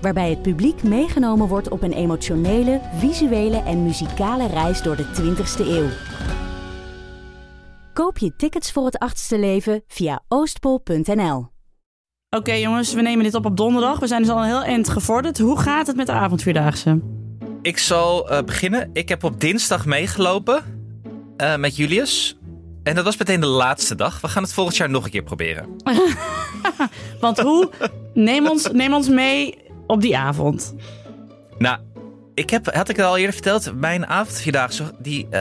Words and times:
Waarbij 0.00 0.30
het 0.30 0.42
publiek 0.42 0.82
meegenomen 0.82 1.48
wordt 1.48 1.68
op 1.68 1.82
een 1.82 1.92
emotionele, 1.92 2.80
visuele 2.94 3.62
en 3.62 3.82
muzikale 3.82 4.46
reis 4.46 4.82
door 4.82 4.96
de 4.96 5.04
20ste 5.04 5.66
eeuw. 5.66 5.88
Koop 7.92 8.18
je 8.18 8.36
tickets 8.36 8.72
voor 8.72 8.84
het 8.84 8.98
achtste 8.98 9.38
leven 9.38 9.82
via 9.86 10.22
oostpol.nl. 10.28 11.48
Oké 12.36 12.52
jongens, 12.52 12.94
we 12.94 13.02
nemen 13.02 13.24
dit 13.24 13.34
op 13.34 13.44
op 13.44 13.56
donderdag. 13.56 13.98
We 13.98 14.06
zijn 14.06 14.22
dus 14.22 14.30
al 14.30 14.38
een 14.38 14.44
heel 14.44 14.62
eind 14.62 14.88
gevorderd. 14.88 15.38
Hoe 15.38 15.60
gaat 15.60 15.86
het 15.86 15.96
met 15.96 16.06
de 16.06 16.12
avondvierdaagse? 16.12 17.00
Ik 17.62 17.78
zal 17.78 18.30
eh, 18.30 18.42
beginnen. 18.42 18.90
Ik 18.92 19.08
heb 19.08 19.24
op 19.24 19.40
dinsdag 19.40 19.86
meegelopen 19.86 20.62
eh, 21.36 21.56
met 21.56 21.76
Julius. 21.76 22.38
En 22.82 22.94
dat 22.94 23.04
was 23.04 23.16
meteen 23.16 23.40
de 23.40 23.46
laatste 23.46 23.94
dag. 23.94 24.20
We 24.20 24.28
gaan 24.28 24.42
het 24.42 24.52
volgend 24.52 24.76
jaar 24.76 24.90
nog 24.90 25.04
een 25.04 25.10
keer 25.10 25.22
proberen. 25.22 25.68
Want 27.20 27.40
hoe? 27.40 27.70
Neem 28.14 28.46
ons, 28.46 28.70
neem 28.72 28.92
ons 28.92 29.08
mee 29.08 29.58
op 29.90 30.00
die 30.00 30.16
avond. 30.16 30.74
Nou, 31.58 31.78
ik 32.34 32.50
heb, 32.50 32.74
had 32.74 32.88
ik 32.88 32.96
het 32.96 33.06
al 33.06 33.16
eerder 33.16 33.32
verteld, 33.32 33.72
mijn 33.74 34.06
avondvierdaagse, 34.06 34.84
die, 34.98 35.26
eh, 35.30 35.40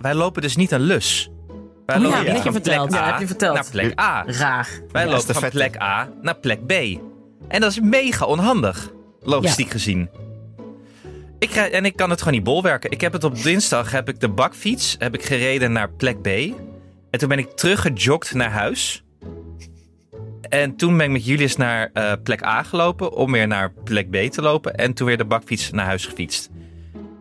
wij 0.00 0.14
lopen 0.14 0.42
dus 0.42 0.56
niet 0.56 0.70
een 0.70 0.80
lus. 0.80 1.30
Wij 1.86 1.96
Oh 1.96 2.02
ja, 2.02 2.08
lopen 2.08 2.24
je 2.24 2.32
van 2.32 2.42
plek 2.42 2.52
verteld. 2.52 2.94
A 2.94 2.96
Ja, 2.98 3.10
heb 3.10 3.20
je 3.20 3.26
verteld. 3.26 3.54
naar 3.54 3.66
plek 3.70 4.00
A. 4.00 4.24
Raar. 4.26 4.68
Wij 4.92 5.04
Ja, 5.04 5.10
lopen 5.10 5.34
van 5.34 5.48
plek 5.50 5.80
A 5.82 6.08
naar 6.22 6.36
plek 6.36 6.66
B. 6.66 6.72
En 7.48 7.60
dat 7.60 7.70
is 7.70 7.80
mega 7.80 8.24
onhandig, 8.24 8.90
logistiek 9.20 9.70
gezien. 9.70 10.10
Ik 11.38 11.50
ga, 11.50 11.68
en 11.68 11.84
ik 11.84 11.96
kan 11.96 12.10
het 12.10 12.18
gewoon 12.18 12.34
niet 12.34 12.44
bolwerken. 12.44 12.90
Ik 12.90 13.00
heb 13.00 13.12
het 13.12 13.24
op 13.24 13.42
dinsdag, 13.42 13.90
heb 13.90 14.08
ik 14.08 14.20
de 14.20 14.28
bakfiets, 14.28 14.96
heb 14.98 15.14
ik 15.14 15.24
gereden 15.24 15.72
naar 15.72 15.90
plek 15.90 16.22
B. 16.22 16.26
En 17.10 17.18
toen 17.18 17.28
ben 17.28 17.38
ik 17.38 17.50
teruggejogd 17.50 18.34
naar 18.34 18.50
huis. 18.50 19.04
En 20.48 20.76
toen 20.76 20.96
ben 20.96 21.06
ik 21.06 21.12
met 21.12 21.24
Julius 21.24 21.56
naar 21.56 21.90
eh, 21.92 22.12
plek 22.22 22.44
A 22.44 22.62
gelopen 22.62 23.12
om 23.12 23.32
weer 23.32 23.46
naar 23.46 23.72
plek 23.84 24.10
B 24.10 24.32
te 24.32 24.42
lopen. 24.42 24.74
En 24.74 24.94
toen 24.94 25.06
weer 25.06 25.16
de 25.18 25.24
bakfiets 25.24 25.70
naar 25.70 25.86
huis 25.86 26.06
gefietst. 26.06 26.50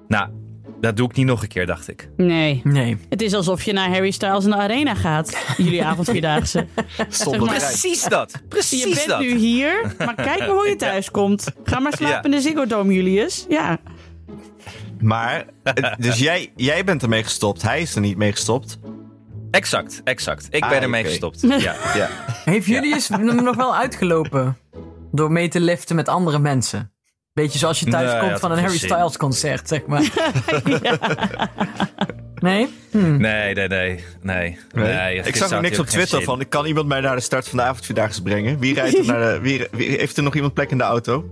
Nou, 0.07 0.27
dat 0.81 0.97
doe 0.97 1.09
ik 1.09 1.15
niet 1.15 1.25
nog 1.25 1.41
een 1.41 1.47
keer, 1.47 1.65
dacht 1.65 1.87
ik. 1.87 2.09
Nee. 2.17 2.61
Nee. 2.63 2.97
Het 3.09 3.21
is 3.21 3.33
alsof 3.33 3.63
je 3.63 3.73
naar 3.73 3.89
Harry 3.89 4.11
Styles 4.11 4.43
in 4.43 4.49
de 4.49 4.55
arena 4.55 4.95
gaat. 4.95 5.37
Jullie 5.57 5.83
avondvierdaagse. 5.91 6.65
Zonder 7.09 7.39
maar- 7.41 7.49
prijs. 7.55 7.63
Precies 7.81 8.03
dat. 8.03 8.31
Je 8.31 8.39
Precies 8.47 8.93
bent 8.95 9.07
dat. 9.07 9.19
nu 9.19 9.35
hier, 9.35 9.93
maar 9.97 10.15
kijk 10.15 10.39
maar 10.39 10.49
hoe 10.49 10.67
je 10.67 10.75
thuis 10.85 11.11
komt. 11.11 11.47
Ga 11.63 11.79
maar 11.79 11.93
slapen 11.93 12.15
Ja. 12.15 12.23
in 12.23 12.31
de 12.31 12.41
Ziggo 12.41 12.65
Dome, 12.65 12.93
Julius. 12.93 13.45
Ja. 13.49 13.77
Maar, 14.99 15.45
eh, 15.63 15.93
dus 15.97 16.19
jij, 16.19 16.51
jij 16.55 16.83
bent 16.83 17.03
ermee 17.03 17.23
gestopt. 17.23 17.61
Hij 17.61 17.81
is 17.81 17.95
er 17.95 18.01
niet 18.01 18.17
mee 18.17 18.31
gestopt. 18.31 18.79
Exact, 19.51 20.01
exact. 20.03 20.47
Ik 20.49 20.63
Ah, 20.63 20.69
ben 20.69 20.81
ermee 20.81 21.01
oké. 21.01 21.09
gestopt. 21.09 21.41
Ja. 21.67 21.75
Ja. 21.95 22.09
Heeft 22.45 22.65
Julius 22.65 23.07
hem 23.07 23.43
nog 23.43 23.55
wel 23.55 23.75
uitgelopen? 23.75 24.57
Door 25.11 25.31
mee 25.31 25.47
te 25.47 25.59
liften 25.59 25.95
met 25.95 26.07
andere 26.07 26.39
mensen. 26.39 26.91
Beetje 27.33 27.59
zoals 27.59 27.79
je 27.79 27.85
thuis 27.85 28.11
Nee, 28.11 28.19
komt 28.19 28.39
van 28.39 28.51
een 28.51 28.59
Harry 28.59 28.77
zin. 28.77 28.89
Styles 28.89 29.17
concert, 29.17 29.67
zeg 29.67 29.85
maar. 29.85 30.03
Nee? 32.39 32.67
Hm. 32.91 33.17
Nee, 33.17 33.53
nee, 33.53 33.67
nee. 33.67 34.03
Nee. 34.21 34.57
nee 34.73 35.15
ik 35.17 35.35
zag 35.35 35.47
ook 35.47 35.53
had 35.53 35.61
niks 35.61 35.79
op 35.79 35.85
Twitter 35.85 36.23
van. 36.23 36.39
Ik 36.39 36.49
kan 36.49 36.65
iemand 36.65 36.87
mij 36.87 36.99
naar 37.01 37.15
de 37.15 37.21
start 37.21 37.47
van 37.47 37.57
de 37.57 37.63
avondvierdaagse 37.63 38.21
brengen. 38.21 38.59
Wie 38.59 38.73
rijdt 38.73 38.97
er 38.97 39.05
naar 39.05 39.33
de. 39.33 39.39
Wie, 39.41 39.67
wie- 39.71 39.97
heeft 39.97 40.17
er 40.17 40.23
nog 40.23 40.35
iemand 40.35 40.53
plek 40.53 40.71
in 40.71 40.77
de 40.77 40.83
auto? 40.83 41.25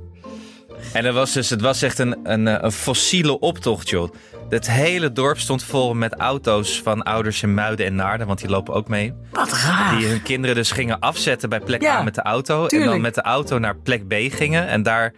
En 0.93 1.05
het 1.05 1.13
was, 1.13 1.33
dus, 1.33 1.49
het 1.49 1.61
was 1.61 1.81
echt 1.81 1.99
een, 1.99 2.17
een, 2.23 2.47
eh, 2.47 2.55
een 2.61 2.71
fossiele 2.71 3.39
optocht, 3.39 3.89
joh. 3.89 4.13
Het 4.49 4.71
hele 4.71 5.11
dorp 5.11 5.39
stond 5.39 5.63
vol 5.63 5.93
met 5.93 6.13
auto's 6.13 6.81
van 6.81 7.03
ouders 7.03 7.43
in 7.43 7.53
Muiden 7.53 7.85
en 7.85 7.95
Naarden, 7.95 8.27
want 8.27 8.39
die 8.39 8.49
lopen 8.49 8.73
ook 8.73 8.87
mee. 8.87 9.13
Wat 9.31 9.51
raar. 9.51 9.97
Die 9.97 10.07
hun 10.07 10.21
kinderen 10.21 10.55
dus 10.55 10.71
gingen 10.71 10.99
afzetten 10.99 11.49
bij 11.49 11.59
plek 11.59 11.81
Ja, 11.81 11.97
A 11.97 12.03
met 12.03 12.15
de 12.15 12.21
auto. 12.21 12.67
En 12.67 12.85
dan 12.85 13.01
met 13.01 13.15
de 13.15 13.21
auto 13.21 13.59
naar 13.59 13.75
plek 13.75 14.07
B 14.07 14.13
gingen. 14.13 14.67
En 14.67 14.83
daar 14.83 15.13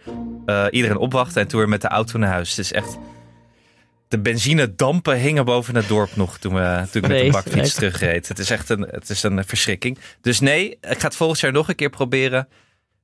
eh, 0.46 0.66
iedereen 0.70 0.96
opwachten 0.96 1.42
en 1.42 1.48
toen 1.48 1.58
weer 1.58 1.68
met 1.68 1.80
de 1.80 1.88
auto 1.88 2.18
naar 2.18 2.30
huis. 2.30 2.50
Het 2.50 2.58
is 2.58 2.72
echt... 2.72 2.98
De 4.08 4.18
benzinedampen 4.18 5.16
hingen 5.16 5.44
boven 5.44 5.76
het 5.76 5.88
dorp 5.88 6.16
nog 6.16 6.38
toen, 6.38 6.54
we, 6.54 6.86
toen 6.90 7.02
ik 7.02 7.08
met 7.08 7.20
de 7.20 7.30
bakfiets 7.30 7.74
terugreed. 7.74 8.28
Het 8.28 8.38
is 8.38 8.50
echt 8.50 8.68
een, 8.68 8.86
het 8.90 9.10
is 9.10 9.22
een 9.22 9.44
verschrikking. 9.44 9.98
Dus 10.20 10.40
nee, 10.40 10.70
ik 10.70 10.98
ga 11.00 11.06
het 11.06 11.16
volgend 11.16 11.40
jaar 11.40 11.52
nog 11.52 11.68
een 11.68 11.74
keer 11.74 11.90
proberen. 11.90 12.48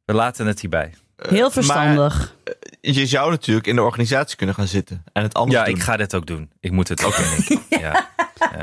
We 0.04 0.14
laten 0.14 0.46
het 0.46 0.60
hierbij. 0.60 0.94
Heel 1.16 1.50
verstandig. 1.50 2.34
Je 2.80 3.06
zou 3.06 3.30
natuurlijk 3.30 3.66
in 3.66 3.76
de 3.76 3.82
organisatie 3.82 4.36
kunnen 4.36 4.54
gaan 4.54 4.66
zitten. 4.66 5.04
En 5.12 5.22
het 5.22 5.34
anders 5.34 5.58
Ja, 5.58 5.64
doen. 5.64 5.74
ik 5.74 5.82
ga 5.82 5.96
dit 5.96 6.14
ook 6.14 6.26
doen. 6.26 6.50
Ik 6.60 6.70
moet 6.72 6.88
het 6.88 7.04
ook 7.04 7.16
doen. 7.16 7.58
Ja. 7.80 8.08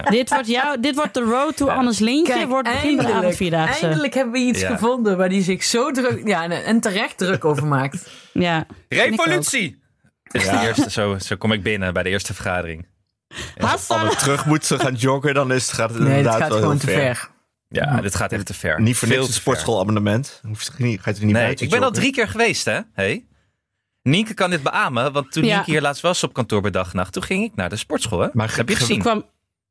Dit 0.09 0.29
wordt, 0.29 0.47
jou, 0.47 0.79
dit 0.79 0.95
wordt 0.95 1.13
de 1.13 1.19
road 1.21 1.57
to 1.57 1.67
Annes 1.67 1.99
Lintje. 1.99 2.33
Kijk, 2.33 2.47
wordt 2.47 2.67
begin 2.69 2.95
van 2.95 3.05
de 3.05 3.13
avondvierdaagse. 3.13 3.85
eindelijk 3.85 4.13
hebben 4.13 4.33
we 4.33 4.39
iets 4.39 4.59
Ja. 4.59 4.69
gevonden 4.71 5.17
waar 5.17 5.29
die 5.29 5.43
zich 5.43 5.63
zo 5.63 5.91
druk, 5.91 6.27
ja, 6.27 6.49
en, 6.49 6.79
terecht 6.79 7.17
druk 7.17 7.45
over 7.45 7.65
maakt. 7.67 8.09
Ja. 8.33 8.65
Ik. 8.87 8.97
Revolutie! 8.97 9.81
Is 10.31 10.43
de 10.49 10.59
eerste, 10.61 10.89
zo, 10.91 11.17
zo 11.19 11.35
kom 11.35 11.51
ik 11.51 11.63
binnen 11.63 11.93
bij 11.93 12.03
de 12.03 12.09
eerste 12.09 12.33
vergadering. 12.33 12.87
Hassa! 13.57 13.99
Als 13.99 14.09
we 14.13 14.19
terug 14.19 14.45
moeten 14.45 14.79
gaan 14.79 14.93
joggen, 14.95 15.33
dan 15.33 15.51
is, 15.51 15.71
gaat 15.71 15.89
het 15.89 15.99
Nee, 15.99 16.07
inderdaad 16.17 16.31
dat 16.33 16.41
gaat 16.41 16.49
wel 16.49 16.59
gewoon 16.59 16.77
heel 16.77 16.85
te 16.87 16.93
ver. 16.93 17.29
Ja, 17.73 18.01
dit 18.01 18.15
gaat 18.15 18.31
echt 18.31 18.45
te 18.45 18.53
ver. 18.53 18.81
Niet 18.81 18.97
voor 18.97 19.07
Veel 19.07 19.17
niks 19.17 19.29
een 19.29 19.41
sportschoolabonnement. 19.41 20.39
Dan 20.41 20.51
hoef 20.51 20.63
je 20.63 20.83
niet- 20.83 21.01
Ga 21.01 21.09
je 21.09 21.15
er 21.15 21.23
niet 21.25 21.33
Nee, 21.33 21.43
buiten 21.43 21.65
ik 21.65 21.71
ben 21.71 21.83
al 21.83 21.91
drie 21.91 22.11
keer 22.11 22.27
geweest, 22.27 22.65
hè? 22.65 22.79
Hey. 22.93 23.25
Nienke 24.01 24.33
kan 24.33 24.49
dit 24.49 24.63
beamen, 24.63 25.11
want 25.11 25.31
toen 25.31 25.43
Ja. 25.43 25.55
Nienke 25.55 25.71
hier 25.71 25.81
laatst 25.81 26.01
was 26.01 26.23
op 26.23 26.33
kantoor 26.33 26.61
bij 26.61 26.71
dag 26.71 26.89
en 26.91 26.95
nacht, 26.97 27.13
toen 27.13 27.23
ging 27.23 27.43
ik 27.43 27.55
naar 27.55 27.69
de 27.69 27.75
sportschool, 27.75 28.19
hè? 28.19 28.27
Maar 28.33 28.55
heb 28.55 28.69
je 28.69 28.75
ge- 28.75 28.81
gezien? 28.81 28.99
Kwam, 28.99 29.25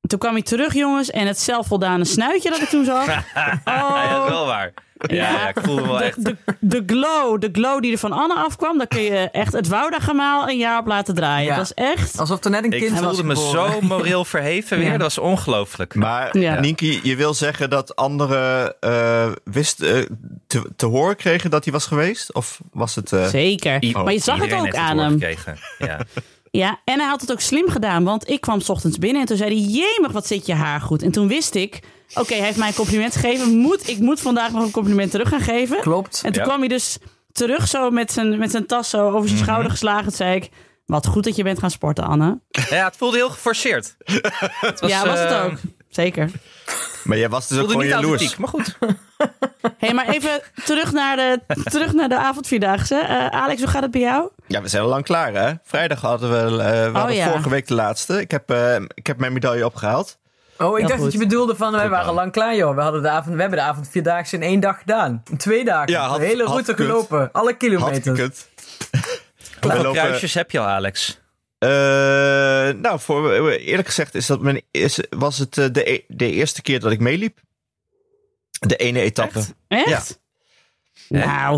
toen 0.07 0.19
kwam 0.19 0.33
hij 0.33 0.43
terug, 0.43 0.75
jongens. 0.75 1.11
En 1.11 1.27
het 1.27 1.41
zelfvoldane 1.41 2.05
snuitje 2.05 2.51
dat 2.51 2.61
ik 2.61 2.69
toen 2.69 2.85
zag. 2.85 3.07
Ja, 3.65 4.09
dat 4.19 4.25
is 4.25 4.29
wel 4.31 4.47
waar. 4.47 4.73
Ja, 5.07 5.15
ja, 5.31 5.49
ik 5.49 5.59
voelde 5.63 5.81
me 5.83 5.87
wel 5.89 5.97
de, 5.99 6.05
echt... 6.05 6.25
de, 6.25 6.37
de 6.61 6.83
glow, 6.87 7.41
de 7.41 7.49
glow 7.53 7.83
die 7.83 7.93
er 7.93 7.99
van 7.99 8.13
Anne 8.13 8.35
afkwam, 8.35 8.79
daar 8.79 8.87
kun 8.87 9.01
je 9.03 9.29
echt 9.33 9.53
het 9.53 9.69
Woudagemaal 9.69 10.49
een 10.49 10.57
jaar 10.59 10.79
op 10.81 10.87
laten 10.87 11.15
draaien. 11.15 11.47
Ja. 11.47 11.57
Dat 11.57 11.65
is 11.65 11.75
echt. 11.75 12.19
Alsof 12.19 12.45
er 12.45 12.51
net 12.51 12.65
een 12.65 12.73
Ik 12.73 12.81
kind 12.81 13.01
was 13.01 13.01
voelde 13.17 13.25
me 13.25 13.37
zo 13.37 13.79
moreel 13.81 14.25
verheven 14.25 14.77
weer. 14.79 14.87
Ja. 14.87 14.93
Dat 14.93 15.01
was 15.01 15.19
ongelooflijk. 15.19 15.95
Maar 15.95 16.39
Ja. 16.39 16.61
Nienke, 16.61 17.09
je 17.09 17.17
wil 17.17 17.35
zeggen 17.35 17.71
dat 17.71 17.97
anderen 17.97 18.75
eh 18.81 19.27
wist, 19.45 19.81
eh, 19.81 19.99
te, 20.47 20.71
te 20.77 20.87
horen 20.87 21.17
kregen 21.17 21.51
dat 21.51 21.65
hij 21.65 21.73
was 21.73 21.87
geweest? 21.87 22.35
Of 22.35 22.61
was 22.73 22.95
het... 22.95 23.13
eh, 23.13 23.27
Zeker. 23.27 23.83
I- 23.83 23.93
maar 23.93 24.13
je 24.13 24.19
zag 24.19 24.41
het 24.41 24.53
ook 24.53 24.65
heeft 24.65 24.77
aan 24.77 24.99
hem. 24.99 25.19
doorgekregen. 25.19 25.59
Ja. 25.79 25.99
Ja, 26.51 26.81
en 26.85 26.99
hij 27.01 27.09
had 27.09 27.21
het 27.21 27.33
ook 27.33 27.41
slim 27.41 27.69
gedaan, 27.69 28.05
want 28.05 28.29
ik 28.31 28.41
kwam 28.41 28.61
's 28.61 28.69
ochtends 28.69 28.99
binnen 28.99 29.21
en 29.21 29.27
toen 29.27 29.37
zei 29.37 29.51
hij: 29.51 29.71
Jemig, 29.73 30.13
wat 30.13 30.27
zit 30.27 30.47
je 30.47 30.55
haar 30.55 30.81
goed. 30.81 31.03
En 31.03 31.11
toen 31.11 31.29
wist 31.29 31.55
ik: 31.55 31.81
Oké, 32.15 32.35
hij 32.35 32.45
heeft 32.45 32.57
mij 32.59 32.69
een 32.69 32.75
compliment 32.75 33.15
gegeven. 33.17 33.57
Moet, 33.59 33.89
ik 33.89 33.99
moet 33.99 34.21
vandaag 34.21 34.51
nog 34.53 34.63
een 34.63 34.71
compliment 34.71 35.11
terug 35.11 35.29
gaan 35.29 35.41
geven. 35.41 35.81
Klopt. 35.81 36.21
En 36.25 36.33
toen 36.33 36.43
Ja. 36.43 36.49
kwam 36.49 36.59
hij 36.61 36.69
dus 36.69 36.99
terug 37.33 37.69
zo 37.69 37.91
met 37.91 38.13
zijn, 38.13 38.39
met 38.39 38.51
zijn 38.51 38.67
tas 38.67 38.91
zo 38.91 39.07
over 39.09 39.29
zijn 39.29 39.35
Mhm. 39.35 39.43
schouder 39.49 39.71
geslagen. 39.71 40.05
Toen 40.05 40.13
zei 40.13 40.37
ik: 40.37 40.49
Wat 40.87 41.07
goed 41.07 41.25
dat 41.25 41.37
je 41.37 41.43
bent 41.43 41.59
gaan 41.59 41.71
sporten, 41.71 42.05
Anne. 42.05 42.41
ja, 42.71 42.85
het 42.85 42.97
voelde 42.97 43.17
heel 43.17 43.31
geforceerd. 43.31 43.97
Het 44.05 44.81
was, 44.81 44.91
ja, 44.91 45.07
was 45.07 45.19
het 45.19 45.31
eh, 45.31 45.45
ook. 45.45 45.53
Zeker. 45.89 46.31
Maar 47.03 47.19
jij 47.19 47.29
was 47.29 47.49
dus 47.49 47.59
ook 47.59 47.71
gewoon 47.71 47.87
jaloers. 47.87 48.09
authentiek, 48.09 48.39
maar 48.39 48.49
goed. 48.49 48.77
hey, 49.79 49.95
maar 49.95 50.09
even 50.09 50.41
terug 50.65 50.93
naar 50.93 51.17
de, 51.17 51.41
terug 51.65 51.93
naar 51.93 52.09
de 52.09 52.19
avondvierdaagse. 52.19 52.95
Eh, 52.95 53.27
Alex, 53.27 53.61
hoe 53.61 53.71
gaat 53.71 53.83
het 53.83 53.91
bij 53.91 54.01
jou? 54.01 54.29
Ja, 54.47 54.63
we 54.63 54.69
zijn 54.69 54.83
al 54.83 54.89
lang 54.89 55.05
klaar 55.05 55.33
hè. 55.33 55.53
Vrijdag 55.65 56.01
hadden 56.01 56.31
we, 56.31 56.63
eh, 56.63 56.93
we 56.93 56.99
hadden 56.99 57.17
ja. 57.17 57.29
vorige 57.29 57.49
week 57.49 57.67
de 57.69 57.75
laatste. 57.75 58.21
Ik 58.21 58.31
heb, 58.31 58.51
eh, 58.51 58.75
ik 58.95 59.07
heb 59.07 59.19
mijn 59.19 59.33
medaille 59.33 59.65
opgehaald. 59.65 60.19
Oh, 60.59 60.79
ik 60.79 60.83
dacht 60.87 60.95
goed. 60.95 61.03
dat 61.03 61.13
je 61.13 61.19
bedoelde 61.19 61.57
van, 61.57 61.73
wij 61.73 61.89
waren 61.89 62.15
lang 62.15 62.33
klaar 62.33 62.57
joh. 62.57 62.75
We, 62.75 62.81
hadden 62.81 63.03
de 63.03 63.09
avond, 63.09 63.35
we 63.35 63.41
hebben 63.41 63.59
de 63.59 63.65
avond 63.65 63.89
vierdaagse 63.91 64.37
in 64.37 64.43
één 64.43 64.61
dag 64.61 64.79
gedaan. 64.79 65.23
In 65.31 65.37
twee 65.37 65.65
dagen. 65.65 65.93
Ja, 65.93 66.07
had- 66.07 66.19
de 66.19 66.25
hele 66.25 66.43
had 66.45 66.53
route 66.53 66.75
gelopen. 66.75 67.29
Alle 67.33 67.49
Had 67.51 67.57
kilometers. 67.59 68.05
gekund. 68.19 68.49
Hoeveel 69.61 69.79
We 69.79 69.85
lopen- 69.87 70.03
kruisjes 70.03 70.35
heb 70.35 70.51
je 70.51 70.59
al, 70.59 70.67
Alex? 70.67 71.21
Eh, 71.61 71.69
nou, 72.81 73.01
voor, 73.01 73.33
eerlijk 73.51 73.89
gezegd 73.89 74.15
is 74.15 74.27
dat 74.27 74.41
mijn, 74.41 74.63
is, 74.71 74.99
was 75.11 75.39
het 75.39 75.59
eh, 75.59 75.67
de, 75.73 75.91
e- 75.93 76.05
de 76.09 76.31
eerste 76.31 76.63
keer 76.63 76.81
dat 76.81 76.93
ik 76.93 77.01
meeliep. 77.01 77.39
De 78.61 78.77
ene 78.77 79.01
etappe. 79.01 79.43
Echt? 79.69 79.87
Echt? 79.91 80.21
Nou, 81.09 81.53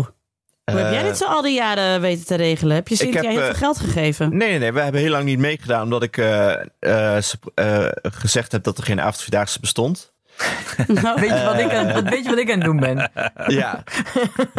hoe 0.63 0.75
heb 0.79 0.91
jij 0.91 0.99
Eh, 1.01 1.03
dit 1.07 1.17
zo 1.17 1.25
al 1.25 1.41
die 1.41 1.53
jaren 1.53 2.01
weten 2.01 2.25
te 2.25 2.35
regelen? 2.35 2.75
Heb 2.75 2.87
je 2.87 2.95
Cynthia 2.95 3.21
heb, 3.21 3.29
heel 3.31 3.39
eh, 3.39 3.45
veel 3.45 3.55
geld 3.55 3.77
gegeven? 3.79 4.37
Nee, 4.37 4.49
nee, 4.49 4.59
nee. 4.59 4.71
We 4.71 4.79
hebben 4.81 5.01
heel 5.01 5.09
lang 5.11 5.23
niet 5.23 5.39
meegedaan 5.39 5.83
omdat 5.83 6.03
ik 6.03 6.17
eh, 6.17 6.51
eh, 6.79 7.21
ze- 7.21 7.37
eh, 7.55 7.87
gezegd 8.13 8.51
heb 8.51 8.63
dat 8.63 8.77
er 8.77 8.83
geen 8.83 9.01
avondvierdaagse 9.01 9.59
bestond. 9.59 10.12
Nou, 11.01 11.19
Weet 11.19 11.29
je 11.29 11.43
wat 11.45 11.59
ik 11.59 11.73
aan, 11.73 11.93
wat, 11.93 12.09
weet 12.09 12.23
je 12.23 12.29
wat 12.29 12.39
ik 12.39 12.51
aan 12.51 12.57
het 12.57 12.65
doen 12.65 12.79
ben? 12.79 13.11
Ja. 13.47 13.83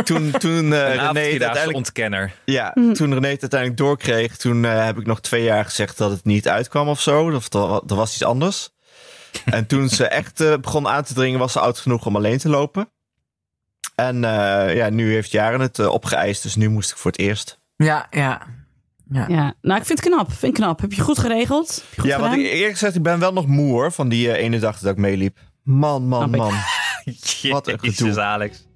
Toen, 0.04 0.30
toen 0.30 0.72
eh, 0.72 0.94
Een 0.94 0.98
René 0.98 1.20
het 1.20 1.42
uiteindelijk 1.42 1.76
ontkenner. 1.76 2.32
Ja, 2.44 2.72
toen 2.72 3.14
René 3.14 3.28
het 3.28 3.40
uiteindelijk 3.40 3.76
doorkreeg, 3.76 4.36
toen 4.36 4.64
eh, 4.64 4.84
heb 4.84 4.98
ik 4.98 5.06
nog 5.06 5.20
twee 5.20 5.42
jaar 5.42 5.64
gezegd 5.64 5.98
dat 5.98 6.10
het 6.10 6.24
niet 6.24 6.48
uitkwam 6.48 6.88
of 6.88 7.00
zo. 7.00 7.30
Of 7.34 7.52
er, 7.52 7.60
er 7.60 7.94
was 7.94 8.12
iets 8.12 8.24
anders. 8.24 8.70
En 9.44 9.66
toen 9.66 9.88
ze 9.88 10.06
echt 10.20 10.40
eh, 10.40 10.54
begon 10.60 10.88
aan 10.88 11.04
te 11.04 11.14
dringen, 11.14 11.38
was 11.38 11.52
ze 11.52 11.60
oud 11.60 11.78
genoeg 11.78 12.06
om 12.06 12.16
alleen 12.16 12.38
te 12.38 12.48
lopen. 12.48 12.88
En 13.94 14.24
eh, 14.24 14.76
ja, 14.76 14.90
nu 14.90 15.12
heeft 15.12 15.30
Jaren 15.30 15.60
het 15.60 15.78
eh, 15.78 15.88
opgeëist, 15.88 16.42
dus 16.42 16.56
nu 16.56 16.68
moest 16.68 16.90
ik 16.90 16.96
voor 16.96 17.10
het 17.10 17.20
eerst. 17.20 17.58
Ja, 17.76 18.06
ja. 18.10 18.42
Ja. 19.10 19.24
ja, 19.28 19.54
nou, 19.60 19.80
ik 19.80 19.86
vind 19.86 19.98
het 19.98 20.08
knap. 20.08 20.32
Vind 20.32 20.42
ik 20.42 20.62
knap. 20.62 20.80
Heb 20.80 20.92
je 20.92 21.02
goed 21.02 21.18
geregeld? 21.18 21.74
Heb 21.74 21.94
je 21.94 22.00
goed 22.00 22.10
ja, 22.10 22.20
want 22.20 22.34
ik, 22.34 22.46
eerlijk 22.46 22.72
gezegd, 22.72 22.94
ik 22.94 23.02
ben 23.02 23.18
wel 23.18 23.32
nog 23.32 23.46
moe 23.46 23.70
hoor, 23.70 23.92
van 23.92 24.08
die 24.08 24.30
eh, 24.30 24.44
ene 24.44 24.58
dag 24.58 24.78
dat 24.78 24.92
ik 24.92 24.98
meeliep. 24.98 25.38
Man, 25.64 26.08
man, 26.08 26.30
man. 26.30 26.52
Wat 27.42 27.68
een 27.68 27.78
Jezus, 27.80 27.98
gedoe. 27.98 28.20
Alex. 28.20 28.66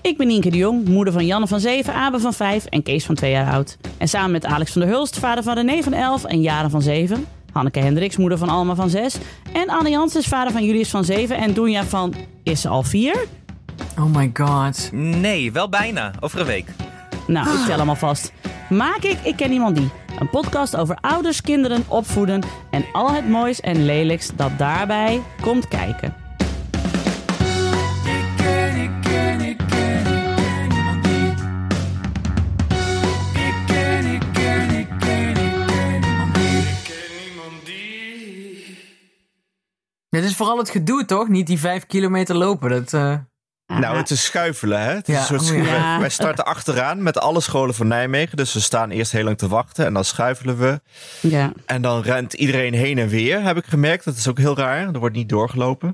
Ik 0.00 0.16
ben 0.16 0.26
Nienke 0.26 0.50
de 0.50 0.56
Jong, 0.56 0.88
moeder 0.88 1.12
van 1.12 1.26
Janne 1.26 1.46
van 1.46 1.60
7, 1.60 1.94
Abe 1.94 2.20
van 2.20 2.32
5 2.32 2.64
en 2.64 2.82
Kees 2.82 3.04
van 3.04 3.14
2 3.14 3.30
jaar 3.30 3.52
oud. 3.52 3.76
En 3.98 4.08
samen 4.08 4.30
met 4.30 4.44
Alex 4.44 4.72
van 4.72 4.80
der 4.80 4.90
Hulst, 4.90 5.18
vader 5.18 5.44
van 5.44 5.54
René 5.54 5.82
van 5.82 5.92
11 5.92 6.24
en 6.24 6.40
Jaren 6.40 6.70
van 6.70 6.82
7. 6.82 7.26
Hanneke 7.52 7.80
Hendricks, 7.80 8.16
moeder 8.16 8.38
van 8.38 8.48
Alma 8.48 8.74
van 8.74 8.90
6. 8.90 9.16
En 9.52 9.68
Anne 9.68 9.90
Janssens, 9.90 10.26
vader 10.26 10.52
van 10.52 10.64
Julius 10.64 10.90
van 10.90 11.04
7. 11.04 11.36
En 11.36 11.54
Doenja 11.54 11.84
van, 11.84 12.14
is 12.42 12.60
ze 12.60 12.68
al 12.68 12.82
4? 12.82 13.24
Oh 13.98 14.14
my 14.14 14.30
god. 14.34 14.88
Nee, 14.92 15.52
wel 15.52 15.68
bijna. 15.68 16.12
Over 16.20 16.40
een 16.40 16.46
week. 16.46 16.68
Nou, 17.26 17.58
ik 17.58 17.66
tel 17.66 17.78
hem 17.78 17.88
alvast. 17.88 18.32
Maak 18.68 19.02
ik 19.02 19.18
Ik 19.22 19.36
Ken 19.36 19.52
Iemand 19.52 19.76
Die. 19.76 19.90
Een 20.18 20.30
podcast 20.30 20.76
over 20.76 20.98
ouders, 21.00 21.40
kinderen, 21.40 21.84
opvoeden 21.88 22.42
en 22.70 22.84
al 22.92 23.12
het 23.12 23.28
moois 23.28 23.60
en 23.60 23.84
lelijks 23.84 24.30
dat 24.36 24.58
daarbij 24.58 25.22
komt 25.40 25.68
kijken. 25.68 26.14
Dit 40.08 40.24
is 40.24 40.36
vooral 40.36 40.58
het 40.58 40.70
gedoe, 40.70 41.04
toch? 41.04 41.28
Niet 41.28 41.46
die 41.46 41.58
vijf 41.58 41.86
kilometer 41.86 42.36
lopen. 42.36 42.70
Dat, 42.70 42.92
eh, 42.92 43.16
Nou, 43.66 43.96
het 43.96 44.10
is 44.10 44.24
schuifelen, 44.24 44.80
hè? 44.80 44.90
Het 44.94 45.08
is 45.08 45.14
Ja, 45.14 45.20
een 45.20 45.26
soort 45.26 45.50
oh 45.60 45.66
ja. 45.66 45.98
wij- 46.00 46.08
starten 46.08 46.44
achteraan 46.44 47.02
met 47.02 47.18
alle 47.18 47.40
scholen 47.40 47.74
van 47.74 47.86
Nijmegen. 47.88 48.36
Dus 48.36 48.52
we 48.52 48.60
staan 48.60 48.90
eerst 48.90 49.12
heel 49.12 49.24
lang 49.24 49.38
te 49.38 49.48
wachten 49.48 49.86
en 49.86 49.94
dan 49.94 50.04
schuifelen 50.04 50.58
we. 50.58 50.80
Ja. 51.20 51.52
En 51.66 51.82
dan 51.82 52.02
rent 52.02 52.32
iedereen 52.32 52.74
heen 52.74 52.98
en 52.98 53.08
weer, 53.08 53.42
heb 53.42 53.56
ik 53.56 53.64
gemerkt. 53.64 54.04
Dat 54.04 54.16
is 54.16 54.28
ook 54.28 54.38
heel 54.38 54.56
raar. 54.56 54.86
Er 54.94 54.98
wordt 54.98 55.14
niet 55.16 55.28
doorgelopen. 55.28 55.88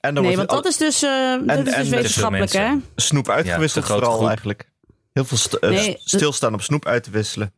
En 0.00 0.14
dan 0.14 0.24
Nee, 0.24 0.36
wordt 0.36 0.50
want 0.52 0.62
dat 0.64 0.72
is 0.72 0.78
dus, 0.78 1.02
eh, 1.02 1.32
dat 1.46 1.58
is 1.58 1.64
dus 1.64 1.74
en- 1.74 1.90
wetenschappelijk, 1.90 2.50
Te 2.50 2.58
veel 2.58 2.66
hè? 2.66 2.76
snoep 2.96 3.28
uitgewisseld 3.28 3.86
vooral 3.86 4.14
groep. 4.16 4.26
eigenlijk. 4.28 4.70
Heel 5.12 5.24
veel 5.24 5.36
st- 5.36 5.54
eh, 5.54 5.70
Nee, 5.70 5.96
stilstaan 6.04 6.52
om 6.52 6.60
snoep 6.60 6.86
uit 6.86 7.02
te 7.02 7.10
wisselen. 7.10 7.52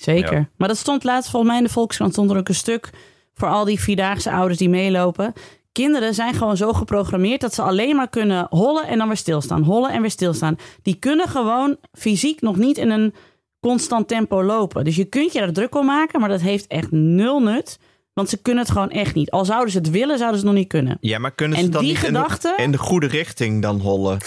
Zeker. 0.00 0.34
Ja. 0.36 0.48
Maar 0.56 0.68
dat 0.68 0.76
stond 0.76 1.04
laatst 1.04 1.30
volgens 1.30 1.50
mij 1.50 1.60
in 1.60 1.66
de 1.66 1.72
Volkskrant 1.72 2.12
stond 2.12 2.30
er 2.30 2.36
ook 2.36 2.48
een 2.48 2.54
stuk 2.54 2.90
voor 3.34 3.48
al 3.48 3.64
die 3.64 3.80
vierdaagse 3.80 4.30
ouders 4.30 4.58
die 4.58 4.68
meelopen. 4.68 5.32
Kinderen 5.74 6.14
zijn 6.14 6.34
gewoon 6.34 6.56
zo 6.56 6.72
geprogrammeerd 6.72 7.40
dat 7.40 7.54
ze 7.54 7.62
alleen 7.62 7.96
maar 7.96 8.08
kunnen 8.08 8.46
hollen 8.50 8.86
en 8.86 8.98
dan 8.98 9.06
weer 9.06 9.16
stilstaan. 9.16 9.62
Hollen 9.62 9.90
en 9.90 10.00
weer 10.00 10.10
stilstaan. 10.10 10.56
Die 10.82 10.94
kunnen 10.94 11.28
gewoon 11.28 11.76
fysiek 11.92 12.40
nog 12.40 12.56
niet 12.56 12.78
in 12.78 12.90
een 12.90 13.14
constant 13.60 14.08
tempo 14.08 14.42
lopen. 14.42 14.84
Dus 14.84 14.96
je 14.96 15.04
kunt 15.04 15.32
je 15.32 15.40
er 15.40 15.52
druk 15.52 15.74
om 15.74 15.86
maken, 15.86 16.20
maar 16.20 16.28
dat 16.28 16.40
heeft 16.40 16.66
echt 16.66 16.90
nul 16.90 17.40
nut. 17.40 17.78
Want 18.12 18.28
ze 18.28 18.36
kunnen 18.42 18.62
het 18.64 18.72
gewoon 18.72 18.90
echt 18.90 19.14
niet. 19.14 19.30
Al 19.30 19.44
zouden 19.44 19.70
ze 19.72 19.78
het 19.78 19.90
willen, 19.90 20.18
zouden 20.18 20.40
ze 20.40 20.46
het 20.46 20.54
nog 20.54 20.62
niet 20.62 20.72
kunnen. 20.72 20.98
Ja, 21.00 21.18
maar 21.18 21.30
kunnen 21.32 21.58
ze 21.58 21.64
En 21.64 21.70
dan 21.70 21.80
die 21.82 21.90
niet 21.90 22.00
gedachte- 22.00 22.48
in, 22.48 22.54
de, 22.56 22.62
in 22.62 22.70
de 22.70 22.78
goede 22.78 23.06
richting 23.06 23.62
dan 23.62 23.80
hollen? 23.80 24.18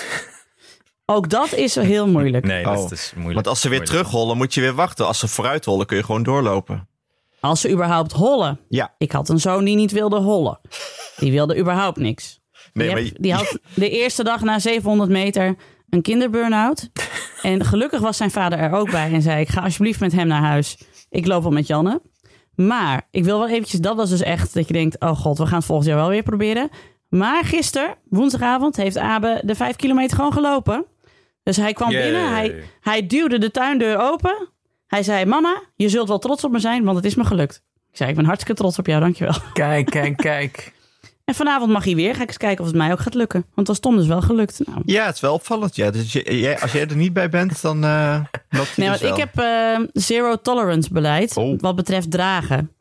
Ook 1.06 1.30
dat 1.30 1.54
is 1.54 1.76
heel 1.76 2.08
moeilijk. 2.08 2.46
Nee, 2.46 2.64
dat 2.64 2.78
Oh. 2.78 2.84
is 2.84 2.90
dus 2.90 3.12
moeilijk. 3.14 3.36
Want 3.36 3.48
als 3.48 3.62
ze 3.62 3.70
weer 3.70 3.78
Moeilijk. 3.78 4.00
terughollen, 4.00 4.38
moet 4.38 4.54
je 4.54 4.62
weer 4.62 4.74
wachten. 4.76 5.08
Als 5.08 5.20
ze 5.20 5.28
vooruit 5.28 5.66
hollen, 5.66 5.86
kun 5.86 5.98
je 5.98 6.04
gewoon 6.04 6.24
doorlopen. 6.24 6.88
Als 7.40 7.62
ze 7.62 7.72
überhaupt 7.72 8.12
hollen. 8.12 8.60
Ja. 8.70 8.94
Ik 8.98 9.12
had 9.12 9.30
een 9.30 9.40
zoon 9.40 9.64
die 9.66 9.76
niet 9.76 9.92
wilde 9.92 10.16
hollen. 10.20 10.60
Die 11.18 11.32
wilde 11.32 11.58
überhaupt 11.60 11.98
niks. 11.98 12.40
Nee, 12.74 12.88
die, 12.88 12.96
maar 12.96 13.04
heb- 13.06 13.22
die 13.22 13.34
had 13.34 13.58
de 13.76 13.90
eerste 13.90 14.24
dag 14.24 14.42
na 14.42 14.60
700 14.60 15.10
meter 15.10 15.56
een 15.90 16.02
kinderburn-out. 16.02 16.90
En 17.42 17.66
gelukkig 17.66 18.00
was 18.00 18.18
zijn 18.18 18.32
vader 18.32 18.60
er 18.60 18.72
ook 18.72 18.92
bij 18.92 19.14
en 19.14 19.22
zei: 19.22 19.42
Ik 19.42 19.50
ga 19.50 19.62
alsjeblieft 19.62 20.00
met 20.00 20.12
hem 20.12 20.28
naar 20.28 20.42
huis. 20.42 20.78
Ik 21.10 21.26
loop 21.28 21.44
wel 21.44 21.52
met 21.52 21.68
Janne. 21.68 22.02
Maar 22.56 23.08
ik 23.12 23.24
wil 23.24 23.40
wel 23.40 23.50
eventjes, 23.50 23.80
dat 23.80 23.96
was 23.96 24.10
dus 24.10 24.22
echt 24.22 24.54
dat 24.54 24.68
je 24.68 24.74
denkt: 24.74 25.00
Oh 25.00 25.18
god, 25.18 25.38
we 25.38 25.46
gaan 25.46 25.58
het 25.58 25.66
volgend 25.66 25.88
jaar 25.88 25.98
wel 25.98 26.10
weer 26.10 26.24
proberen. 26.24 26.70
Maar 27.10 27.44
gisteren, 27.44 27.96
woensdagavond, 28.10 28.76
heeft 28.76 28.98
Abe 28.98 29.42
de 29.46 29.56
vijf 29.56 29.76
kilometer 29.76 30.16
gewoon 30.18 30.34
gelopen. 30.34 30.86
Dus 31.44 31.58
hij 31.58 31.74
kwam 31.74 31.92
Yay. 31.92 32.04
binnen, 32.04 32.30
hij, 32.34 32.64
hij 32.82 33.08
duwde 33.08 33.38
de 33.40 33.52
tuindeur 33.52 33.98
open. 34.00 34.50
Hij 34.88 35.04
zei: 35.04 35.26
Mama, 35.26 35.62
je 35.76 35.90
zult 35.90 36.08
wel 36.08 36.20
trots 36.20 36.44
op 36.44 36.52
me 36.52 36.60
zijn, 36.60 36.84
want 36.84 36.96
het 36.98 37.06
is 37.06 37.16
me 37.16 37.26
gelukt. 37.26 37.64
Ik 37.92 37.98
zei: 37.98 38.10
Ik 38.10 38.16
ben 38.16 38.26
hartstikke 38.26 38.62
trots 38.62 38.80
op 38.80 38.86
jou, 38.86 39.00
dankjewel. 39.00 39.36
kijk, 39.54 39.86
kijk, 39.90 40.18
kijk. 40.18 40.74
En 41.28 41.36
vanavond 41.36 41.72
mag 41.72 41.84
hij 41.84 41.96
weer. 41.96 42.16
Ga 42.16 42.22
ik 42.22 42.28
eens 42.28 42.38
kijken 42.38 42.60
of 42.64 42.68
het 42.70 42.78
mij 42.78 42.92
ook 42.92 43.00
gaat 43.00 43.14
lukken. 43.14 43.46
Want 43.54 43.68
dat 43.68 43.76
is 43.76 43.82
Tom 43.82 43.96
dus 43.96 44.08
wel 44.08 44.22
gelukt. 44.22 44.62
Nou, 44.66 44.82
ja, 44.86 45.06
het 45.06 45.16
is 45.16 45.22
wel 45.22 45.34
opvallend. 45.34 45.76
Ja. 45.76 45.92
Dus 45.92 46.12
jij, 46.14 46.60
als 46.60 46.72
jij 46.72 46.88
er 46.88 46.96
niet 46.96 47.14
bij 47.14 47.30
bent, 47.30 47.62
dan 47.62 47.84
eh 47.84 48.20
loopt 48.50 48.76
hij 48.76 48.86
Nee, 48.88 48.90
dus 48.90 49.02
want 49.02 49.18
ik 49.18 49.30
heb 49.34 49.40
eh, 49.46 49.88
zero 49.94 50.36
tolerance 50.42 50.94
beleid 50.94 51.38
Oh. 51.38 51.60
wat 51.60 51.76
betreft 51.76 52.12
dragen. 52.12 52.72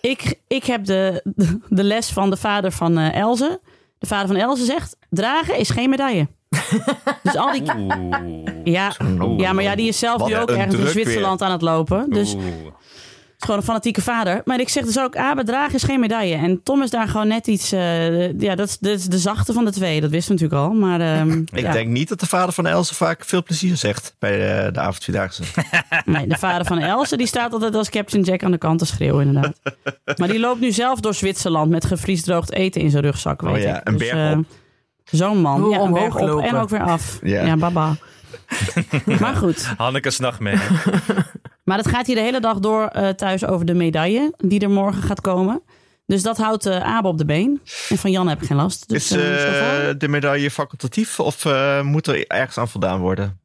Ik, 0.00 0.34
ik 0.48 0.64
heb 0.64 0.84
de, 0.84 1.22
de 1.68 1.84
les 1.84 2.10
van 2.10 2.30
de 2.30 2.36
vader 2.36 2.72
van 2.72 2.98
eh 2.98 3.14
Elze. 3.14 3.60
De 3.98 4.06
vader 4.06 4.26
van 4.26 4.36
Elze 4.36 4.64
zegt, 4.64 4.96
dragen 5.10 5.58
is 5.58 5.70
geen 5.70 5.90
medaille. 5.90 6.28
dus 7.22 7.36
al 7.36 7.52
die... 7.52 7.62
Oeh. 7.76 7.94
Ja, 8.64 8.92
ja, 9.36 9.52
maar 9.52 9.64
ja, 9.64 9.74
die 9.74 9.88
is 9.88 9.98
zelf 9.98 10.26
nu 10.26 10.36
ook 10.36 10.50
ergens 10.50 10.74
in 10.74 10.86
Zwitserland 10.86 11.42
aan 11.42 11.52
het 11.52 11.62
lopen. 11.62 12.10
Dus 12.10 12.34
Oeh. 12.34 12.44
Is 13.40 13.46
gewoon 13.46 13.60
een 13.60 13.66
fanatieke 13.66 14.02
vader. 14.02 14.40
Maar 14.44 14.60
ik 14.60 14.68
zeg 14.68 14.84
dus 14.84 14.98
ook, 14.98 15.16
Abe, 15.16 15.44
dragen 15.44 15.74
is 15.74 15.82
geen 15.82 16.00
medaille. 16.00 16.34
En 16.34 16.62
Tom 16.62 16.82
is 16.82 16.90
daar 16.90 17.08
gewoon 17.08 17.28
net 17.28 17.46
iets... 17.46 17.72
eh, 17.72 18.38
ja, 18.40 18.54
dat 18.54 18.68
is, 18.68 18.78
dat 18.78 18.92
is 18.92 19.04
de 19.04 19.18
zachte 19.18 19.52
van 19.52 19.64
de 19.64 19.70
twee. 19.72 20.00
Dat 20.00 20.10
wisten 20.10 20.36
we 20.36 20.42
natuurlijk 20.42 20.70
al. 20.70 20.78
Maar 20.78 21.00
ehm, 21.00 21.30
Ik 21.52 21.60
ja. 21.60 21.72
denk 21.72 21.88
niet 21.88 22.08
dat 22.08 22.20
de 22.20 22.26
vader 22.26 22.54
van 22.54 22.66
Else 22.66 22.94
vaak 22.94 23.24
veel 23.24 23.42
plezier 23.42 23.76
zegt 23.76 24.14
bij 24.18 24.30
de, 24.36 24.70
de 24.72 24.80
avondvierdaagse. 24.80 25.42
Nee, 26.04 26.26
de 26.26 26.38
vader 26.38 26.66
van 26.66 26.78
Else 26.78 27.16
die 27.16 27.26
staat 27.26 27.52
altijd 27.52 27.74
als 27.74 27.90
Captain 27.90 28.22
Jack 28.22 28.42
aan 28.42 28.50
de 28.50 28.58
kant 28.58 28.78
te 28.78 28.86
schreeuwen, 28.86 29.26
inderdaad. 29.26 29.60
Maar 30.18 30.28
die 30.28 30.40
loopt 30.40 30.60
nu 30.60 30.72
zelf 30.72 31.00
door 31.00 31.14
Zwitserland 31.14 31.70
met 31.70 31.84
gevriesdroogd 31.84 32.52
eten 32.52 32.80
in 32.80 32.90
zijn 32.90 33.02
rugzak. 33.02 33.40
Weet 33.40 33.52
Oh 33.54 33.60
ja, 33.60 33.80
ik. 33.80 33.88
een 33.88 33.96
berg 33.96 34.30
eh, 34.32 34.38
op. 34.38 34.44
Zo'n 35.04 35.40
man. 35.40 35.60
Hoe 35.60 35.70
Ja, 35.70 35.76
een 35.76 35.82
omhoog 35.82 36.14
op 36.14 36.26
lopen. 36.26 36.48
en 36.48 36.54
ook 36.56 36.68
weer 36.68 36.82
af. 36.82 37.18
Ja. 37.22 37.44
Ja, 37.44 37.56
baba. 37.56 37.96
maar 39.20 39.34
goed. 39.36 39.72
Hanneke's 39.76 40.18
nachtmerrie. 40.18 40.60
Maar 41.70 41.78
het 41.78 41.88
gaat 41.88 42.06
hier 42.06 42.16
de 42.16 42.22
hele 42.22 42.40
dag 42.40 42.58
door 42.58 42.86
eh, 42.86 43.08
thuis 43.08 43.46
over 43.46 43.66
de 43.66 43.74
medaille 43.74 44.32
die 44.36 44.60
er 44.60 44.70
morgen 44.70 45.02
gaat 45.02 45.20
komen. 45.20 45.62
Dus 46.06 46.22
dat 46.22 46.36
houdt 46.36 46.66
eh 46.66 46.80
Abe 46.80 47.08
op 47.08 47.18
de 47.18 47.24
been. 47.24 47.60
En 47.88 47.98
van 47.98 48.10
Jan 48.10 48.28
heb 48.28 48.40
ik 48.40 48.46
geen 48.46 48.56
last. 48.56 48.88
Dus, 48.88 49.10
is 49.10 49.18
eh, 49.18 49.88
de 49.98 50.08
medaille 50.08 50.50
facultatief 50.50 51.20
of 51.20 51.44
eh, 51.44 51.82
moet 51.82 52.06
er 52.06 52.26
ergens 52.26 52.58
aan 52.58 52.68
voldaan 52.68 53.00
worden? 53.00 53.40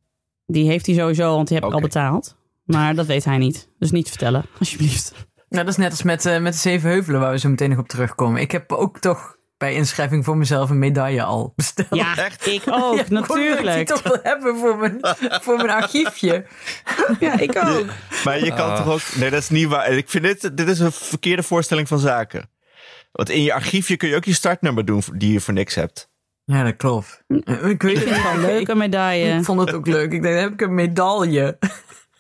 die 0.46 0.68
heeft 0.68 0.86
hij 0.86 0.96
sowieso, 0.96 1.36
want 1.36 1.48
die 1.48 1.58
heb 1.58 1.66
ik 1.66 1.74
al 1.74 1.82
betaald. 1.82 2.36
Maar 2.64 2.96
dat 2.96 3.06
weet 3.06 3.26
hij 3.26 3.38
niet. 3.38 3.70
Dus 3.80 3.92
niet 3.92 4.10
vertellen, 4.10 4.46
alsjeblieft. 4.60 5.14
Nou, 5.50 5.64
dat 5.64 5.74
is 5.74 5.80
net 5.80 5.92
als 5.92 6.04
met, 6.04 6.26
eh, 6.26 6.40
met 6.40 6.54
de 6.54 6.60
Zeven 6.60 6.90
Heuvelen, 6.90 7.20
waar 7.20 7.32
we 7.32 7.40
zo 7.40 7.50
meteen 7.50 7.70
nog 7.70 7.80
op 7.80 7.88
terugkomen. 7.88 8.42
Ik 8.42 8.52
heb 8.52 8.72
ook 8.72 9.00
toch 9.00 9.35
bij 9.58 9.74
inschrijving 9.74 10.26
voor 10.26 10.38
mezelf 10.38 10.70
een 10.70 10.80
medaille 10.80 11.24
al 11.24 11.54
besteld. 11.56 11.88
Ja, 11.90 12.18
Echt? 12.18 12.48
ik 12.48 12.62
ook, 12.66 12.96
Ja, 12.98 13.02
ik 13.02 13.10
natuurlijk. 13.10 13.76
die 13.76 13.84
toch 13.86 14.04
wil 14.04 14.20
hebben 14.24 14.58
voor 14.58 14.78
mijn, 14.78 14.98
voor 15.20 15.56
mijn 15.58 15.70
archiefje. 15.70 16.46
Ja, 17.20 17.40
ik 17.40 17.56
ook. 17.68 17.86
Maar 18.24 18.40
je 18.44 18.54
kan 18.54 18.70
Ah. 18.72 18.78
toch 18.78 18.94
ook... 18.94 19.02
Nee, 19.20 19.30
dat 19.30 19.40
is 19.42 19.50
niet 19.50 19.68
waar. 19.68 19.88
Ik 19.92 20.10
vind 20.10 20.24
dit, 20.24 20.58
dit 20.58 20.68
is 20.68 20.80
een 20.80 20.92
verkeerde 20.92 21.44
voorstelling 21.44 21.88
van 21.88 22.00
zaken. 22.00 22.50
Want 23.12 23.30
in 23.30 23.42
je 23.44 23.54
archiefje 23.54 23.98
kun 23.98 24.10
je 24.10 24.16
ook 24.16 24.24
je 24.26 24.34
startnummer 24.34 24.86
doen 24.86 25.02
die 25.14 25.32
je 25.34 25.40
voor 25.42 25.54
niks 25.54 25.76
hebt. 25.76 26.10
Ja, 26.44 26.64
dat 26.64 26.76
klopt. 26.76 27.24
Eh, 27.28 27.70
Ik 27.70 27.82
weet 27.82 27.98
Ik 27.98 28.04
vind 28.04 28.16
het 28.16 28.24
wel 28.24 28.32
een 28.34 28.42
leuke 28.42 28.76
medaille. 28.76 29.38
Ik 29.38 29.44
vond 29.44 29.60
het 29.60 29.74
ook 29.74 29.88
leuk. 29.88 30.12
Ik 30.12 30.24
dan 30.24 30.32
heb 30.32 30.52
ik 30.54 30.62
een 30.62 30.74
medaille. 30.76 31.58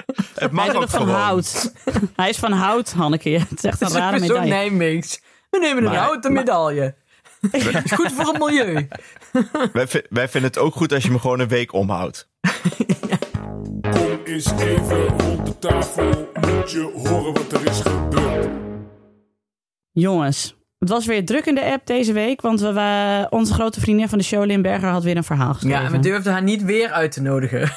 Het 0.06 0.26
Hij 0.36 0.50
mag 0.52 0.68
is 0.68 0.74
ook 0.74 0.90
van 0.90 1.00
gewoon. 1.00 1.16
hout. 1.16 1.72
Hij 2.16 2.30
is 2.30 2.38
van 2.38 2.52
hout, 2.52 2.92
Hanneke. 2.92 3.30
Het 3.30 3.58
is 3.58 3.64
echt 3.64 3.82
een 3.82 3.90
rare 3.92 4.20
medaille. 4.20 4.50
Nijmeegs. 4.50 5.22
We 5.50 5.60
nemen 5.60 5.78
een 5.78 5.90
Maar- 5.90 6.00
houten 6.02 6.34
medaille. 6.34 6.96
Is 7.52 7.92
goed 8.00 8.12
voor 8.12 8.26
het 8.34 8.38
milieu. 8.40 8.88
Wij, 9.74 9.88
vi- 9.88 10.02
wij 10.10 10.28
vinden 10.30 10.50
het 10.50 10.60
ook 10.60 10.74
goed 10.76 10.94
als 10.94 11.04
je 11.04 11.10
hem 11.10 11.20
gewoon 11.20 11.40
een 11.40 11.48
week 11.48 11.74
omhoudt. 11.74 12.30
Kom 13.82 14.20
eens 14.24 14.52
even 14.52 15.08
rond 15.08 15.46
de 15.46 15.60
tafel, 15.60 16.30
moet 16.42 16.72
je 16.72 16.92
horen 17.08 17.34
wat 17.34 17.52
er 17.54 17.66
is 17.70 17.82
gebeurd. 17.82 18.48
Jongens, 19.92 20.56
het 20.80 20.90
was 20.90 21.06
weer 21.06 21.26
druk 21.26 21.46
in 21.46 21.56
de 21.56 21.64
app 21.72 21.86
deze 21.86 22.14
week. 22.14 22.42
Want 22.42 22.60
we, 22.60 23.28
onze 23.30 23.54
grote 23.54 23.80
vriendin 23.80 24.10
van 24.10 24.18
de 24.18 24.24
show, 24.24 24.46
Lynn 24.46 24.62
Berger, 24.62 24.90
had 24.90 25.04
weer 25.04 25.18
een 25.18 25.24
verhaal 25.24 25.54
geschreven. 25.54 25.80
Ja, 25.80 25.86
en 25.86 25.92
we 25.92 26.00
durfden 26.00 26.32
haar 26.34 26.44
niet 26.44 26.64
weer 26.64 26.92
uit 26.92 27.12
te 27.12 27.22
nodigen. 27.22 27.72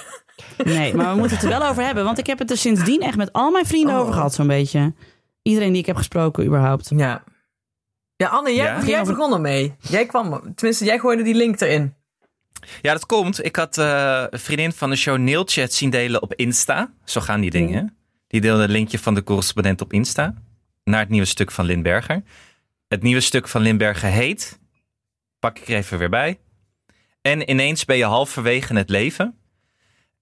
Nee, 0.64 0.94
maar 0.94 1.12
we 1.12 1.18
moeten 1.18 1.36
het 1.36 1.46
er 1.52 1.58
wel 1.58 1.68
over 1.68 1.84
hebben. 1.84 2.04
Want 2.04 2.18
ik 2.18 2.26
heb 2.26 2.38
het 2.38 2.50
er 2.50 2.56
sindsdien 2.56 3.00
echt 3.00 3.16
met 3.16 3.32
al 3.32 3.50
mijn 3.50 3.66
vrienden 3.66 3.94
Oh. 3.94 4.00
over 4.00 4.12
gehad, 4.12 4.34
zo'n 4.34 4.46
beetje. 4.46 4.94
Iedereen 5.42 5.70
die 5.72 5.80
ik 5.80 5.86
heb 5.86 5.96
gesproken, 5.96 6.44
überhaupt. 6.44 6.90
Ja. 6.96 7.22
Ja, 8.18 8.28
Anne, 8.28 8.54
jij, 8.54 8.64
Ja? 8.64 8.84
jij 8.84 9.04
begon 9.04 9.32
ermee. 9.32 9.74
Jij 9.80 10.06
kwam, 10.06 10.54
tenminste, 10.54 10.84
jij 10.84 10.98
gooide 10.98 11.22
die 11.22 11.34
link 11.34 11.60
erin. 11.60 11.94
Ja, 12.82 12.92
dat 12.92 13.06
komt. 13.06 13.44
Ik 13.44 13.56
had 13.56 13.78
eh, 13.78 14.24
een 14.30 14.38
vriendin 14.38 14.72
van 14.72 14.90
de 14.90 14.96
show 14.96 15.18
Nailchat 15.18 15.72
zien 15.72 15.90
delen 15.90 16.22
op 16.22 16.34
Insta. 16.34 16.92
Zo 17.04 17.20
gaan 17.20 17.40
die 17.40 17.50
dingen. 17.50 17.96
Die 18.26 18.40
deelde 18.40 18.62
een 18.62 18.70
linkje 18.70 18.98
van 18.98 19.14
de 19.14 19.22
correspondent 19.22 19.80
op 19.80 19.92
Insta. 19.92 20.34
Naar 20.84 21.00
het 21.00 21.08
nieuwe 21.08 21.26
stuk 21.26 21.50
van 21.50 21.64
Lindberger. 21.64 22.22
Het 22.88 23.02
nieuwe 23.02 23.20
stuk 23.20 23.48
van 23.48 23.60
Lindberger 23.60 24.10
heet... 24.10 24.58
Pak 25.38 25.58
ik 25.58 25.68
er 25.68 25.74
even 25.74 25.98
weer 25.98 26.10
bij. 26.10 26.38
En 27.22 27.50
ineens 27.50 27.84
ben 27.84 27.96
je 27.96 28.04
halverwege 28.04 28.74
het 28.74 28.90
leven. 28.90 29.38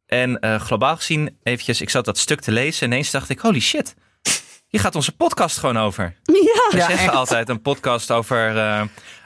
En 0.06 0.40
eh, 0.40 0.60
globaal 0.60 0.96
gezien, 0.96 1.38
eventjes, 1.42 1.80
ik 1.80 1.90
zat 1.90 2.04
dat 2.04 2.18
stuk 2.18 2.40
te 2.40 2.52
lezen. 2.52 2.86
Ineens 2.86 3.10
dacht 3.10 3.28
ik, 3.28 3.38
holy 3.38 3.60
shit. 3.60 3.94
Hier 4.68 4.80
gaat 4.80 4.94
onze 4.94 5.16
podcast 5.16 5.58
gewoon 5.58 5.78
over. 5.78 6.04
Ja. 6.22 6.32
We 6.32 6.76
Ja, 6.76 6.86
zeggen 6.86 7.06
echt. 7.06 7.14
altijd 7.14 7.48
een 7.48 7.62
podcast 7.62 8.10
over 8.10 8.56
eh, 8.56 8.82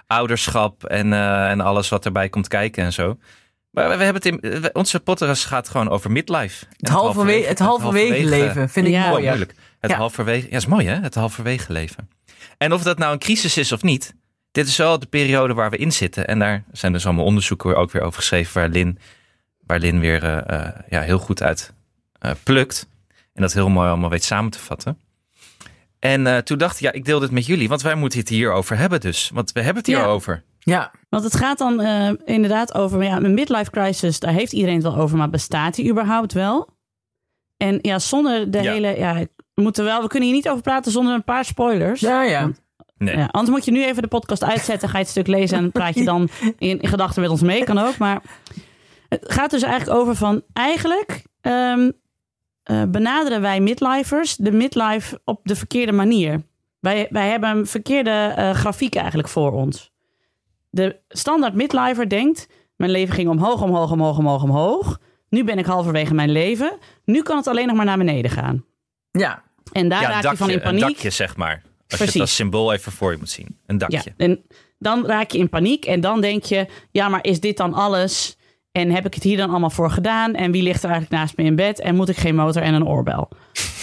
ouderschap 0.06 0.84
en, 0.84 1.12
eh, 1.12 1.50
en 1.50 1.60
alles 1.60 1.88
wat 1.88 2.04
erbij 2.04 2.28
komt 2.28 2.48
kijken 2.48 2.84
en 2.84 2.92
zo. 2.92 3.18
Maar 3.70 3.98
we, 3.98 4.04
hebben 4.04 4.22
het 4.22 4.42
in, 4.44 4.70
onze 4.74 5.00
podcast 5.00 5.44
gaat 5.44 5.68
gewoon 5.68 5.88
over 5.88 6.10
midlife. 6.10 6.64
Het 6.76 6.88
halverwege, 6.88 7.48
het 7.48 7.58
halverwege 7.58 8.24
leven 8.24 8.68
vind 8.68 8.86
ik 8.86 8.92
Ja. 8.92 9.08
Mooi. 9.08 9.22
ja. 9.22 9.28
moeilijk. 9.28 9.54
Het 9.80 9.90
Ja. 9.90 9.96
halverwege, 9.96 10.46
ja, 10.50 10.56
is 10.56 10.66
mooi 10.66 10.86
hè? 10.86 10.94
Het 11.00 11.14
halverwege 11.14 11.72
leven. 11.72 12.10
En 12.58 12.72
of 12.72 12.82
dat 12.82 12.98
nou 12.98 13.12
een 13.12 13.18
crisis 13.18 13.56
is 13.56 13.72
of 13.72 13.82
niet, 13.82 14.14
dit 14.52 14.66
is 14.66 14.76
wel 14.76 14.98
de 14.98 15.06
periode 15.06 15.54
waar 15.54 15.70
we 15.70 15.76
in 15.76 15.92
zitten. 15.92 16.26
En 16.26 16.38
daar 16.38 16.64
zijn 16.72 16.92
dus 16.92 17.04
allemaal 17.06 17.24
onderzoeken 17.24 17.68
weer 17.68 17.78
ook 17.78 17.90
weer 17.90 18.02
over 18.02 18.18
geschreven, 18.20 18.60
waar 18.60 18.68
Lin, 18.70 18.98
waar 19.66 19.78
Lin 19.78 20.00
weer 20.00 20.22
eh, 20.24 20.60
eh, 20.66 20.74
ja, 20.88 21.00
heel 21.00 21.18
goed 21.18 21.42
uit 21.42 21.72
eh, 22.18 22.30
plukt. 22.42 22.88
En 23.34 23.42
dat 23.42 23.52
heel 23.52 23.68
mooi 23.68 23.88
allemaal 23.88 24.10
weet 24.10 24.24
samen 24.24 24.50
te 24.50 24.58
vatten. 24.58 24.98
En 26.00 26.26
eh, 26.26 26.38
toen 26.38 26.58
dacht 26.58 26.74
ik, 26.74 26.80
ja, 26.82 26.92
ik 26.92 27.04
deel 27.04 27.18
dit 27.18 27.30
met 27.30 27.46
jullie, 27.46 27.68
want 27.68 27.82
wij 27.82 27.94
moeten 27.94 28.18
het 28.18 28.28
hierover 28.28 28.78
hebben 28.78 29.00
dus. 29.00 29.30
Want 29.34 29.52
we 29.52 29.60
hebben 29.60 29.82
het 29.82 29.92
Ja. 29.92 29.98
hierover. 29.98 30.42
Ja, 30.58 30.90
Want 31.08 31.24
het 31.24 31.34
gaat 31.36 31.58
dan 31.58 31.80
eh, 31.80 32.10
inderdaad 32.24 32.74
over 32.74 33.02
ja, 33.02 33.16
een 33.16 33.34
midlife 33.34 33.70
crisis. 33.70 34.18
Daar 34.20 34.32
heeft 34.32 34.52
iedereen 34.52 34.74
het 34.74 34.84
wel 34.84 34.96
over, 34.96 35.16
maar 35.16 35.30
bestaat 35.30 35.74
die 35.74 35.90
überhaupt 35.90 36.32
wel? 36.32 36.68
En 37.56 37.78
ja, 37.82 37.98
zonder 37.98 38.50
de 38.50 38.62
Ja. 38.62 38.72
hele. 38.72 38.98
Ja, 38.98 39.14
we 39.54 39.62
moeten 39.62 39.84
wel. 39.84 40.02
We 40.02 40.08
kunnen 40.08 40.28
hier 40.28 40.36
niet 40.36 40.48
over 40.48 40.62
praten 40.62 40.92
zonder 40.92 41.14
een 41.14 41.24
paar 41.24 41.44
spoilers. 41.44 42.00
ja, 42.00 42.22
ja. 42.22 42.50
Nee. 42.98 43.16
Ja, 43.16 43.26
anders 43.30 43.56
moet 43.56 43.64
je 43.64 43.70
nu 43.70 43.84
even 43.84 44.02
de 44.02 44.08
podcast 44.08 44.44
uitzetten, 44.44 44.88
ga 44.88 44.96
je 44.96 45.02
het 45.02 45.10
stuk 45.12 45.26
lezen 45.26 45.58
en 45.58 45.72
praat 45.72 45.94
je 45.94 46.04
dan 46.04 46.28
in, 46.58 46.80
in 46.82 46.88
gedachten 46.88 47.22
met 47.22 47.30
ons 47.30 47.40
mee, 47.42 47.64
kan 47.64 47.78
ook. 47.78 47.98
Maar 47.98 48.22
het 49.08 49.32
gaat 49.32 49.50
dus 49.50 49.62
eigenlijk 49.62 50.00
over 50.00 50.14
van, 50.16 50.42
eigenlijk 50.52 51.22
ehm, 51.40 51.90
eh, 52.70 52.82
benaderen 52.88 53.40
wij 53.40 53.60
midlifers 53.60 54.36
de 54.36 54.52
midlife 54.52 55.20
op 55.24 55.40
de 55.42 55.56
verkeerde 55.56 55.92
manier. 55.92 56.42
Wij, 56.80 57.06
wij 57.10 57.28
hebben 57.28 57.50
een 57.50 57.66
verkeerde 57.66 58.10
eh, 58.36 58.50
grafiek 58.50 58.94
eigenlijk 58.94 59.28
voor 59.28 59.52
ons. 59.52 59.90
De 60.70 60.96
standaard 61.08 61.54
midlifer 61.54 62.08
denkt, 62.08 62.46
mijn 62.76 62.90
leven 62.90 63.14
ging 63.14 63.28
omhoog, 63.28 63.62
omhoog, 63.62 63.90
omhoog, 63.90 64.18
omhoog, 64.18 64.42
omhoog. 64.42 64.98
Nu 65.28 65.44
ben 65.44 65.58
ik 65.58 65.64
halverwege 65.66 66.14
mijn 66.14 66.30
leven. 66.30 66.78
Nu 67.04 67.22
kan 67.22 67.36
het 67.36 67.46
alleen 67.46 67.66
nog 67.66 67.76
maar 67.76 67.84
naar 67.84 67.98
beneden 67.98 68.30
gaan. 68.30 68.64
ja. 69.10 69.42
En 69.72 69.88
daar 69.88 70.00
Ja, 70.02 70.08
raak 70.10 70.24
een 70.24 70.30
je 70.30 70.36
van 70.36 70.48
in 70.50 70.54
een 70.56 70.62
paniek. 70.62 70.80
dakje 70.82 71.10
zeg 71.10 71.36
maar. 71.36 71.62
Als 71.88 71.98
je 71.98 72.04
het 72.06 72.20
als 72.20 72.34
symbool 72.34 72.72
even 72.72 72.92
voor 72.92 73.10
je 73.12 73.18
moet 73.18 73.30
zien. 73.30 73.58
Een 73.66 73.78
dakje. 73.78 73.96
Ja, 73.96 74.24
en 74.26 74.42
dan 74.78 75.06
raak 75.06 75.30
je 75.30 75.38
in 75.38 75.48
paniek 75.48 75.84
en 75.84 76.00
dan 76.00 76.20
denk 76.20 76.44
je, 76.44 76.66
ja, 76.90 77.08
maar 77.08 77.24
is 77.24 77.40
dit 77.40 77.56
dan 77.56 77.74
alles? 77.74 78.36
En 78.72 78.90
heb 78.90 79.06
ik 79.06 79.14
het 79.14 79.22
hier 79.22 79.36
dan 79.36 79.50
allemaal 79.50 79.70
voor 79.70 79.90
gedaan? 79.90 80.34
En 80.34 80.52
wie 80.52 80.62
ligt 80.62 80.82
er 80.82 80.90
eigenlijk 80.90 81.20
naast 81.22 81.36
me 81.36 81.44
in 81.44 81.56
bed? 81.56 81.80
En 81.80 81.94
moet 81.96 82.08
ik 82.08 82.16
geen 82.16 82.34
motor 82.34 82.62
en 82.62 82.74
een 82.74 82.86
oorbel? 82.86 83.28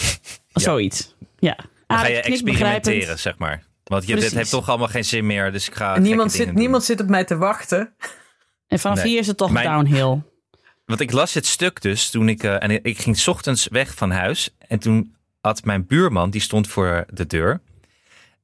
Zoiets. 0.53 1.15
Ja. 1.39 1.56
Dan 1.88 1.98
ga 1.98 2.03
Alex 2.03 2.15
je 2.15 2.22
experimenteren, 2.34 3.20
zeg 3.20 3.38
maar. 3.38 3.63
Want 3.84 4.08
je, 4.08 4.15
dit 4.15 4.32
heeft 4.34 4.50
toch 4.50 4.70
allemaal 4.70 4.88
geen 4.88 5.06
zin 5.06 5.25
meer, 5.25 5.51
dus 5.51 5.67
ik 5.67 5.75
ga 5.75 5.96
En 5.96 6.01
niemand, 6.01 6.32
zit, 6.32 6.53
niemand 6.53 6.84
zit 6.84 7.01
op 7.01 7.08
mij 7.08 7.24
te 7.24 7.38
wachten. 7.38 7.94
En 8.67 8.79
vanaf 8.79 8.98
Nee. 8.98 9.08
hier 9.08 9.20
is 9.20 9.27
het 9.27 9.38
toch 9.38 9.51
Mijn- 9.51 9.65
downhill. 9.67 10.22
Want 10.86 11.00
ik 11.00 11.12
las 11.12 11.34
dit 11.34 11.46
stuk 11.46 11.82
dus 11.82 12.10
toen 12.10 12.29
ik... 12.29 12.44
eh, 12.44 12.63
en 12.63 12.72
ik- 12.72 12.86
ik 12.86 12.98
ging 13.00 13.17
's 13.17 13.27
ochtends 13.27 13.67
weg 13.67 13.94
van 13.96 14.12
huis. 14.12 14.56
En 14.67 14.79
toen 14.79 15.15
had 15.41 15.63
mijn 15.65 15.86
buurman, 15.86 16.29
die 16.29 16.41
stond 16.41 16.67
voor 16.67 17.06
de 17.13 17.25
deur. 17.27 17.62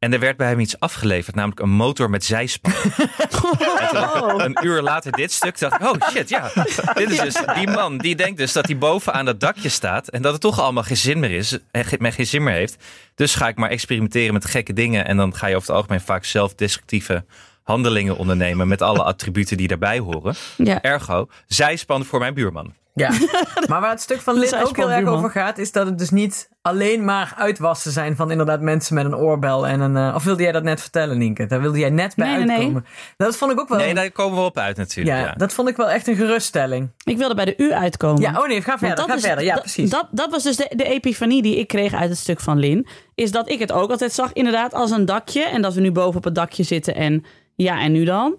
En 0.03 0.13
er 0.13 0.19
werd 0.19 0.37
bij 0.37 0.47
hem 0.47 0.59
iets 0.59 0.79
afgeleverd, 0.79 1.35
namelijk 1.35 1.59
een 1.59 1.69
motor 1.69 2.09
met 2.09 2.25
zijspan. 2.25 2.73
En 3.23 3.29
toen 3.29 3.53
dacht 3.93 4.15
ik, 4.15 4.41
een 4.45 4.57
uur 4.61 4.81
later 4.81 5.11
dit 5.11 5.31
stuk 5.31 5.59
dacht 5.59 5.81
ik, 5.81 5.81
oh 5.81 6.09
shit, 6.09 6.29
ja. 6.29 6.51
Dit 6.93 7.11
is 7.11 7.19
dus 7.19 7.35
die 7.55 7.67
man, 7.67 7.97
die 7.97 8.15
denkt 8.15 8.37
dus 8.37 8.51
dat 8.53 8.65
hij 8.65 8.77
boven 8.77 9.13
aan 9.13 9.25
dat 9.25 9.39
dakje 9.39 9.69
staat. 9.69 10.07
En 10.07 10.21
dat 10.21 10.31
het 10.31 10.41
toch 10.41 10.59
allemaal 10.59 10.83
geen 10.83 10.97
zin 10.97 11.19
meer 11.19 11.31
is. 11.31 11.57
En 11.71 11.85
ge- 11.85 12.11
geen 12.11 12.25
zin 12.25 12.43
meer 12.43 12.53
heeft. 12.53 12.83
Dus 13.15 13.35
ga 13.35 13.47
ik 13.47 13.57
maar 13.57 13.69
experimenteren 13.69 14.33
met 14.33 14.45
gekke 14.45 14.73
dingen. 14.73 15.05
En 15.05 15.17
dan 15.17 15.35
ga 15.35 15.47
je 15.47 15.55
over 15.55 15.67
het 15.67 15.77
algemeen 15.77 16.01
vaak 16.01 16.25
zelfdestructieve 16.25 17.25
handelingen 17.63 18.17
ondernemen. 18.17 18.67
Met 18.67 18.81
alle 18.81 19.03
attributen 19.03 19.57
die 19.57 19.67
daarbij 19.67 19.99
horen. 19.99 20.35
Ja. 20.57 20.81
Ergo, 20.81 21.27
zijspan 21.47 22.05
voor 22.05 22.19
mijn 22.19 22.33
buurman. 22.33 22.73
Ja. 22.95 23.09
Maar 23.69 23.81
waar 23.81 23.89
het 23.89 24.01
stuk 24.01 24.19
van 24.21 24.43
is 24.43 24.51
Lin 24.51 24.61
ook 24.63 24.75
heel 24.77 24.91
erg 24.91 25.07
over 25.07 25.29
gaat, 25.29 25.57
is 25.57 25.71
dat 25.71 25.85
het 25.85 25.97
dus 25.97 26.09
niet 26.09 26.49
alleen 26.61 27.05
maar 27.05 27.33
uitwassen 27.37 27.91
zijn 27.91 28.15
van 28.15 28.31
inderdaad 28.31 28.61
mensen 28.61 28.95
met 28.95 29.05
een 29.05 29.15
oorbel 29.15 29.67
en 29.67 29.79
een. 29.79 29.97
eh, 29.97 30.15
of 30.15 30.23
wilde 30.23 30.43
jij 30.43 30.51
dat 30.51 30.63
net 30.63 30.81
vertellen, 30.81 31.17
Nienke? 31.17 31.45
Daar 31.45 31.61
wilde 31.61 31.79
jij 31.79 31.89
net 31.89 32.15
bij 32.15 32.27
Nee, 32.27 32.35
nee, 32.37 32.45
nee. 32.45 32.55
uitkomen. 32.55 32.85
Dat 33.17 33.37
vond 33.37 33.51
ik 33.51 33.59
ook 33.59 33.67
wel. 33.69 33.77
Nee, 33.77 33.93
daar 33.93 34.11
komen 34.11 34.37
we 34.39 34.45
op 34.45 34.57
uit 34.57 34.77
natuurlijk. 34.77 35.17
ja, 35.17 35.25
Ja, 35.25 35.33
dat 35.37 35.53
vond 35.53 35.69
ik 35.69 35.75
wel 35.77 35.89
echt 35.89 36.07
een 36.07 36.15
geruststelling. 36.15 36.89
Ik 37.03 37.17
wilde 37.17 37.35
bij 37.35 37.45
de 37.45 37.53
U 37.57 37.73
uitkomen. 37.73 38.21
Ja, 38.21 38.39
oh 38.41 38.47
nee, 38.47 38.61
ga 38.61 38.77
verder. 38.77 38.95
dat 38.97 39.05
Ga 39.09 39.15
is- 39.15 39.21
verder. 39.25 39.43
Ja, 39.43 39.53
dat- 39.53 39.63
precies. 39.63 39.89
Dat, 39.89 40.07
dat 40.11 40.31
was 40.31 40.43
dus 40.43 40.55
de, 40.55 40.71
de 40.75 40.83
epifanie 40.85 41.41
die 41.41 41.57
ik 41.59 41.67
kreeg 41.67 41.93
uit 41.93 42.09
het 42.09 42.19
stuk 42.19 42.39
van 42.39 42.59
Lin. 42.59 42.87
Is 43.15 43.31
dat 43.31 43.49
ik 43.49 43.59
het 43.59 43.71
ook 43.71 43.89
altijd 43.91 44.13
zag, 44.13 44.33
inderdaad, 44.33 44.73
als 44.73 44.91
een 44.91 45.05
dakje. 45.05 45.43
En 45.43 45.61
dat 45.61 45.73
we 45.73 45.81
nu 45.81 45.91
boven 45.91 46.17
op 46.17 46.23
het 46.23 46.35
dakje 46.35 46.63
zitten 46.63 46.95
en 46.95 47.25
ja, 47.55 47.79
en 47.81 47.91
nu 47.91 48.03
dan? 48.03 48.35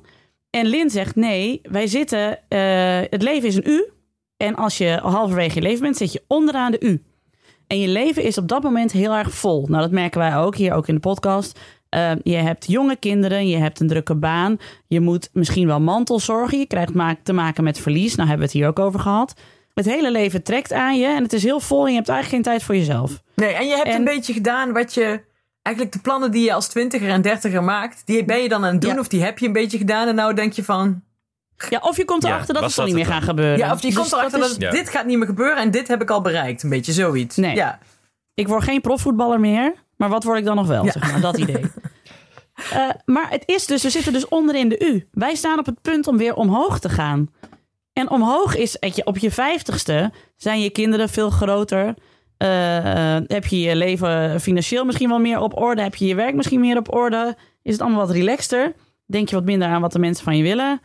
En 0.50 0.66
Lin 0.66 0.90
zegt, 0.90 1.16
nee, 1.16 1.60
wij 1.62 1.86
zitten... 1.86 2.38
eh, 2.48 3.00
het 3.10 3.22
leven 3.22 3.48
is 3.48 3.54
een 3.56 3.68
U. 3.70 3.88
En 4.44 4.54
als 4.54 4.78
je 4.78 4.98
halverwege 5.02 5.54
je 5.54 5.60
leven 5.62 5.80
bent, 5.82 5.96
zit 5.96 6.12
je 6.12 6.22
onderaan 6.28 6.70
de 6.70 6.80
U. 6.80 7.02
En 7.66 7.80
je 7.80 7.88
leven 7.88 8.22
is 8.22 8.38
op 8.38 8.48
dat 8.48 8.62
moment 8.62 8.92
heel 8.92 9.12
erg 9.14 9.30
vol. 9.30 9.66
Nou, 9.68 9.82
dat 9.82 9.90
merken 9.90 10.18
wij 10.20 10.36
ook 10.36 10.56
hier, 10.56 10.72
ook 10.72 10.88
in 10.88 10.94
de 10.94 11.00
podcast. 11.00 11.60
Eh, 11.88 12.12
je 12.22 12.36
hebt 12.36 12.66
jonge 12.70 12.96
kinderen, 12.96 13.48
je 13.48 13.56
hebt 13.56 13.80
een 13.80 13.88
drukke 13.88 14.14
baan. 14.14 14.56
Je 14.86 15.00
moet 15.00 15.30
misschien 15.32 15.66
wel 15.66 15.80
mantelzorgen. 15.80 16.58
Je 16.58 16.66
krijgt 16.66 16.92
te 17.22 17.32
maken 17.32 17.64
met 17.64 17.78
verlies. 17.78 18.14
Nou, 18.14 18.28
hebben 18.28 18.46
we 18.46 18.52
het 18.52 18.62
hier 18.62 18.68
ook 18.68 18.78
over 18.86 19.00
gehad. 19.00 19.34
Het 19.74 19.84
hele 19.84 20.10
leven 20.10 20.42
trekt 20.42 20.72
aan 20.72 20.98
je 20.98 21.06
en 21.06 21.22
het 21.22 21.32
is 21.32 21.42
heel 21.42 21.60
vol 21.60 21.82
en 21.84 21.90
je 21.90 21.96
hebt 21.96 22.08
eigenlijk 22.08 22.44
geen 22.44 22.52
tijd 22.54 22.66
voor 22.66 22.76
jezelf. 22.76 23.22
Nee, 23.34 23.52
en 23.54 23.66
je 23.66 23.74
hebt 23.74 23.88
En- 23.88 23.94
een 23.96 24.04
beetje 24.04 24.32
gedaan 24.32 24.72
wat 24.72 24.94
je. 24.94 25.20
Eigenlijk 25.62 25.96
de 25.96 26.02
plannen 26.02 26.30
die 26.30 26.44
je 26.44 26.52
als 26.52 26.68
twintiger 26.68 27.08
en 27.08 27.22
dertiger 27.22 27.62
maakt, 27.64 28.02
die 28.06 28.24
ben 28.24 28.42
je 28.42 28.48
dan 28.48 28.64
aan 28.64 28.72
het 28.72 28.80
doen. 28.80 28.94
Ja. 28.94 28.98
Of 29.00 29.08
die 29.08 29.22
heb 29.22 29.38
je 29.38 29.46
een 29.46 29.52
beetje 29.52 29.78
gedaan. 29.78 30.08
En 30.08 30.14
nou 30.14 30.34
denk 30.34 30.52
je 30.52 30.64
van. 30.64 31.02
Ja, 31.70 31.78
of 31.82 31.96
je 31.96 32.04
komt 32.04 32.22
Ja, 32.22 32.28
erachter 32.28 32.54
dat 32.54 32.62
was 32.62 32.76
het 32.76 32.80
toch 32.84 32.88
dat 32.90 32.96
niet 32.96 33.06
meer 33.06 33.14
gaat 33.14 33.24
gebeuren. 33.28 33.58
Ja, 33.58 33.72
of 33.72 33.80
je 33.80 33.86
Dus 33.86 33.96
komt 33.96 34.12
erachter 34.12 34.38
dat, 34.40 34.50
is- 34.50 34.56
Ja. 34.58 34.70
dit 34.70 34.88
gaat 34.88 35.06
niet 35.06 35.18
meer 35.18 35.26
gebeuren 35.26 35.56
en 35.56 35.70
dit 35.70 35.88
heb 35.88 36.02
ik 36.02 36.10
al 36.10 36.20
bereikt. 36.20 36.62
Een 36.62 36.70
beetje 36.70 36.92
zoiets. 36.92 37.36
Nee. 37.36 37.54
Ja. 37.54 37.78
Ik 38.34 38.48
word 38.48 38.64
geen 38.64 38.80
profvoetballer 38.80 39.40
meer, 39.40 39.74
maar 39.96 40.08
wat 40.08 40.24
word 40.24 40.38
ik 40.38 40.44
dan 40.44 40.56
nog 40.56 40.66
wel? 40.66 40.84
Ja. 40.84 40.90
Zeg 40.92 41.10
maar, 41.12 41.20
dat 41.20 41.36
idee. 41.38 41.64
Eh, 42.72 42.88
maar 43.04 43.26
het 43.30 43.42
is 43.46 43.66
dus, 43.66 43.82
we 43.82 43.90
zitten 43.90 44.12
dus 44.12 44.28
onderin 44.28 44.68
de 44.68 44.84
U. 44.92 45.08
Wij 45.12 45.34
staan 45.34 45.58
op 45.58 45.66
het 45.66 45.80
punt 45.82 46.06
om 46.06 46.16
weer 46.16 46.34
omhoog 46.34 46.78
te 46.80 46.88
gaan. 46.88 47.28
En 47.92 48.10
omhoog 48.10 48.56
is, 48.56 48.76
weet 48.80 48.96
je, 48.96 49.06
op 49.06 49.18
je 49.18 49.30
vijftigste 49.30 50.12
zijn 50.36 50.60
je 50.60 50.70
kinderen 50.70 51.08
veel 51.08 51.30
groter. 51.30 51.94
Eh, 52.36 53.16
eh, 53.16 53.22
heb 53.26 53.46
je 53.46 53.60
je 53.60 53.76
leven 53.76 54.40
financieel 54.40 54.84
misschien 54.84 55.08
wel 55.08 55.18
meer 55.18 55.38
op 55.40 55.56
orde? 55.60 55.82
Heb 55.82 55.94
je 55.94 56.06
je 56.06 56.14
werk 56.14 56.34
misschien 56.34 56.60
meer 56.60 56.76
op 56.78 56.94
orde? 56.94 57.36
Is 57.62 57.72
het 57.72 57.80
allemaal 57.80 58.06
wat 58.06 58.10
relaxter? 58.16 58.72
Denk 59.06 59.28
je 59.28 59.34
wat 59.34 59.44
minder 59.44 59.68
aan 59.68 59.80
wat 59.80 59.92
de 59.92 59.98
mensen 59.98 60.24
van 60.24 60.36
je 60.36 60.42
willen? 60.42 60.80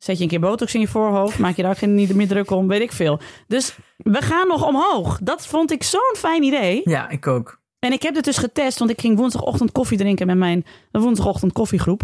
Zet 0.00 0.16
je 0.16 0.22
een 0.22 0.28
keer 0.28 0.40
botox 0.40 0.74
in 0.74 0.80
je 0.80 0.88
voorhoofd? 0.88 1.38
Maak 1.38 1.56
je 1.56 1.62
daar 1.62 1.76
geen 1.76 1.94
niet 1.94 2.14
meer 2.14 2.28
druk 2.28 2.50
om? 2.50 2.68
Weet 2.68 2.80
ik 2.80 2.92
veel. 2.92 3.20
Dus 3.46 3.76
we 3.96 4.22
gaan 4.22 4.48
nog 4.48 4.66
omhoog. 4.66 5.18
Dat 5.22 5.46
vond 5.46 5.72
ik 5.72 5.82
zo'n 5.82 6.14
fijn 6.16 6.42
idee. 6.42 6.80
ja, 6.84 7.08
ik 7.08 7.26
ook. 7.26 7.58
En 7.78 7.92
ik 7.92 8.02
heb 8.02 8.14
het 8.14 8.24
dus 8.24 8.38
getest, 8.38 8.78
want 8.78 8.90
ik 8.90 9.00
ging 9.00 9.16
woensdagochtend 9.16 9.72
koffie 9.72 9.98
drinken 9.98 10.26
met 10.26 10.36
mijn 10.36 10.64
woensdagochtend 10.90 11.52
koffiegroep. 11.52 12.02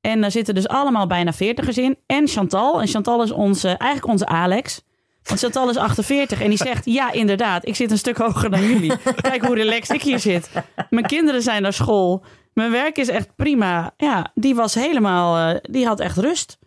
En 0.00 0.20
daar 0.20 0.30
zitten 0.30 0.54
dus 0.54 0.68
allemaal 0.68 1.06
bijna 1.06 1.32
veertigers 1.32 1.78
in. 1.78 1.96
En 2.06 2.28
Chantal. 2.28 2.80
En 2.80 2.86
Chantal 2.86 3.22
is 3.22 3.30
onze, 3.30 3.68
eigenlijk 3.68 4.06
onze 4.06 4.26
Alex. 4.26 4.82
Want 5.22 5.40
Chantal 5.40 5.70
is 5.70 5.76
48 5.76 6.42
en 6.42 6.48
die 6.48 6.58
zegt: 6.58 6.84
Ja, 6.84 7.12
inderdaad, 7.12 7.66
ik 7.66 7.76
zit 7.76 7.90
een 7.90 7.98
stuk 7.98 8.16
hoger 8.16 8.50
dan 8.50 8.62
jullie. 8.62 8.92
Kijk 9.20 9.44
hoe 9.44 9.54
relaxed 9.54 9.96
ik 9.96 10.02
hier 10.02 10.18
zit. 10.18 10.50
Mijn 10.90 11.06
kinderen 11.06 11.42
zijn 11.42 11.62
naar 11.62 11.72
school. 11.72 12.24
Mijn 12.52 12.70
werk 12.70 12.98
is 12.98 13.08
echt 13.08 13.36
prima. 13.36 13.94
Ja, 13.96 14.30
die 14.34 14.54
was 14.54 14.74
helemaal, 14.74 15.54
eh, 15.54 15.60
die 15.62 15.86
had 15.86 16.00
echt 16.00 16.16
rust. 16.16 16.58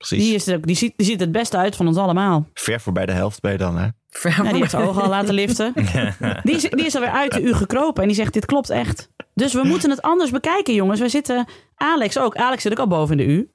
Precies. 0.00 0.24
Die, 0.24 0.34
is 0.34 0.46
er 0.46 0.56
ook, 0.56 0.66
die, 0.66 0.76
ziet, 0.76 0.92
die 0.96 1.06
ziet 1.06 1.20
het 1.20 1.32
beste 1.32 1.56
uit 1.56 1.76
van 1.76 1.86
ons 1.86 1.96
allemaal. 1.96 2.48
Ver 2.54 2.80
voorbij 2.80 3.06
de 3.06 3.12
helft 3.12 3.40
ben 3.40 3.52
je 3.52 3.58
dan, 3.58 3.76
hè? 3.78 3.88
Ver- 4.08 4.44
Ja, 4.44 4.50
die 4.50 4.58
heeft 4.60 4.70
zijn 4.70 4.82
ogen 4.82 5.02
al 5.02 5.08
laten 5.08 5.34
liften. 5.34 5.72
Die 6.42 6.54
is, 6.54 6.62
die 6.62 6.86
is 6.86 6.94
alweer 6.94 7.10
uit 7.10 7.32
de 7.32 7.42
u 7.42 7.54
gekropen 7.54 8.02
en 8.02 8.08
die 8.08 8.16
zegt, 8.16 8.32
dit 8.32 8.46
klopt 8.46 8.70
echt. 8.70 9.08
Dus 9.34 9.52
we 9.52 9.62
moeten 9.64 9.90
het 9.90 10.02
anders 10.02 10.30
bekijken, 10.30 10.74
jongens. 10.74 11.00
Wij 11.00 11.08
zitten, 11.08 11.46
Alex 11.74 12.18
ook. 12.18 12.36
Alex 12.36 12.62
zit 12.62 12.72
ook 12.72 12.78
al 12.78 12.86
boven 12.86 13.18
in 13.18 13.26
de 13.26 13.32
u. 13.32 13.50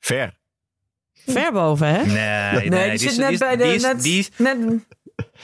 Ver. 0.00 0.36
Ver 1.26 1.52
boven, 1.52 1.86
hè? 1.88 2.04
Nee, 2.04 2.60
nee, 2.60 2.68
Nee, 2.68 2.90
die, 2.98 3.10
zit 3.10 3.18
net 3.18 3.38
bij 3.38 3.56
de. 3.56 3.62
die 3.62 3.72
is- 3.74 3.82
net, 3.82 4.02
die 4.02 4.18
is- 4.18 4.30
net, 4.36 4.56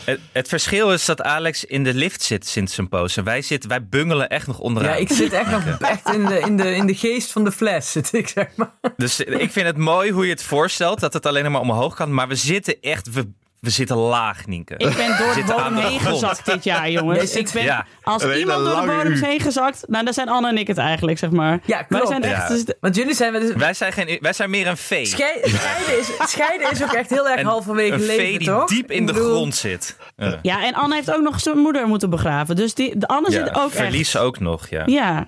Het, 0.04 0.20
het 0.32 0.48
verschil 0.48 0.92
is 0.92 1.04
dat 1.04 1.22
Alex 1.22 1.64
in 1.64 1.84
de 1.84 1.94
lift 1.94 2.22
zit 2.22 2.46
sinds 2.46 2.74
zijn 2.74 2.88
poos. 2.88 3.16
En 3.16 3.24
wij, 3.24 3.42
zitten, 3.42 3.68
wij 3.68 3.86
bungelen 3.86 4.28
echt 4.28 4.46
nog 4.46 4.58
onderaan. 4.58 4.90
Ja, 4.90 4.96
ik 4.96 5.08
zit 5.08 5.32
echt 5.32 5.50
nog 5.50 5.64
echt 5.80 6.12
in 6.14 6.24
de, 6.24 6.38
in, 6.38 6.56
de, 6.56 6.74
in 6.74 6.86
de 6.86 6.94
geest 6.94 7.32
van 7.32 7.44
de 7.44 7.52
fles, 7.52 7.92
zit 7.92 8.12
ik 8.12 8.28
zeg 8.28 8.48
maar. 8.56 8.72
Dus 8.96 9.20
ik 9.20 9.52
vind 9.52 9.66
het 9.66 9.76
mooi 9.76 10.10
hoe 10.10 10.24
je 10.24 10.30
het 10.30 10.42
voorstelt, 10.42 11.00
dat 11.00 11.12
het 11.12 11.26
alleen 11.26 11.52
maar 11.52 11.60
omhoog 11.60 11.94
kan. 11.94 12.14
Maar 12.14 12.28
we 12.28 12.34
zitten 12.34 12.80
echt, 12.80 13.12
we, 13.12 13.32
we 13.64 13.70
zitten 13.70 13.96
laag, 13.96 14.46
Nienke. 14.46 14.74
Ik 14.76 14.96
ben 14.96 15.16
door 15.18 15.34
de 15.34 15.44
bodem 15.46 15.74
de 15.74 15.80
heen 15.80 16.00
gezakt 16.00 16.44
dit 16.46 16.64
jaar, 16.64 16.90
jongens. 16.90 17.34
Ik 17.36 17.50
ben, 17.52 17.62
Ja. 17.62 17.86
Als 18.02 18.24
iemand 18.24 18.64
door 18.64 18.80
de 18.80 18.86
bodem 18.86 19.12
is 19.12 19.20
heen 19.20 19.40
gezakt, 19.40 19.84
nou, 19.86 20.04
dan 20.04 20.14
zijn 20.14 20.28
Anne 20.28 20.48
en 20.48 20.58
ik 20.58 20.66
het 20.66 20.78
eigenlijk, 20.78 21.18
zeg 21.18 21.30
maar. 21.30 21.58
Ja, 21.64 21.84
Wij 21.88 22.06
zijn 22.06 22.22
echt... 22.22 22.36
Ja. 22.36 22.48
dus- 22.48 22.64
Want 22.80 22.96
jullie 22.96 23.14
zijn... 23.14 23.32
Dus, 23.32 23.52
Wij 23.54 23.74
zijn, 23.74 23.92
geen, 23.92 24.18
wij 24.20 24.32
zijn 24.32 24.50
meer 24.50 24.66
een 24.66 24.76
vee. 24.76 25.06
schei- 25.06 25.40
scheiden, 25.44 25.98
is, 25.98 26.06
scheiden 26.32 26.70
is 26.70 26.82
ook 26.82 26.92
echt 26.92 27.10
heel 27.10 27.28
erg 27.28 27.40
Een- 27.40 27.46
halverwege 27.46 27.92
een 27.94 28.00
leven, 28.00 28.24
vee 28.24 28.38
die 28.38 28.48
toch? 28.48 28.68
diep 28.68 28.90
in 28.90 29.06
de 29.06 29.12
bedoel, 29.12 29.30
grond 29.30 29.54
zit. 29.54 29.96
Ja. 30.16 30.38
Ja, 30.42 30.64
en 30.64 30.74
Anne 30.74 30.94
heeft 30.94 31.12
ook 31.14 31.22
nog 31.22 31.40
zijn 31.40 31.58
moeder 31.58 31.86
moeten 31.86 32.10
begraven. 32.10 32.56
Dus 32.56 32.74
die, 32.74 32.98
de 32.98 33.06
Anne 33.06 33.30
Ja, 33.30 33.44
zit 33.44 33.54
ook 33.54 33.70
verlies 33.72 34.16
ook 34.16 34.40
nog, 34.40 34.68
ja. 34.68 34.82
Ja, 34.86 35.26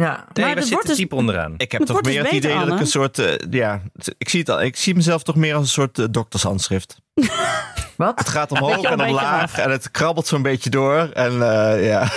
ja. 0.00 0.24
Nee, 0.32 0.44
Maar 0.46 0.54
we 0.54 0.60
zitten 0.60 0.70
wordt 0.72 0.86
dus- 0.86 0.96
diep 0.96 1.12
onderaan. 1.12 1.54
Ik 1.56 1.72
heb 1.72 1.80
Het 1.80 1.90
toch 1.90 2.00
wordt 2.00 2.06
meer 2.06 2.22
dus 2.22 2.30
het 2.32 2.40
beter, 2.40 2.56
idee 2.56 2.64
dat 2.66 2.74
ik 2.74 2.80
een 2.80 2.86
soort... 2.90 3.18
eh, 3.18 3.34
ja, 3.50 3.82
ik 4.18 4.28
zie, 4.28 4.40
het 4.40 4.48
al, 4.48 4.62
ik 4.62 4.76
zie 4.76 4.94
mezelf 4.94 5.22
toch 5.22 5.36
meer 5.36 5.54
als 5.54 5.62
een 5.62 5.68
soort 5.68 5.98
eh, 5.98 6.04
doktershandschrift. 6.10 7.00
Wat? 7.96 8.18
Het 8.18 8.28
gaat 8.28 8.50
omhoog 8.50 8.82
en 8.82 9.00
omlaag 9.00 9.58
en 9.58 9.70
het 9.70 9.90
krabbelt 9.90 10.26
zo'n 10.26 10.42
beetje 10.42 10.70
door. 10.70 10.98
En 11.12 11.32
eh, 11.32 11.86
ja, 11.86 12.08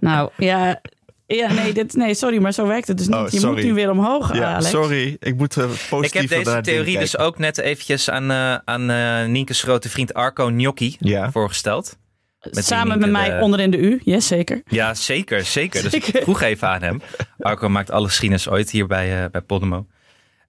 nou, 0.00 0.30
ja... 0.36 0.80
Ja, 1.26 1.52
nee, 1.52 1.72
dit, 1.72 1.94
nee, 1.94 2.14
sorry, 2.14 2.38
maar 2.38 2.52
zo 2.52 2.66
werkt 2.66 2.88
het 2.88 2.98
dus 2.98 3.06
niet. 3.06 3.16
Oh, 3.16 3.28
je 3.28 3.46
moet 3.46 3.62
nu 3.62 3.74
weer 3.74 3.90
omhoog, 3.90 4.34
ja 4.34 4.54
Alex. 4.54 4.70
sorry. 4.70 5.16
Ik 5.20 5.36
moet 5.36 5.56
uh, 5.56 5.64
positief 5.90 6.22
Ik 6.22 6.30
heb 6.30 6.44
deze 6.44 6.60
theorie 6.60 6.98
dus 6.98 7.18
ook 7.18 7.38
net 7.38 7.58
eventjes 7.58 8.10
aan, 8.10 8.32
aan 8.64 8.90
eh 8.90 9.24
Nienke's 9.26 9.62
grote 9.62 9.88
vriend 9.90 10.14
Arco 10.14 10.46
Gnocchi 10.46 10.96
Ja. 11.00 11.30
voorgesteld. 11.30 11.96
Met 12.50 12.64
Samen 12.64 12.98
met 12.98 13.10
mij 13.10 13.30
de- 13.30 13.40
onderin 13.40 13.70
de 13.70 13.78
U, 13.78 14.00
yes, 14.04 14.26
zeker. 14.26 14.62
Ja, 14.66 14.94
zeker, 14.94 15.44
zeker. 15.44 15.82
Dus 15.82 15.92
ik 15.94 16.04
vroeg 16.22 16.40
even 16.42 16.68
aan 16.68 16.82
hem. 16.82 17.02
Arco 17.38 17.68
maakt 17.68 17.90
alle 17.90 18.06
geschiedenis 18.06 18.48
ooit 18.48 18.70
hier 18.70 18.86
bij, 18.86 19.24
eh 19.24 19.30
bij 19.30 19.40
Podemo. 19.40 19.86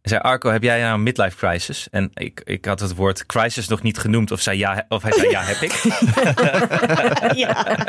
Hij 0.02 0.14
zei, 0.14 0.22
Arco, 0.22 0.52
heb 0.52 0.64
jij 0.64 0.82
nou 0.82 0.94
een 0.94 1.04
midlife 1.04 1.38
crisis? 1.38 1.88
En 1.92 2.10
ik, 2.14 2.42
ik 2.44 2.66
had 2.66 2.80
het 2.80 2.96
woord 2.96 3.26
crisis 3.26 3.68
nog 3.68 3.82
niet 3.82 3.98
genoemd. 3.98 4.32
Of, 4.32 4.42
zei, 4.42 4.58
ja, 4.58 4.86
of 4.90 5.04
hij 5.04 5.12
zei, 5.12 5.30
ja, 5.30 5.42
heb 5.44 5.58
ik. 5.62 5.72
ja. 7.44 7.66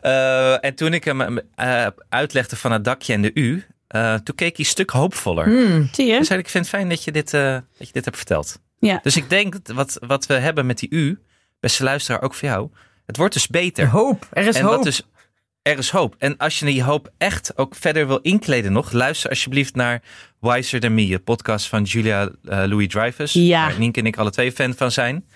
Eh, 0.00 0.64
en 0.64 0.74
toen 0.74 0.94
ik 0.94 1.04
hem 1.04 1.40
eh, 1.54 1.86
uitlegde 2.08 2.56
van 2.56 2.72
het 2.72 2.84
dakje 2.84 3.12
en 3.12 3.22
de 3.22 3.30
U... 3.34 3.64
toen 4.24 4.34
keek 4.34 4.38
hij 4.38 4.52
een 4.56 4.64
stuk 4.64 4.90
hoopvoller. 4.90 5.44
Hmm. 5.44 5.88
Zie 5.92 6.06
je? 6.06 6.16
Ik 6.18 6.26
vind 6.26 6.52
het 6.52 6.68
fijn 6.68 6.88
dat 6.88 7.04
je 7.04 7.12
dit, 7.12 7.30
dat 7.30 7.62
je 7.78 7.92
dit 7.92 8.04
hebt 8.04 8.16
verteld. 8.16 8.60
Ja. 8.78 9.00
Dus 9.02 9.16
ik 9.16 9.28
denk, 9.30 9.52
dat 9.52 9.76
wat, 9.76 9.98
wat 10.06 10.26
we 10.26 10.34
hebben 10.34 10.66
met 10.66 10.78
die 10.78 10.90
U... 10.90 11.18
beste 11.64 11.84
luisteraar, 11.84 12.22
ook 12.22 12.34
voor 12.34 12.48
jou... 12.48 12.70
het 13.06 13.16
wordt 13.16 13.34
dus 13.34 13.46
beter. 13.46 13.88
Hoop. 13.88 14.26
Er 14.32 14.46
is 14.46 14.56
en 14.56 14.64
hoop. 14.64 14.82
dus, 14.82 15.02
er 15.62 15.78
is 15.78 15.90
hoop. 15.90 16.14
En 16.18 16.36
als 16.36 16.58
je 16.58 16.64
die 16.66 16.82
hoop 16.82 17.12
echt 17.18 17.58
ook 17.58 17.74
verder 17.74 18.06
wil 18.06 18.18
inkleden 18.18 18.72
nog, 18.72 18.92
luister 18.92 19.30
alsjeblieft 19.30 19.74
naar 19.74 20.02
Wiser 20.40 20.80
Than 20.80 20.94
Me, 20.94 21.06
de 21.06 21.18
podcast 21.18 21.68
van 21.68 21.82
Julia 21.82 22.22
eh, 22.22 22.30
Louis 22.66 22.88
Dreyfus, 22.88 23.32
Ja. 23.32 23.66
waar 23.66 23.78
Nienke 23.78 24.00
en 24.00 24.06
ik 24.06 24.16
alle 24.16 24.30
twee 24.30 24.52
fan 24.52 24.74
van 24.74 24.90
zijn. 24.90 25.26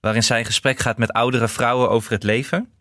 Waarin 0.00 0.22
zij 0.22 0.38
in 0.38 0.44
gesprek 0.44 0.78
gaat 0.78 0.98
met 0.98 1.12
oudere 1.12 1.48
vrouwen 1.48 1.90
over 1.90 2.12
het 2.12 2.22
leven. 2.22 2.72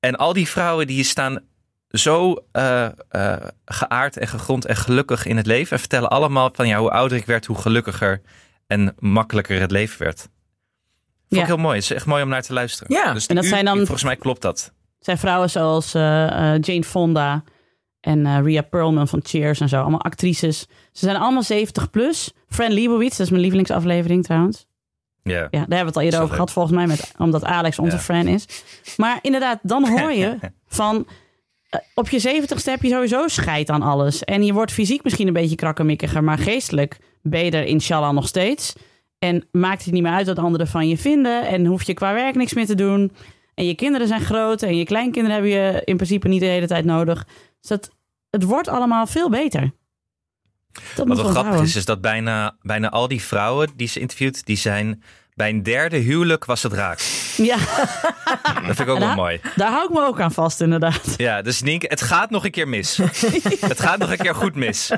En 0.00 0.16
al 0.16 0.32
die 0.32 0.48
vrouwen 0.48 0.86
die 0.86 1.04
staan 1.04 1.40
zo 1.88 2.44
eh, 2.52 2.84
eh, 3.08 3.36
geaard 3.64 4.16
en 4.16 4.28
gegrond 4.28 4.66
en 4.66 4.76
gelukkig 4.76 5.26
in 5.26 5.36
het 5.36 5.46
leven. 5.46 5.72
En 5.72 5.78
vertellen 5.78 6.10
allemaal 6.10 6.50
van 6.52 6.68
ja, 6.68 6.78
hoe 6.78 6.90
ouder 6.90 7.18
ik 7.18 7.26
werd, 7.26 7.46
hoe 7.46 7.58
gelukkiger 7.58 8.20
en 8.66 8.94
makkelijker 8.98 9.60
het 9.60 9.70
leven 9.70 10.02
werd. 10.02 10.28
Vond 11.30 11.40
ik 11.42 11.46
heel 11.46 11.56
mooi. 11.56 11.74
Het 11.74 11.84
is 11.84 11.90
echt 11.92 12.06
mooi 12.06 12.22
om 12.22 12.28
naar 12.28 12.42
te 12.42 12.52
luisteren. 12.52 12.94
Ja. 12.96 13.12
Dus 13.12 13.26
En 13.26 13.34
dat 13.34 13.44
zijn 13.44 13.64
dan- 13.64 13.76
volgens 13.76 14.02
mij 14.02 14.16
klopt 14.16 14.42
dat. 14.42 14.72
zijn 14.98 15.18
vrouwen 15.18 15.50
zoals 15.50 15.94
eh, 15.94 16.54
eh, 16.54 16.60
Jane 16.62 16.84
Fonda 16.84 17.42
en 18.00 18.26
eh 18.26 18.38
Rhea 18.44 18.62
Perlman 18.62 19.08
van 19.08 19.20
Cheers 19.24 19.60
en 19.60 19.68
zo. 19.68 19.80
Allemaal 19.80 20.00
actrices. 20.02 20.58
Ze 20.92 21.04
zijn 21.04 21.16
allemaal 21.16 21.42
70 21.42 21.90
plus. 21.90 22.32
Fran 22.48 22.70
Lebowitz, 22.72 23.10
dat 23.16 23.20
is 23.26 23.30
mijn 23.30 23.42
lievelingsaflevering 23.42 24.24
trouwens. 24.24 24.66
Ja. 25.22 25.34
Ja, 25.40 25.48
daar 25.50 25.58
hebben 25.60 25.78
we 25.78 25.84
het 25.86 25.96
al 25.96 26.02
eerder 26.02 26.20
over 26.20 26.34
gehad 26.34 26.50
volgens 26.52 26.74
mij, 26.74 26.86
met, 26.86 27.12
omdat 27.18 27.44
Alex 27.44 27.78
onze. 27.78 27.98
Fran 27.98 28.26
is. 28.28 28.44
Maar 28.96 29.18
inderdaad, 29.22 29.58
dan 29.62 29.88
hoor 29.88 30.12
je 30.12 30.38
van... 30.68 31.06
op 31.94 32.08
je 32.08 32.18
zeventigste 32.18 32.70
heb 32.70 32.82
je 32.82 32.88
sowieso 32.88 33.28
scheid 33.28 33.70
aan 33.70 33.82
alles. 33.82 34.24
En 34.24 34.44
je 34.44 34.52
wordt 34.52 34.72
fysiek 34.72 35.02
misschien 35.04 35.26
een 35.26 35.32
beetje 35.32 35.56
krakkemikkiger, 35.56 36.24
maar 36.24 36.38
geestelijk 36.38 36.98
ben 37.22 37.44
je 37.44 37.50
er 37.50 37.64
inshallah 37.64 38.12
nog 38.12 38.28
steeds. 38.28 38.72
En 39.20 39.48
maakt 39.52 39.84
het 39.84 39.92
niet 39.92 40.02
meer 40.02 40.12
uit 40.12 40.26
wat 40.26 40.38
anderen 40.38 40.66
van 40.66 40.88
je 40.88 40.98
vinden. 40.98 41.46
En 41.46 41.66
hoef 41.66 41.82
je 41.82 41.94
qua 41.94 42.14
werk 42.14 42.34
niks 42.34 42.54
meer 42.54 42.66
te 42.66 42.74
doen. 42.74 43.12
En 43.54 43.66
je 43.66 43.74
kinderen 43.74 44.06
zijn 44.06 44.20
groot 44.20 44.62
en 44.62 44.76
je 44.76 44.84
kleinkinderen 44.84 45.32
hebben 45.32 45.50
je 45.50 45.82
in 45.84 45.96
principe 45.96 46.28
niet 46.28 46.40
de 46.40 46.46
hele 46.46 46.66
tijd 46.66 46.84
nodig. 46.84 47.26
Dus 47.60 47.68
dat, 47.68 47.90
het 48.30 48.42
wordt 48.42 48.68
allemaal 48.68 49.06
veel 49.06 49.30
beter. 49.30 49.72
Dat 50.94 51.06
Wat 51.06 51.16
wel 51.16 51.30
grappig 51.30 51.62
is, 51.62 51.76
is 51.76 51.84
dat 51.84 52.00
bijna, 52.00 52.56
bijna 52.62 52.90
al 52.90 53.08
die 53.08 53.22
vrouwen 53.22 53.68
die 53.76 53.88
ze 53.88 54.00
interviewt, 54.00 54.46
die 54.46 54.56
zijn 54.56 55.02
bij 55.40 55.48
een 55.48 55.62
derde 55.62 55.96
huwelijk 55.96 56.44
was 56.44 56.62
het 56.62 56.72
raak. 56.72 56.98
Ja, 57.36 57.56
Dat 58.66 58.76
vind 58.76 58.78
ik 58.80 58.88
ook 58.88 58.98
wel 58.98 59.14
mooi. 59.14 59.40
daar 59.56 59.70
hou 59.70 59.84
ik 59.84 59.90
me 59.90 60.06
ook 60.06 60.20
aan 60.20 60.32
vast 60.32 60.60
inderdaad. 60.60 61.14
Ja, 61.16 61.42
dus 61.42 61.62
Nienke, 61.62 61.86
het 61.88 62.02
gaat 62.02 62.30
nog 62.30 62.44
een 62.44 62.50
keer 62.50 62.68
mis. 62.68 62.96
Het 63.70 63.80
gaat 63.80 63.98
nog 63.98 64.10
een 64.10 64.16
keer 64.18 64.34
goed 64.34 64.54
mis. 64.54 64.90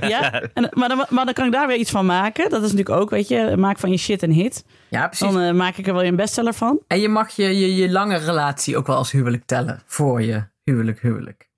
Ja, 0.00 0.42
en, 0.54 0.68
maar, 0.72 0.88
dan, 0.88 1.06
maar 1.08 1.24
dan 1.24 1.34
kan 1.34 1.46
ik 1.46 1.52
daar 1.52 1.66
weer 1.66 1.76
iets 1.76 1.90
van 1.90 2.06
maken. 2.06 2.50
Dat 2.50 2.62
is 2.62 2.72
natuurlijk 2.72 3.00
ook, 3.00 3.10
weet 3.10 3.28
je, 3.28 3.54
maak 3.56 3.78
van 3.78 3.90
je 3.90 3.96
shit 3.96 4.22
een 4.22 4.32
hit. 4.32 4.64
Ja, 4.88 5.06
precies. 5.06 5.32
Dan 5.32 5.40
eh, 5.42 5.52
maak 5.52 5.76
ik 5.76 5.86
er 5.86 5.92
wel 5.94 6.04
een 6.04 6.16
bestseller 6.16 6.54
van. 6.54 6.80
En 6.86 7.00
je 7.00 7.08
mag 7.08 7.30
je, 7.30 7.58
je, 7.58 7.74
je 7.74 7.90
lange 7.90 8.16
relatie 8.16 8.76
ook 8.76 8.86
wel 8.86 8.96
als 8.96 9.10
huwelijk 9.10 9.42
tellen. 9.46 9.82
Voor 9.86 10.22
je 10.22 10.44
huwelijk, 10.64 11.00
huwelijk. 11.00 11.48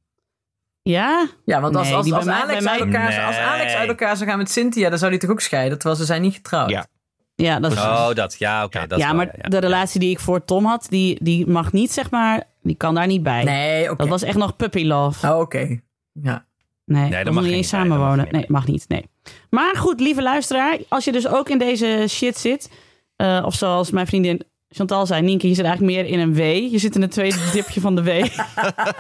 Ja, 0.83 1.27
Ja, 1.45 1.61
want 1.61 1.77
als, 1.77 1.87
Nee, 1.87 1.97
als, 1.97 2.05
die 2.05 2.15
als, 2.15 2.25
mij- 2.25 2.41
Alex 2.43 2.67
uit 2.67 2.81
elkaar, 2.81 3.25
als 3.27 3.37
Alex 3.37 3.75
uit 3.75 3.89
elkaar 3.89 4.17
zou 4.17 4.29
gaan 4.29 4.39
met 4.39 4.51
Cynthia, 4.51 4.89
dan 4.89 4.99
zou 4.99 5.11
hij 5.11 5.21
toch 5.21 5.31
ook 5.31 5.41
scheiden? 5.41 5.79
Terwijl 5.79 6.01
ze 6.01 6.07
zijn 6.07 6.23
niet 6.23 6.35
getrouwd. 6.35 6.71
Ja. 6.71 6.87
Ja, 7.37 7.61
dat 7.61 7.73
is, 7.73 7.79
Oh, 7.79 8.13
dat. 8.15 8.37
Ja, 8.39 8.65
oké. 8.65 8.87
dat 8.87 8.99
ja 8.99 9.07
wel, 9.07 9.17
maar 9.17 9.49
de 9.51 9.59
relatie 9.59 10.01
die 10.01 10.11
ik 10.11 10.21
voor 10.21 10.45
Tom 10.45 10.65
had, 10.65 10.87
die, 10.91 11.19
die 11.23 11.47
mag 11.47 11.73
niet, 11.73 11.93
zeg 11.93 12.11
maar, 12.11 12.43
die 12.63 12.75
kan 12.77 12.95
daar 12.95 13.07
niet 13.07 13.23
bij. 13.23 13.45
Nee, 13.45 13.85
oké. 13.85 13.97
Dat 13.97 14.09
was 14.09 14.23
echt 14.23 14.37
nog 14.37 14.57
puppy 14.57 14.85
love. 14.85 15.29
Oh, 15.29 15.39
oké. 15.39 15.81
Ja. 16.13 16.47
Nee, 16.85 17.11
dat 17.11 17.25
dat 17.25 17.35
mag 17.35 17.45
niet 17.45 17.53
eens 17.53 17.69
samenwonen. 17.69 18.29
Nee, 18.31 18.45
mag 18.49 18.67
niet. 18.67 18.85
Nee. 18.89 19.09
Maar 19.51 19.77
goed, 19.77 20.01
lieve 20.01 20.23
luisteraar, 20.23 20.79
als 20.89 21.05
je 21.05 21.13
dus 21.13 21.29
ook 21.29 21.49
in 21.49 21.59
deze 21.59 22.05
shit 22.09 22.39
zit, 22.39 22.71
eh, 23.17 23.43
of 23.45 23.55
zoals 23.55 23.91
mijn 23.91 24.07
vriendin 24.07 24.43
Chantal 24.69 25.07
zei, 25.07 25.23
Nienke, 25.23 25.49
je 25.49 25.55
zit 25.55 25.65
eigenlijk 25.65 25.97
meer 25.97 26.07
in 26.13 26.19
een 26.19 26.35
W. 26.35 26.39
Je 26.73 26.79
zit 26.79 26.95
in 26.95 27.03
het 27.03 27.11
tweede 27.11 27.39
dipje 27.53 27.81
van 27.81 27.95
de 27.97 28.03
W. 28.03 28.09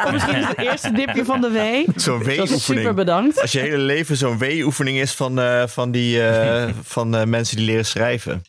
of 0.04 0.12
misschien 0.12 0.36
is 0.36 0.46
het 0.46 0.58
eerste 0.68 0.92
dipje 0.92 1.24
van 1.24 1.40
de 1.40 1.50
W. 1.50 1.90
Zo'n 2.00 2.18
Dat 2.18 2.26
is 2.28 2.36
super 2.36 2.46
W-oefening. 2.48 2.94
bedankt. 2.94 3.40
Als 3.40 3.52
je 3.52 3.58
hele 3.58 3.78
leven 3.78 4.16
zo'n 4.16 4.38
W-oefening 4.38 4.98
is 4.98 5.12
van, 5.12 5.40
eh, 5.40 5.66
van, 5.66 5.90
die, 5.90 6.26
eh, 6.28 6.72
van 6.82 7.16
eh, 7.16 7.24
mensen 7.24 7.56
die 7.56 7.66
leren 7.66 7.86
schrijven. 7.86 8.42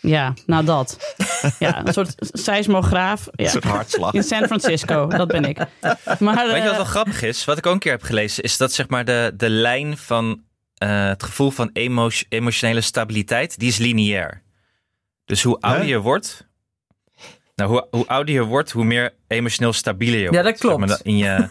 Ja, 0.00 0.34
nou 0.46 0.64
dat. 0.64 1.14
Ja, 1.58 1.86
een 1.86 1.92
soort 1.92 2.14
seismograaf. 2.18 3.28
Ja. 3.32 3.44
Een 3.44 3.50
soort 3.50 3.64
hartslag. 3.64 4.12
In 4.12 4.22
San 4.22 4.44
Francisco, 4.46 5.06
dat 5.06 5.28
ben 5.28 5.44
ik. 5.44 5.56
Maar, 6.18 6.46
Weet 6.46 6.56
je 6.62 6.68
wat 6.68 6.76
wel 6.76 6.84
grappig 6.84 7.22
is? 7.22 7.44
Wat 7.44 7.58
ik 7.58 7.66
ook 7.66 7.72
een 7.72 7.78
keer 7.78 7.92
heb 7.92 8.02
gelezen, 8.02 8.42
is 8.42 8.56
dat 8.56 8.72
zeg 8.72 8.88
maar 8.88 9.04
de, 9.04 9.32
de 9.36 9.48
lijn 9.50 9.96
van 9.98 10.42
eh, 10.74 11.06
het 11.06 11.22
gevoel 11.22 11.50
van 11.50 11.70
emo- 11.72 12.08
emotionele 12.28 12.80
stabiliteit, 12.80 13.58
die 13.58 13.68
is 13.68 13.76
lineair. 13.78 14.42
Dus 15.24 15.42
hoe 15.42 15.60
ouder 15.60 15.86
je 15.86 15.98
wordt, 15.98 16.46
nou, 17.62 17.74
hoe, 17.74 17.86
hoe 17.90 18.06
ouder 18.06 18.34
je 18.34 18.44
wordt, 18.44 18.70
hoe 18.70 18.84
meer 18.84 19.14
emotioneel 19.28 19.72
stabieler 19.72 20.18
je 20.18 20.28
wordt. 20.28 20.44
Ja, 20.44 20.50
dat 20.50 20.60
klopt. 20.60 20.78
Zeg 20.78 20.88
maar, 20.88 21.06
in, 21.06 21.16
je, 21.16 21.48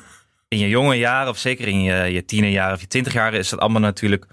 in 0.48 0.58
je 0.58 0.70
jonge 0.70 0.96
jaren, 0.96 1.30
of 1.30 1.38
zeker 1.38 1.68
in 1.68 1.82
je, 1.82 1.94
je 1.94 2.26
tienerjaren 2.26 2.74
of 2.74 2.82
je 2.82 2.88
twintigjaren, 2.88 3.40
is 3.40 3.50
dat 3.50 3.60
allemaal 3.60 3.82
natuurlijk 3.82 4.26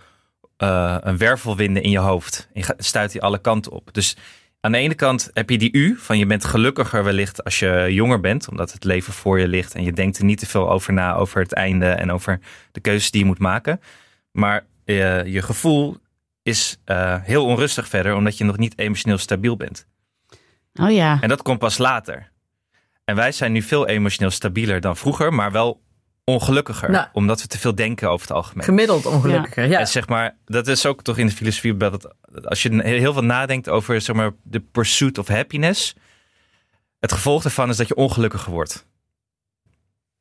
eh, 0.56 0.96
een 1.00 1.16
wervelwinden 1.16 1.82
in 1.82 1.90
je 1.90 1.98
hoofd. 1.98 2.48
Je 2.52 2.74
stuit 2.76 3.12
die 3.12 3.22
alle 3.22 3.40
kanten 3.40 3.72
op. 3.72 3.88
Dus 3.92 4.16
aan 4.60 4.72
de 4.72 4.78
ene 4.78 4.94
kant 4.94 5.30
heb 5.32 5.50
je 5.50 5.58
die 5.58 5.72
U, 5.72 5.96
van 5.98 6.18
je 6.18 6.26
bent 6.26 6.44
gelukkiger 6.44 7.04
wellicht 7.04 7.44
als 7.44 7.58
je 7.58 7.86
jonger 7.90 8.20
bent, 8.20 8.48
omdat 8.48 8.72
het 8.72 8.84
leven 8.84 9.12
voor 9.12 9.40
je 9.40 9.48
ligt 9.48 9.74
en 9.74 9.84
je 9.84 9.92
denkt 9.92 10.18
er 10.18 10.24
niet 10.24 10.38
te 10.38 10.46
veel 10.46 10.70
over 10.70 10.92
na, 10.92 11.14
over 11.14 11.42
het 11.42 11.52
einde 11.52 11.86
en 11.86 12.12
over 12.12 12.40
de 12.72 12.80
keuzes 12.80 13.10
die 13.10 13.20
je 13.20 13.26
moet 13.26 13.38
maken. 13.38 13.80
Maar 14.32 14.66
eh, 14.84 15.24
je 15.24 15.42
gevoel 15.42 15.96
is 16.42 16.78
eh, 16.84 17.16
heel 17.22 17.44
onrustig 17.44 17.88
verder, 17.88 18.14
omdat 18.14 18.38
je 18.38 18.44
nog 18.44 18.56
niet 18.56 18.78
emotioneel 18.78 19.18
stabiel 19.18 19.56
bent. 19.56 19.86
Oh 20.80 20.90
ja. 20.90 21.18
En 21.20 21.28
dat 21.28 21.42
komt 21.42 21.58
pas 21.58 21.78
later. 21.78 22.30
En 23.04 23.16
wij 23.16 23.32
zijn 23.32 23.52
nu 23.52 23.62
veel 23.62 23.86
emotioneel 23.86 24.30
stabieler 24.30 24.80
dan 24.80 24.96
vroeger, 24.96 25.34
maar 25.34 25.52
wel 25.52 25.82
ongelukkiger, 26.24 26.90
Nou. 26.90 27.06
omdat 27.12 27.42
we 27.42 27.46
te 27.48 27.58
veel 27.58 27.74
denken 27.74 28.10
over 28.10 28.26
het 28.26 28.36
algemeen. 28.36 28.64
Gemiddeld 28.64 29.06
ongelukkiger. 29.06 29.66
Ja. 29.68 29.78
En 29.78 29.88
zeg 29.88 30.08
maar, 30.08 30.36
dat 30.44 30.66
is 30.66 30.86
ook 30.86 31.02
toch 31.02 31.18
in 31.18 31.26
de 31.26 31.32
filosofie 31.32 31.76
dat 31.76 32.14
als 32.44 32.62
je 32.62 32.82
heel 32.82 33.12
veel 33.12 33.24
nadenkt 33.24 33.68
over 33.68 34.00
zeg 34.00 34.16
maar, 34.16 34.30
de 34.42 34.60
pursuit 34.60 35.18
of 35.18 35.28
happiness, 35.28 35.94
het 37.00 37.12
gevolg 37.12 37.42
daarvan 37.42 37.68
is 37.68 37.76
dat 37.76 37.88
je 37.88 37.94
ongelukkiger 37.94 38.52
wordt. 38.52 38.86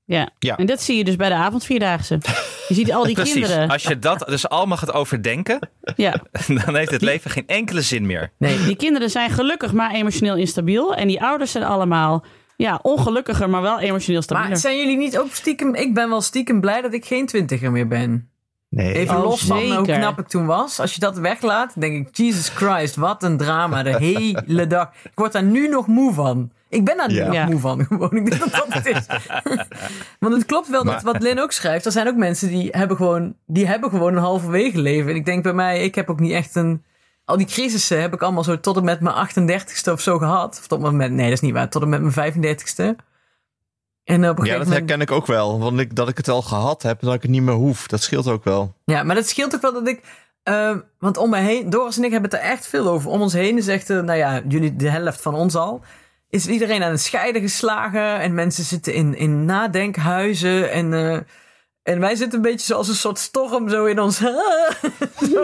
Ja. 0.09 0.29
Ja. 0.39 0.57
en 0.57 0.65
dat 0.65 0.81
zie 0.81 0.97
je 0.97 1.03
dus 1.03 1.15
bij 1.15 1.29
de 1.29 1.35
avondvierdaagse. 1.35 2.19
Je 2.67 2.73
ziet 2.73 2.93
al 2.93 3.03
die 3.03 3.13
Precies. 3.15 3.33
kinderen. 3.33 3.69
Als 3.69 3.83
je 3.83 3.99
dat 3.99 4.23
dus 4.27 4.49
allemaal 4.49 4.77
gaat 4.77 4.93
overdenken, 4.93 5.69
Ja. 5.95 6.21
dan 6.65 6.75
heeft 6.75 6.91
het 6.91 7.01
leven 7.01 7.31
geen 7.31 7.47
enkele 7.47 7.81
zin 7.81 8.05
meer. 8.05 8.31
Nee, 8.37 8.63
Die 8.65 8.75
kinderen 8.75 9.09
zijn 9.09 9.29
gelukkig 9.29 9.73
maar 9.73 9.93
emotioneel 9.93 10.35
instabiel. 10.35 10.95
En 10.95 11.07
die 11.07 11.21
ouders 11.23 11.51
zijn 11.51 11.63
allemaal 11.63 12.25
ja, 12.55 12.79
ongelukkiger, 12.81 13.49
maar 13.49 13.61
wel 13.61 13.79
emotioneel 13.79 14.21
stabieler. 14.21 14.51
maar 14.51 14.59
zijn 14.59 14.77
jullie 14.77 14.97
niet 14.97 15.17
ook 15.17 15.31
stiekem... 15.31 15.75
Ik 15.75 15.93
ben 15.93 16.09
wel 16.09 16.21
stiekem 16.21 16.61
blij 16.61 16.81
dat 16.81 16.93
ik 16.93 17.05
geen 17.05 17.25
twintiger 17.25 17.71
meer 17.71 17.87
ben. 17.87 18.29
Nee. 18.69 18.93
Even 18.93 19.17
Oh, 19.17 19.23
los 19.23 19.41
van 19.43 19.71
hoe 19.71 19.85
knap 19.85 20.19
ik 20.19 20.27
toen 20.27 20.45
was. 20.45 20.79
Als 20.79 20.93
je 20.93 20.99
dat 20.99 21.17
weglaat, 21.17 21.81
denk 21.81 22.07
ik... 22.07 22.17
Jesus 22.17 22.49
Christ, 22.49 22.95
wat 22.95 23.23
een 23.23 23.37
drama 23.37 23.83
de 23.83 23.97
hele 24.43 24.67
dag. 24.67 24.89
Ik 25.03 25.11
word 25.15 25.31
daar 25.31 25.43
nu 25.43 25.67
nog 25.67 25.87
moe 25.87 26.13
van. 26.13 26.51
Ik 26.69 26.85
ben 26.85 26.97
daar 26.97 27.11
Ja. 27.11 27.31
Ja. 27.31 27.45
moe 27.45 27.59
van. 27.59 27.85
Gewoon, 27.87 28.11
ik 28.15 28.29
denk 28.29 28.39
dat 28.39 28.51
dat 28.51 28.73
het 28.73 28.85
is. 28.85 29.05
Want 30.19 30.33
het 30.33 30.45
klopt 30.45 30.69
wel 30.69 30.83
dat 30.83 31.01
wat 31.01 31.21
Lin 31.21 31.39
ook 31.39 31.51
schrijft. 31.51 31.85
Er 31.85 31.91
zijn 31.91 32.07
ook 32.07 32.15
mensen 32.15 32.47
die 32.49 32.69
hebben 32.71 32.97
gewoon, 32.97 33.35
die 33.45 33.67
hebben 33.67 33.89
gewoon 33.89 34.13
een 34.15 34.21
halverwege 34.23 34.79
leven. 34.81 35.09
En 35.09 35.15
ik 35.15 35.25
denk 35.25 35.43
bij 35.43 35.53
mij, 35.53 35.83
ik 35.83 35.95
heb 35.95 36.09
ook 36.09 36.19
niet 36.19 36.31
echt 36.31 36.55
een... 36.55 36.83
Al 37.25 37.37
die 37.37 37.45
crisissen 37.47 38.01
heb 38.01 38.13
ik 38.13 38.21
allemaal 38.21 38.43
zo 38.43 38.59
tot 38.59 38.77
en 38.77 38.83
met 38.83 38.99
mijn 38.99 39.15
38ste 39.29 39.91
of 39.91 40.01
zo 40.01 40.17
gehad. 40.17 40.57
Of 40.59 40.67
tot 40.67 40.83
en 40.83 40.95
met, 40.95 41.11
nee, 41.11 41.23
dat 41.25 41.33
is 41.33 41.41
niet 41.41 41.53
waar. 41.53 41.69
Tot 41.69 41.81
en 41.81 41.89
met 41.89 42.01
mijn 42.01 42.33
35ste. 42.33 43.05
En 44.03 44.29
op 44.29 44.39
een 44.39 44.45
Ja, 44.45 44.51
dat 44.57 44.63
moment... 44.67 44.67
herken 44.69 45.01
ik 45.01 45.11
ook 45.11 45.25
wel. 45.25 45.59
Want 45.59 45.79
ik, 45.79 45.95
dat 45.95 46.09
ik 46.09 46.17
het 46.17 46.27
al 46.29 46.41
gehad 46.41 46.81
heb 46.83 47.01
en 47.01 47.05
dat 47.07 47.15
ik 47.15 47.21
het 47.21 47.31
niet 47.31 47.41
meer 47.41 47.53
hoef. 47.53 47.87
Dat 47.87 48.01
scheelt 48.01 48.27
ook 48.27 48.43
wel. 48.43 48.73
Ja, 48.85 49.03
maar 49.03 49.15
dat 49.15 49.27
scheelt 49.27 49.55
ook 49.55 49.61
wel 49.61 49.73
dat 49.73 49.87
ik. 49.87 50.01
eh, 50.43 50.75
want 50.99 51.17
om 51.17 51.29
me 51.29 51.37
heen, 51.37 51.69
Doris 51.69 51.97
en 51.97 52.03
ik 52.03 52.11
hebben 52.11 52.29
het 52.29 52.39
er 52.39 52.45
echt 52.45 52.67
veel 52.67 52.87
over. 52.87 53.09
Om 53.09 53.21
ons 53.21 53.33
heen 53.33 53.57
is 53.57 53.67
echt, 53.67 53.89
eh, 53.89 53.99
nou 54.01 54.17
ja, 54.17 54.41
jullie 54.47 54.75
de 54.75 54.89
helft 54.89 55.21
van 55.21 55.35
ons 55.35 55.55
al. 55.55 55.81
Is 56.29 56.47
iedereen 56.47 56.83
aan 56.83 56.91
het 56.91 57.01
scheiden 57.01 57.41
geslagen. 57.41 58.19
En 58.19 58.33
mensen 58.33 58.63
zitten 58.63 58.93
in, 58.93 59.15
in 59.17 59.45
nadenkhuizen. 59.45 60.71
En, 60.71 60.93
eh, 60.93 61.17
en 61.83 61.99
wij 61.99 62.15
zitten 62.15 62.35
een 62.37 62.41
beetje 62.51 62.65
zoals 62.65 62.87
een 62.87 62.95
soort 62.95 63.17
storm 63.17 63.69
zo 63.69 63.85
in 63.85 63.99
ons. 63.99 64.17
Zo, 65.31 65.41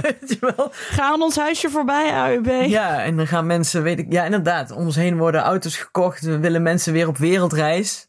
weet 0.00 0.24
je 0.28 0.36
wel. 0.56 0.68
Ga 0.72 1.02
aan 1.12 1.22
ons 1.22 1.36
huisje 1.36 1.70
voorbij, 1.70 2.10
AUB. 2.12 2.68
Ja, 2.68 3.02
en 3.02 3.16
dan 3.16 3.26
gaan 3.26 3.46
mensen, 3.46 3.82
weet 3.82 3.98
ik, 3.98 4.12
ja, 4.12 4.24
inderdaad. 4.24 4.70
Om 4.70 4.84
ons 4.84 4.96
heen 4.96 5.16
worden 5.16 5.40
auto's 5.40 5.76
gekocht. 5.76 6.20
We 6.22 6.38
willen 6.38 6.62
mensen 6.62 6.92
weer 6.92 7.08
op 7.08 7.16
wereldreis. 7.18 8.08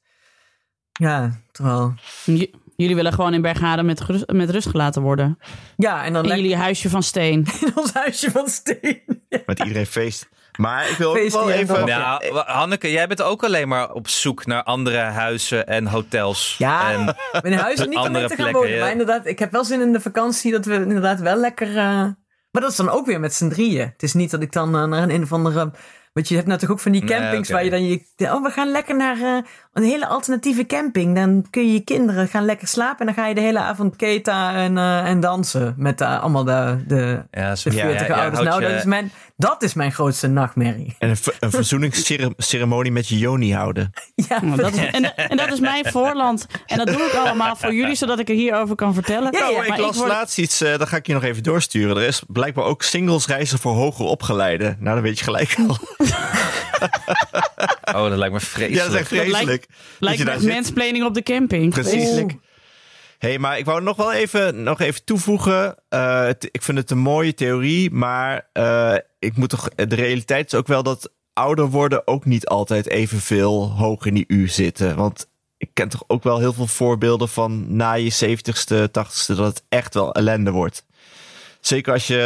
Ja, 0.92 1.32
terwijl. 1.52 1.94
J- 2.26 2.52
jullie 2.76 2.96
willen 2.96 3.14
gewoon 3.14 3.34
in 3.34 3.42
Bergharen 3.42 3.86
met, 3.86 4.02
gerust- 4.02 4.32
met 4.32 4.50
rust 4.50 4.68
gelaten 4.70 5.02
worden. 5.02 5.40
Ja, 5.78 6.04
en 6.06 6.14
dan 6.14 6.26
In 6.30 6.36
jullie 6.36 6.56
huisje 6.56 6.90
van 6.90 7.04
steen. 7.04 7.46
in 7.66 7.72
ons 7.76 7.94
huisje 7.94 8.32
van 8.32 8.48
steen. 8.48 9.02
Met 9.46 9.60
iedereen 9.60 9.86
feest. 9.86 10.30
Maar 10.58 10.90
ik 10.90 10.98
wil 10.98 11.10
ook 11.10 11.30
wel 11.30 11.50
even... 11.52 11.76
en 11.80 11.86
Nou, 11.86 12.36
Hanneke, 12.46 12.92
jij 12.92 13.08
bent 13.08 13.22
ook 13.22 13.44
alleen 13.44 13.68
maar 13.68 13.92
op 13.92 14.08
zoek 14.08 14.46
naar 14.46 14.64
andere 14.64 14.98
huizen 14.98 15.68
en 15.68 15.88
hotels. 15.88 16.56
Ja, 16.58 16.92
En, 16.92 17.16
Mijn 17.42 17.54
huis 17.60 17.80
er 17.80 17.88
niet 17.88 17.98
om 17.98 18.04
te 18.14 18.20
gaan 18.20 18.28
plekken, 18.28 18.54
wonen. 18.54 18.70
ja. 18.72 18.80
Maar 18.80 18.92
inderdaad, 18.92 19.26
ik 19.26 19.40
heb 19.40 19.52
wel 19.52 19.64
zin 19.66 19.82
in 19.82 19.94
de 19.94 20.02
vakantie 20.02 20.52
dat 20.52 20.66
we 20.66 20.74
inderdaad 20.74 21.20
wel 21.20 21.36
lekker... 21.36 21.68
eh, 21.68 21.76
Maar 21.76 22.62
dat 22.62 22.70
is 22.72 22.76
dan 22.76 22.90
ook 22.90 23.06
weer 23.06 23.20
met 23.20 23.34
z'n 23.34 23.50
drieën. 23.50 23.90
Het 23.94 24.04
is 24.04 24.14
niet 24.14 24.32
dat 24.32 24.42
ik 24.42 24.52
dan 24.52 24.76
eh, 24.76 24.84
naar 24.84 25.04
een, 25.04 25.10
een 25.10 25.24
of 25.24 25.34
andere... 25.34 25.72
Want 26.14 26.28
je 26.28 26.36
hebt 26.36 26.48
natuurlijk 26.48 26.74
ook 26.74 26.80
van 26.80 26.92
die 26.92 27.04
Nee, 27.04 27.20
campings 27.20 27.50
waar 27.50 27.64
je 27.64 27.70
dan 27.70 27.84
je... 27.88 28.00
Oh, 28.18 28.44
we 28.44 28.50
gaan 28.50 28.72
lekker 28.72 28.96
naar 28.96 29.16
eh, 29.22 29.38
een 29.74 29.84
hele 29.84 30.08
alternatieve 30.08 30.66
camping. 30.66 31.16
Dan 31.16 31.46
kun 31.50 31.66
je 31.68 31.74
je 31.74 31.80
kinderen 31.84 32.28
gaan 32.28 32.46
lekker 32.46 32.68
slapen. 32.68 33.00
En 33.00 33.06
dan 33.06 33.16
ga 33.24 33.28
je 33.30 33.36
de 33.36 33.42
hele 33.42 33.60
avond 33.60 33.96
keta 33.96 34.54
en, 34.56 34.78
en 34.78 35.20
dansen. 35.20 35.74
Met 35.78 36.02
allemaal 36.02 36.44
de, 36.44 36.84
de, 36.88 37.24
ja, 37.32 37.56
zo- 37.56 37.70
de 37.70 37.76
ja, 37.76 37.82
40 37.86 38.08
ja, 38.08 38.16
ja, 38.16 38.22
ouders. 38.22 38.44
nou, 38.44 38.62
je- 38.62 38.68
dat, 38.68 38.78
is 38.78 38.84
mijn, 38.84 39.12
dat 39.36 39.64
is 39.64 39.74
mijn 39.74 39.92
grootste 39.92 40.28
nachtmerrie. 40.28 40.96
En 41.00 41.10
een, 41.10 41.18
ver- 41.18 41.36
een 41.40 41.52
verzoeningsceremonie 41.52 42.92
met 42.92 43.08
je 43.08 43.18
Joni 43.18 43.54
houden. 43.54 43.90
Ja, 44.30 44.44
Nou, 44.44 44.58
dat 44.62 44.74
is, 44.74 44.86
en, 44.98 45.16
en 45.16 45.38
dat 45.38 45.52
is 45.52 45.60
mijn 45.60 45.86
voorland. 45.86 46.46
En 46.66 46.78
dat 46.78 46.88
doe 46.88 47.02
ik 47.02 47.14
allemaal 47.14 47.56
voor 47.56 47.74
jullie, 47.74 47.96
zodat 47.96 48.20
ik 48.20 48.30
er 48.30 48.36
hierover 48.36 48.76
kan 48.76 48.94
vertellen. 48.94 49.32
Ja, 49.32 49.40
ja, 49.40 49.52
Nou, 49.52 49.62
ik 49.64 49.70
maar 49.70 49.80
las 49.80 49.98
word- 49.98 50.10
laatst 50.10 50.38
iets, 50.38 50.62
eh 50.62 50.78
dat 50.78 50.88
ga 50.88 50.98
ik 50.98 51.08
je 51.08 51.14
nog 51.14 51.24
even 51.24 51.44
doorsturen. 51.44 51.98
Er 51.98 52.04
is 52.08 52.24
blijkbaar 52.28 52.66
ook 52.66 52.84
singlesreizen 52.84 53.60
voor 53.60 53.74
hoger 53.74 54.06
opgeleiden. 54.06 54.78
Nou, 54.80 54.94
dan 54.96 55.04
weet 55.04 55.18
je 55.18 55.24
gelijk 55.24 55.56
al. 55.68 55.78
Oh, 57.94 58.10
dat 58.10 58.18
lijkt 58.18 58.34
me 58.34 58.40
vreselijk. 58.40 58.74
Ja, 58.76 58.84
dat 58.84 58.94
is 58.94 59.00
echt 59.00 59.08
vreselijk. 59.08 59.68
dat 59.68 59.78
Lijkt 60.00 60.18
je 60.18 60.24
me 60.24 60.30
daar 60.30 60.40
echt 60.40 60.44
zit. 60.44 60.54
mansplaining 60.54 61.06
op 61.06 61.14
de 61.14 61.24
camping. 61.24 61.74
Precies. 61.74 61.92
Vreselijk. 61.92 62.34
Hey, 63.24 63.40
maar 63.40 63.58
ik 63.58 63.66
wou 63.66 63.82
nog 63.82 63.96
wel 63.98 64.14
even, 64.14 64.64
nog 64.64 64.80
even 64.80 65.04
toevoegen. 65.04 65.76
Eh, 65.90 66.26
het- 66.26 66.48
ik 66.52 66.62
vind 66.62 66.78
het 66.78 66.92
een 66.92 66.98
mooie 66.98 67.34
theorie, 67.34 67.92
maar 67.92 68.48
eh, 68.54 68.96
ik 69.20 69.38
moet 69.38 69.50
toch, 69.50 69.70
de 69.70 69.96
realiteit 69.96 70.46
is 70.54 70.60
ook 70.60 70.68
wel 70.68 70.84
dat 70.84 71.12
ouder 71.34 71.66
worden 71.70 72.08
ook 72.08 72.26
niet 72.26 72.48
altijd 72.48 72.88
evenveel 72.90 73.72
hoog 73.72 74.06
in 74.06 74.14
die 74.14 74.26
U 74.28 74.48
zitten. 74.48 74.96
Want 74.96 75.28
ik 75.58 75.70
ken 75.74 75.90
toch 75.90 76.04
ook 76.08 76.24
wel 76.24 76.40
heel 76.40 76.54
veel 76.54 76.68
voorbeelden 76.68 77.30
van 77.30 77.76
na 77.76 77.94
je 77.94 78.12
70ste, 78.12 78.90
80ste 78.92 79.36
dat 79.36 79.46
het 79.48 79.64
echt 79.70 79.94
wel 79.94 80.14
ellende 80.14 80.52
wordt. 80.52 80.86
Zeker 81.60 81.94
als 81.94 82.08
je 82.08 82.18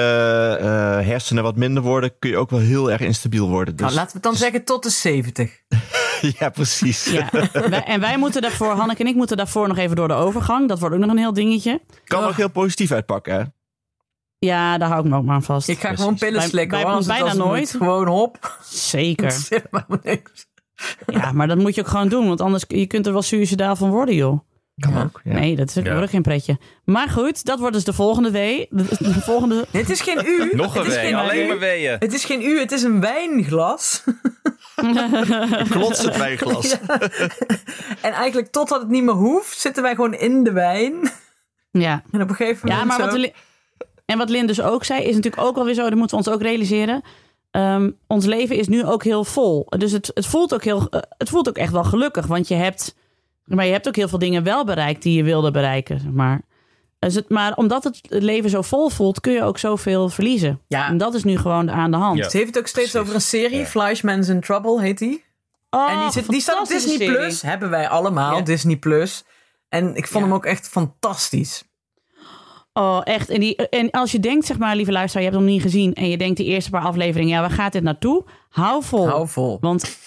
eh, 0.59 0.67
hersenen 1.07 1.43
wat 1.43 1.55
minder 1.55 1.83
worden, 1.83 2.19
kun 2.19 2.29
je 2.29 2.37
ook 2.37 2.49
wel 2.49 2.59
heel 2.59 2.91
erg 2.91 3.01
instabiel 3.01 3.47
worden. 3.49 3.75
Dus, 3.75 3.85
Nou, 3.85 3.95
laten 3.97 4.11
we 4.11 4.13
het 4.17 4.23
dan 4.23 4.35
zeggen 4.35 4.63
tot 4.63 4.83
de 4.83 4.89
70. 4.89 5.51
ja, 6.39 6.49
precies. 6.49 7.05
Ja. 7.05 7.29
Wij- 7.51 7.83
en 7.83 7.99
wij 7.99 8.17
moeten 8.17 8.41
daarvoor, 8.41 8.71
Hanneke 8.71 9.03
en 9.03 9.09
ik 9.09 9.15
moeten 9.15 9.37
daarvoor 9.37 9.67
nog 9.67 9.77
even 9.77 9.95
door 9.95 10.07
de 10.07 10.13
overgang. 10.13 10.67
Dat 10.67 10.79
wordt 10.79 10.95
ook 10.95 11.01
nog 11.01 11.09
een 11.09 11.17
heel 11.17 11.33
dingetje. 11.33 11.81
Kan 12.03 12.23
ook 12.23 12.35
heel 12.35 12.49
positief 12.49 12.91
uitpakken, 12.91 13.33
hè? 13.33 13.43
Ja, 14.39 14.77
daar 14.77 14.89
hou 14.89 15.03
ik 15.03 15.09
me 15.11 15.17
ook 15.17 15.23
maar 15.23 15.35
aan 15.35 15.43
vast. 15.43 15.67
Ik 15.67 15.75
ga 15.75 15.81
Precies. 15.81 15.99
gewoon 16.03 16.17
pillen 16.19 16.39
Wij- 16.39 16.47
slikken. 16.49 16.83
wij 16.85 16.95
het 16.95 17.07
bijna 17.07 17.33
nooit. 17.33 17.59
moet. 17.61 17.69
Gewoon 17.69 18.07
hop. 18.07 18.57
Zeker. 18.63 19.31
Zit 19.49 19.67
maar 19.71 19.85
niks. 20.03 20.47
Ja, 21.07 21.31
maar 21.31 21.47
dat 21.47 21.57
moet 21.57 21.75
je 21.75 21.81
ook 21.81 21.87
gewoon 21.87 22.09
doen. 22.09 22.27
Want 22.27 22.41
anders 22.41 22.63
je 22.67 22.85
kunt 22.87 23.05
er 23.05 23.11
wel 23.13 23.21
suicidaal 23.21 23.75
van 23.75 23.89
worden, 23.89 24.15
joh. 24.15 24.39
Kan 24.79 25.03
ook. 25.03 25.21
Ja. 25.23 25.33
Nee, 25.33 25.55
dat 25.55 25.67
is 25.75 25.83
Ja. 25.83 26.01
ook 26.01 26.09
geen 26.09 26.21
pretje. 26.21 26.57
Maar 26.83 27.09
goed, 27.09 27.45
dat 27.45 27.59
wordt 27.59 27.73
dus 27.75 27.83
de 27.83 27.93
volgende 27.93 28.31
W. 28.31 28.35
De, 28.69 28.83
de 28.99 29.21
volgende... 29.21 29.65
Het 29.71 29.89
is 29.89 30.01
geen 30.01 30.21
u. 30.25 30.49
Nog 30.55 30.75
een 30.75 30.81
het 30.81 30.89
is 30.89 30.95
wee, 30.95 31.05
geen 31.05 31.15
alleen 31.15 31.45
u. 31.45 31.47
maar 31.47 31.59
weeën. 31.59 31.95
Het 31.99 32.13
is 32.13 32.25
geen 32.25 32.41
u, 32.41 32.59
het 32.59 32.71
is 32.71 32.83
een 32.83 32.99
wijnglas. 32.99 34.03
Klots 35.69 36.01
het 36.03 36.17
wijnglas. 36.27 36.77
En 38.01 38.11
eigenlijk 38.11 38.51
totdat 38.51 38.79
het 38.81 38.89
niet 38.89 39.03
meer 39.03 39.13
hoeft, 39.13 39.59
zitten 39.59 39.83
wij 39.83 39.95
gewoon 39.95 40.13
in 40.13 40.43
de 40.43 40.51
wijn. 40.51 41.11
Ja, 41.71 42.03
En 42.11 42.21
op 42.21 42.29
een 42.29 42.35
gegeven 42.35 42.67
ja 42.69 42.75
moment 42.77 42.97
maar 42.99 43.09
wat, 43.11 43.19
zo- 43.21 43.29
en 44.05 44.17
wat 44.17 44.29
Lin 44.29 44.47
dus 44.47 44.61
ook 44.61 44.83
zei, 44.83 45.03
is 45.03 45.15
natuurlijk 45.15 45.43
ook 45.43 45.57
alweer 45.57 45.73
zo, 45.73 45.83
dat 45.89 45.95
moeten 45.97 46.17
we 46.17 46.23
ons 46.25 46.33
ook 46.35 46.41
realiseren. 46.41 47.01
Ehm, 47.51 47.91
ons 48.07 48.25
leven 48.25 48.55
is 48.55 48.67
nu 48.67 48.85
ook 48.85 49.03
heel 49.03 49.23
vol. 49.23 49.65
Dus 49.77 49.91
het, 49.91 50.11
het, 50.13 50.25
voelt 50.25 50.53
ook 50.53 50.63
heel, 50.63 50.87
eh, 50.89 50.99
het 51.17 51.29
voelt 51.29 51.49
ook 51.49 51.57
echt 51.57 51.71
wel 51.71 51.83
gelukkig. 51.83 52.25
Want 52.25 52.47
je 52.47 52.55
hebt, 52.55 52.95
maar 53.55 53.65
je 53.65 53.71
hebt 53.71 53.87
ook 53.87 53.95
heel 53.95 54.07
veel 54.07 54.19
dingen 54.19 54.43
wel 54.43 54.65
bereikt 54.65 55.01
die 55.03 55.17
je 55.17 55.23
wilde 55.23 55.51
bereiken. 55.51 55.99
zeg 55.99 56.11
Maar, 56.11 56.41
dus 56.99 57.15
het, 57.15 57.29
maar 57.29 57.53
omdat 57.55 57.83
het 57.83 57.99
leven 58.09 58.49
zo 58.49 58.61
vol 58.61 58.89
voelt, 58.89 59.19
kun 59.19 59.31
je 59.33 59.43
ook 59.43 59.57
zoveel 59.57 60.09
verliezen. 60.09 60.61
Ja. 60.67 60.87
En 60.87 60.97
dat 60.97 61.13
is 61.13 61.23
nu 61.23 61.37
gewoon 61.37 61.71
aan 61.71 61.91
de 61.91 61.97
hand. 61.97 62.17
Ja. 62.17 62.29
Ze 62.29 62.37
heeft 62.37 62.49
het 62.49 62.57
ook 62.57 62.67
steeds 62.67 62.91
Precies. 62.91 63.01
over 63.07 63.15
een 63.15 63.21
serie, 63.27 63.65
Flashman's 63.65 64.27
in 64.27 64.41
Trouble 64.41 64.81
heet 64.81 64.97
die. 64.97 65.25
Oh, 65.69 65.91
en 65.91 65.99
die, 65.99 66.11
zit, 66.11 66.29
die 66.29 66.41
staat 66.41 66.59
op 66.59 66.67
Disney 66.67 66.97
serie. 66.97 67.15
Plus, 67.15 67.41
hebben 67.41 67.69
wij 67.69 67.87
allemaal, 67.89 68.35
Ja. 68.35 68.41
Disney 68.41 68.75
Plus. 68.75 69.23
En 69.69 69.95
ik 69.95 70.07
vond 70.07 70.23
Ja. 70.23 70.29
hem 70.29 70.33
ook 70.33 70.45
echt 70.45 70.67
fantastisch. 70.67 71.63
Oh, 72.73 73.01
echt. 73.03 73.29
En, 73.29 73.39
die, 73.39 73.55
en 73.55 73.91
als 73.91 74.11
je 74.11 74.19
denkt, 74.19 74.45
zeg 74.45 74.57
maar, 74.57 74.75
lieve 74.75 74.91
luisteraar, 74.91 75.23
je 75.25 75.29
hebt 75.31 75.41
hem 75.43 75.51
niet 75.51 75.61
gezien. 75.61 75.93
En 75.93 76.09
je 76.09 76.17
denkt 76.17 76.37
de 76.37 76.43
eerste 76.43 76.69
paar 76.69 76.81
afleveringen, 76.81 77.33
ja, 77.33 77.39
waar 77.41 77.49
gaat 77.51 77.71
dit 77.71 77.83
naartoe? 77.83 78.25
Hou 78.49 78.83
vol. 78.83 79.07
Hou 79.07 79.27
vol. 79.27 79.57
Want, 79.61 79.97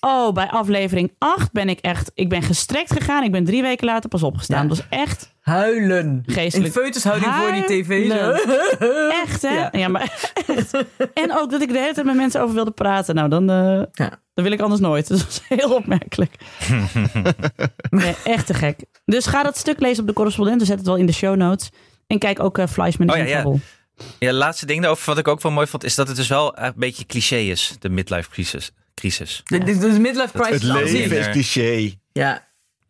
oh, 0.00 0.32
bij 0.32 0.48
aflevering 0.48 1.14
8 1.18 1.52
ben 1.52 1.68
ik 1.68 1.78
echt, 1.80 2.10
ik 2.14 2.28
ben 2.28 2.42
gestrekt 2.42 2.92
gegaan. 2.92 3.22
Ik 3.22 3.32
ben 3.32 3.44
drie 3.44 3.62
weken 3.62 3.86
later 3.86 4.08
pas 4.08 4.22
opgestaan. 4.22 4.62
Ja. 4.62 4.68
Dat 4.68 4.78
is 4.78 4.86
echt, 4.88 5.34
Huilen. 5.46 6.22
Geestelijk. 6.26 6.74
In 6.74 6.82
foetushouding 6.82 7.34
voor 7.34 7.52
die 7.52 7.64
tv. 7.64 8.10
Zo. 8.10 8.30
echt 9.24 9.42
hè? 9.42 9.54
Ja. 9.54 9.68
Ja. 9.72 9.88
maar 9.88 10.02
echt. 10.02 10.84
En 11.14 11.38
ook 11.38 11.50
dat 11.50 11.62
ik 11.62 11.68
de 11.68 11.78
hele 11.78 11.94
tijd 11.94 12.06
met 12.06 12.16
mensen 12.16 12.40
over 12.42 12.54
wilde 12.54 12.70
praten. 12.70 13.14
Nou, 13.14 13.28
dan, 13.28 13.50
eh, 13.50 13.82
Ja. 13.92 14.20
dan 14.34 14.44
wil 14.44 14.52
ik 14.52 14.60
anders 14.60 14.80
nooit. 14.80 15.08
Dus 15.08 15.18
dat 15.24 15.28
is 15.28 15.58
heel 15.58 15.74
opmerkelijk. 15.74 16.34
nee, 17.90 18.14
echt 18.24 18.46
te 18.46 18.54
gek. 18.54 18.84
Dus 19.04 19.26
ga 19.26 19.42
dat 19.42 19.56
stuk 19.56 19.80
lezen 19.80 20.00
op 20.00 20.08
de 20.08 20.14
correspondent. 20.14 20.60
We 20.60 20.66
zetten 20.66 20.84
het 20.84 20.94
wel 20.94 21.00
in 21.00 21.06
de 21.06 21.12
show 21.18 21.36
notes. 21.36 21.70
En 22.06 22.18
kijk 22.18 22.40
ook 22.40 22.58
uh, 22.58 22.66
Fleischman 22.66 23.10
Oh, 23.10 23.28
ja. 23.28 23.44
Ja, 24.18 24.32
laatste 24.32 24.66
ding 24.66 24.80
daarover, 24.80 25.06
wat 25.06 25.18
ik 25.18 25.28
ook 25.28 25.42
wel 25.42 25.52
mooi 25.52 25.66
vond, 25.66 25.84
is 25.84 25.94
dat 25.94 26.08
het 26.08 26.16
dus 26.16 26.28
wel 26.28 26.58
een 26.58 26.72
beetje 26.76 27.06
cliché 27.06 27.36
is, 27.36 27.76
de 27.78 27.88
midlife 27.88 28.30
crisis. 28.30 28.72
Crisis. 29.00 29.42
Dus 29.44 29.98
midlife 29.98 30.20
Het 30.32 30.46
crisis 30.46 30.70
aan 30.70 30.82
leven 30.82 31.18
is 31.18 31.28
cliché. 31.28 31.94
Ja. 32.12 32.44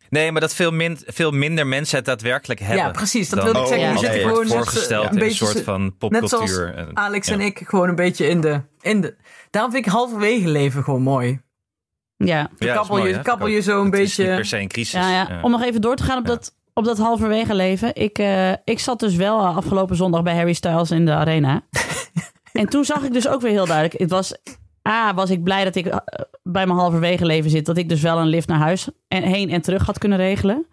Nee, 0.09 0.31
maar 0.31 0.41
dat 0.41 0.53
veel, 0.53 0.71
min, 0.71 0.97
veel 1.05 1.31
minder 1.31 1.67
mensen 1.67 1.97
het 1.97 2.05
daadwerkelijk 2.05 2.59
hebben. 2.59 2.77
ja, 2.77 2.91
precies. 2.91 3.29
Dat 3.29 3.43
wilde 3.43 3.59
ik 3.59 3.65
zeggen. 3.67 3.99
Zitten 3.99 4.19
het 4.19 4.29
wordt 4.29 4.37
gewoon 4.51 4.63
voorgesteld 4.63 5.15
in 5.15 5.21
een 5.21 5.31
soort 5.31 5.61
van 5.63 5.83
Net 5.83 5.93
zoals 5.99 6.31
popcultuur. 6.31 6.75
En- 6.75 6.97
Alex 6.97 7.27
ja. 7.27 7.33
en 7.33 7.41
ik 7.41 7.61
gewoon 7.65 7.89
een 7.89 7.95
beetje 7.95 8.27
in 8.27 8.41
de, 8.41 8.61
in 8.81 9.01
de... 9.01 9.15
Daarom 9.49 9.71
vind 9.71 9.85
ik 9.85 9.91
halverwege 9.91 10.47
leven 10.47 10.83
gewoon 10.83 11.01
mooi. 11.01 11.41
Ja. 12.17 12.49
Ja, 12.57 12.83
mooi, 12.87 13.03
je, 13.03 13.49
je 13.49 13.61
zo 13.61 13.79
een 13.79 13.85
Het 13.85 13.93
is 13.93 13.99
beetje... 13.99 14.23
niet 14.25 14.35
per 14.35 14.45
se 14.45 14.57
een 14.59 14.67
crisis. 14.67 14.93
Ja, 14.99 15.09
ja. 15.11 15.25
Ja. 15.29 15.41
Om 15.41 15.51
nog 15.51 15.63
even 15.63 15.81
door 15.81 15.95
te 15.95 16.03
gaan 16.03 16.17
op, 16.17 16.25
Ja. 16.27 16.33
dat, 16.33 16.55
op 16.73 16.85
dat 16.85 16.97
halverwege 16.97 17.55
leven. 17.55 17.95
Ik, 17.95 18.17
eh, 18.17 18.51
ik 18.51 18.79
zat 18.79 18.99
dus 18.99 19.15
wel 19.15 19.39
eh, 19.39 19.57
afgelopen 19.57 19.95
zondag 19.95 20.23
bij 20.23 20.35
Harry 20.35 20.53
Styles 20.53 20.91
in 20.91 21.05
de 21.05 21.11
arena. 21.13 21.61
en 22.51 22.69
toen 22.69 22.85
zag 22.85 23.03
ik 23.03 23.13
dus 23.13 23.27
ook 23.27 23.41
weer 23.41 23.51
heel 23.51 23.65
duidelijk. 23.65 23.99
Het 23.99 24.09
was, 24.09 24.33
A, 24.87 25.13
was 25.13 25.29
ik 25.29 25.43
blij 25.43 25.63
dat 25.63 25.75
ik 25.75 25.85
eh, 25.85 25.97
bij 26.43 26.65
mijn 26.65 26.79
halverwege 26.79 27.25
leven 27.25 27.49
zit, 27.49 27.65
dat 27.65 27.77
ik 27.77 27.89
dus 27.89 28.01
wel 28.01 28.17
een 28.17 28.27
lift 28.27 28.47
naar 28.47 28.59
huis 28.59 28.89
en 29.07 29.23
heen 29.23 29.49
en 29.49 29.61
terug 29.61 29.85
had 29.85 29.97
kunnen 29.97 30.17
regelen. 30.17 30.65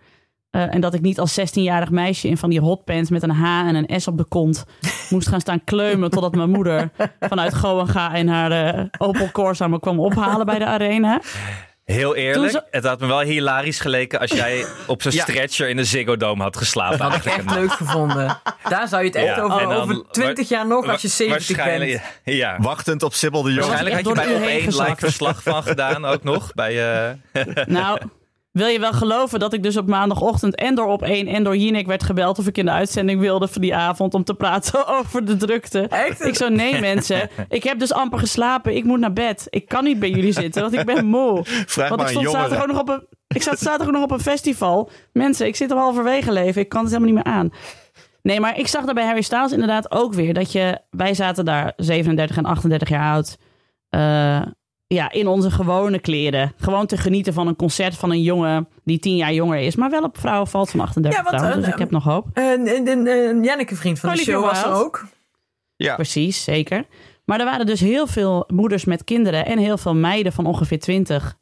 Eh, 0.51 0.75
en 0.75 0.81
dat 0.81 0.95
ik 0.95 1.01
niet 1.01 1.21
als 1.21 1.41
16-jarig 1.41 1.91
meisje 1.91 2.29
in 2.29 2.37
van 2.37 2.51
die 2.51 2.61
hotpants 2.61 3.11
met 3.11 3.23
een 3.23 3.31
H 3.31 3.67
en 3.67 3.75
een 3.75 4.01
S 4.01 4.07
op 4.07 4.19
de 4.19 4.25
kont 4.25 4.65
moest 5.11 5.29
gaan 5.29 5.41
staan 5.41 5.65
kleumen 5.65 6.11
totdat 6.11 6.35
mijn 6.35 6.51
moeder 6.51 6.91
vanuit 7.21 7.55
Goenga 7.55 8.15
in 8.15 8.29
haar 8.29 8.51
eh, 8.51 8.85
Opel 8.99 9.31
Corsa 9.31 9.69
me 9.69 9.81
kwam 9.81 10.01
ophalen 10.01 10.47
bij 10.47 10.59
de 10.59 10.67
arena. 10.67 11.21
Heel 11.85 12.15
eerlijk, 12.15 12.63
het 12.71 12.85
had 12.85 13.01
me 13.01 13.07
wel 13.07 13.21
hilarisch 13.21 13.81
geleken 13.81 14.21
als 14.21 14.31
jij 14.31 14.65
op 14.87 15.03
zo'n 15.03 15.13
Ja. 15.13 15.23
stretcher 15.23 15.69
in 15.69 15.77
de 15.77 15.85
Ziggo 15.85 16.17
Dome 16.17 16.43
had 16.43 16.57
geslapen. 16.57 16.99
Dat 16.99 17.09
had 17.11 17.17
ik 17.27 17.33
echt 17.33 17.51
leuk 17.55 17.73
gevonden. 17.73 18.39
Daar 18.69 18.89
zou 18.89 19.03
je 19.03 19.09
het 19.09 19.17
echt 19.17 19.37
Ja, 19.37 19.41
over, 19.43 19.61
dan- 19.63 19.73
over 19.73 20.03
20 20.11 20.49
jaar 20.49 20.67
nog 20.67 20.89
als 20.89 21.03
je 21.03 21.09
70 21.09 21.47
bent. 21.47 21.59
Waarschijnlijk, 21.69 22.21
ja. 22.25 22.57
Wachtend 22.61 23.03
op 23.03 23.15
Sibyl 23.15 23.43
de 23.43 23.49
Jong. 23.53 23.67
Waarschijnlijk 23.67 23.95
had 23.95 24.17
je 24.17 24.23
door 24.25 24.39
bij 24.41 24.49
één 24.59 24.67
live 24.67 24.95
verslag 24.97 25.43
van 25.43 25.63
gedaan 25.63 26.05
ook 26.05 26.23
nog. 26.23 26.53
Bij, 26.55 27.05
eh, 27.33 27.45
Nou, 27.67 27.99
wil 28.55 28.67
je 28.67 28.79
wel 28.81 28.93
geloven 28.93 29.39
dat 29.39 29.53
ik 29.53 29.63
dus 29.63 29.77
op 29.77 29.87
maandagochtend 29.87 30.55
en 30.55 30.75
door 30.75 30.87
op 30.87 31.03
1 31.03 31.27
en 31.27 31.45
door 31.45 31.57
Jinek 31.57 31.87
werd 31.87 32.03
gebeld 32.03 32.39
of 32.39 32.47
ik 32.47 32.59
in 32.59 32.65
de 32.65 32.71
uitzending 32.71 33.21
wilde 33.21 33.49
van 33.49 33.61
die 33.63 33.75
avond 33.75 34.15
om 34.15 34.25
te 34.25 34.35
praten 34.35 34.87
over 34.99 35.25
de 35.25 35.37
drukte. 35.37 35.81
Echt? 35.81 36.21
Ik 36.25 36.35
zo, 36.35 36.49
nee 36.49 36.81
mensen, 36.81 37.31
ik 37.49 37.63
heb 37.65 37.79
dus 37.79 37.93
amper 37.93 38.19
geslapen. 38.19 38.77
Ik 38.77 38.85
moet 38.85 38.99
naar 38.99 39.13
bed. 39.13 39.47
Ik 39.51 39.69
kan 39.69 39.85
niet 39.85 39.99
bij 39.99 40.11
jullie 40.11 40.33
zitten, 40.33 40.63
want 40.63 40.75
ik 40.75 40.85
ben 40.85 41.07
moe. 41.07 41.41
Vraag 41.45 41.89
Want 41.89 42.01
maar 42.01 42.11
ik 42.11 42.17
stond 42.17 42.31
zaterdag 42.31 42.63
ook 42.63 42.69
nog 42.69 42.81
op 42.81 42.89
een, 42.89 43.07
ik 43.29 43.43
zat 43.43 43.59
zaterdag 43.59 43.87
ook 43.87 43.93
nog 43.93 44.03
op 44.03 44.11
een 44.11 44.21
festival. 44.21 44.91
Mensen, 45.13 45.47
ik 45.47 45.57
zit 45.57 45.71
al 45.71 45.79
halverwege 45.79 46.33
leven. 46.33 46.61
Ik 46.61 46.69
kan 46.69 46.83
het 46.85 46.93
helemaal 46.93 47.15
niet 47.15 47.25
meer 47.25 47.35
aan. 47.35 47.51
Nee, 48.23 48.41
maar 48.41 48.59
ik 48.59 48.67
zag 48.67 48.85
daar 48.85 48.95
bij 48.95 49.05
Harry 49.05 49.23
Styles 49.23 49.53
inderdaad 49.53 49.91
ook 49.91 50.15
weer 50.15 50.35
dat 50.35 50.53
je... 50.53 50.79
Wij 50.91 51.15
zaten 51.15 51.45
daar 51.45 51.73
37 51.77 52.37
en 52.37 52.45
38 52.45 52.89
jaar 52.89 53.13
oud. 53.13 53.37
eh, 53.89 54.43
ja, 54.87 55.13
in 55.13 55.27
onze 55.27 55.51
gewone 55.51 55.99
kleren. 55.99 56.53
Gewoon 56.57 56.87
te 56.87 56.97
genieten 56.97 57.33
van 57.33 57.47
een 57.47 57.57
concert 57.57 57.97
van 57.97 58.11
een 58.11 58.23
jongen 58.23 58.69
die 58.85 58.99
10 58.99 59.17
jaar 59.17 59.33
jonger 59.33 59.59
is. 59.59 59.77
Maar 59.77 59.91
wel 59.91 60.03
op 60.03 60.19
vrouwen 60.19 60.49
valt 60.49 60.71
van 60.71 60.81
38 60.81 61.19
Ja, 61.19 61.25
want, 61.25 61.37
trouwens, 61.37 61.61
eh, 61.61 61.65
dus 61.65 61.73
ik 61.73 61.81
heb 61.81 61.91
nog 61.91 62.05
hoop. 62.05 62.27
En, 62.33 62.67
en, 62.67 62.89
en, 62.89 63.07
en 63.07 63.43
Janneke, 63.43 63.77
vriend 63.77 63.99
van 64.01 64.11
de 64.11 64.17
show, 64.17 64.45
was 64.45 64.65
er 64.65 64.73
ook. 64.73 65.07
Ja. 65.77 65.95
Precies, 65.95 66.45
zeker. 66.45 66.87
Maar 67.25 67.39
er 67.39 67.45
waren 67.45 67.67
dus 67.67 67.81
heel 67.81 68.07
veel 68.07 68.45
moeders 68.47 68.85
met 68.85 69.05
kinderen 69.05 69.47
en 69.47 69.59
heel 69.59 69.79
veel 69.79 69.95
meiden 69.95 70.33
van 70.33 70.47
ongeveer 70.47 70.79
20. 70.79 71.37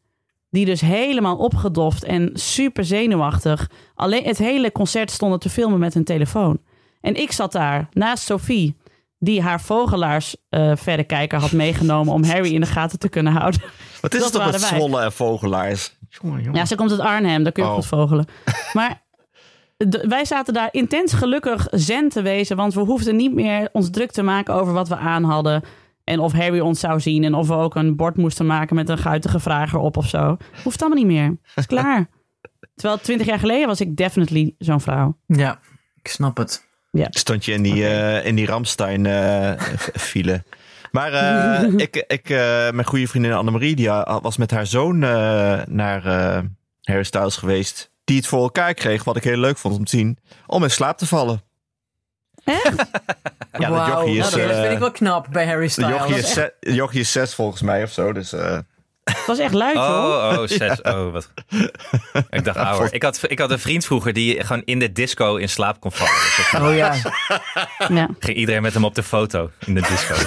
Die 0.51 0.65
dus 0.65 0.81
helemaal 0.81 1.37
opgedoft 1.37 2.05
en 2.05 2.31
super 2.33 2.85
zenuwachtig. 2.85 3.71
Alleen 3.95 4.25
het 4.25 4.39
hele 4.39 4.73
concert 4.73 5.11
stonden 5.11 5.39
te 5.39 5.49
filmen 5.49 5.79
met 5.79 5.95
hun 5.95 6.05
telefoon. 6.05 6.61
En 7.01 7.15
ik 7.15 7.33
zat 7.33 7.53
daar 7.53 7.89
naast 7.93 8.25
Sophie, 8.25 8.77
die 9.25 9.43
haar 9.43 9.61
vogelaars 9.61 10.37
eh 10.49 10.73
verrekijker 10.75 11.39
had 11.41 11.53
meegenomen 11.53 12.13
om 12.15 12.25
Harry 12.25 12.55
in 12.55 12.61
de 12.61 12.67
gaten 12.67 12.99
te 12.99 13.09
kunnen 13.09 13.33
houden. 13.33 13.61
Wat 14.01 14.15
is 14.15 14.21
dat 14.21 14.33
het 14.33 14.43
toch 14.43 14.53
met 14.53 14.61
wij. 14.61 14.79
Zwolle 14.79 15.03
en 15.03 15.13
vogelaars? 15.13 15.97
Jongen, 16.09 16.39
jongen. 16.43 16.59
Ja, 16.59 16.65
ze 16.65 16.75
komt 16.75 16.91
uit 16.91 17.01
Arnhem, 17.01 17.43
daar 17.43 17.53
kun 17.53 17.63
je 17.63 17.69
Oh. 17.69 17.75
goed 17.75 17.87
vogelen. 17.87 18.27
Maar 18.73 19.03
wij 20.03 20.25
zaten 20.25 20.55
daar 20.55 20.69
intens 20.71 21.13
gelukkig 21.13 21.67
zen 21.71 22.09
te 22.09 22.23
wezen, 22.23 22.57
want 22.57 22.75
we 22.75 22.81
hoefden 22.81 23.17
niet 23.17 23.35
meer 23.35 23.69
ons 23.73 23.91
druk 23.91 24.11
te 24.11 24.23
maken 24.23 24.55
over 24.55 24.73
wat 24.73 24.89
we 24.89 24.97
aan 24.97 25.25
hadden. 25.25 25.63
En 26.05 26.19
of 26.21 26.33
Harry 26.33 26.61
ons 26.61 26.81
zou 26.81 27.01
zien 27.01 27.25
en 27.25 27.35
of 27.35 27.49
we 27.49 27.55
ook 27.55 27.75
een 27.75 27.97
bord 27.97 28.17
moesten 28.17 28.47
maken 28.47 28.77
met 28.77 28.89
een 28.89 28.99
guitige 28.99 29.41
vraag 29.41 29.73
erop 29.73 29.97
of 29.97 30.09
zo. 30.09 30.37
Hoeft 30.65 30.81
allemaal 30.83 30.99
niet 31.05 31.13
meer. 31.13 31.37
Is 31.55 31.67
klaar. 31.67 32.09
Terwijl 32.75 33.01
twintig 33.01 33.27
jaar 33.27 33.39
geleden 33.39 33.67
was 33.67 33.81
ik 33.81 33.97
definitely 33.97 34.55
zo'n 34.59 34.81
vrouw. 34.81 35.17
Ja, 35.27 35.59
ik 36.03 36.09
snap 36.09 36.37
het. 36.37 36.71
Stond 36.93 37.45
je 37.45 37.53
in 37.53 37.63
die, 37.63 37.89
eh, 37.89 38.27
in 38.27 38.35
die 38.35 38.47
Ramstein 38.47 39.07
eh, 39.07 39.53
file. 39.95 40.45
Maar 40.91 41.13
eh, 41.13 41.69
ik, 41.87 42.05
ik, 42.07 42.31
eh, 42.31 42.39
mijn 42.71 42.85
goede 42.85 43.09
vriendin 43.09 43.33
Annemarie, 43.33 43.77
die 43.77 43.89
was 44.23 44.37
met 44.37 44.51
haar 44.51 44.67
zoon 44.67 45.03
eh, 45.03 45.61
naar 45.67 46.07
eh 46.07 46.43
Harry 46.83 47.03
Styles 47.05 47.37
geweest. 47.37 47.91
Die 48.05 48.17
het 48.17 48.27
voor 48.27 48.43
elkaar 48.43 48.75
kreeg, 48.75 49.05
wat 49.05 49.17
ik 49.17 49.25
heel 49.25 49.37
leuk 49.37 49.59
vond 49.59 49.77
om 49.77 49.85
te 49.85 49.97
zien, 49.97 50.19
om 50.47 50.63
in 50.63 50.71
slaap 50.71 50.99
te 50.99 51.07
vallen. 51.07 51.43
Echt? 52.45 52.75
Ja, 53.59 53.69
dat 53.69 53.87
jochie 53.87 54.19
is, 54.19 54.31
nou, 54.35 54.47
dat 54.49 54.57
vind 54.57 54.73
ik 54.73 54.79
wel 54.79 54.91
knap 54.91 55.27
bij 55.31 55.47
Harry 55.47 55.65
De 55.65 55.69
Styles. 55.69 55.91
jochie 55.91 56.17
is, 56.17 56.39
jochie 56.61 57.01
is 57.01 57.13
zes 57.13 57.35
volgens 57.35 57.63
mij 57.63 57.83
of 57.83 57.91
zo. 57.91 58.13
Dus 58.13 58.33
eh, 58.33 58.59
Het 59.05 59.27
was 59.27 59.39
echt 59.39 59.53
luid, 59.55 59.77
hoor. 59.77 59.87
oh, 59.87 60.29
oh, 60.39 60.47
zes. 60.47 60.81
Oh, 60.83 61.13
wat. 61.13 61.31
Ik 62.31 62.45
dacht 62.45 62.57
ouder. 62.59 62.95
Ik 62.95 63.03
had, 63.03 63.21
ik 63.29 63.39
had 63.39 63.51
een 63.51 63.59
vriend 63.59 63.85
vroeger 63.85 64.13
die 64.13 64.45
gewoon 64.45 64.63
in 64.65 64.79
de 64.79 64.93
disco 64.93 65.37
in 65.37 65.49
slaap 65.49 65.81
kon 65.81 65.93
vallen. 65.93 66.13
Dus 66.37 66.55
Oh 66.61 66.75
ja. 66.77 66.95
Ja. 67.99 68.09
ging 68.19 68.37
iedereen 68.37 68.63
met 68.63 68.75
hem 68.75 68.85
op 68.85 68.95
de 68.95 69.03
foto 69.03 69.51
in 69.67 69.75
de 69.75 69.81
disco. 69.81 70.15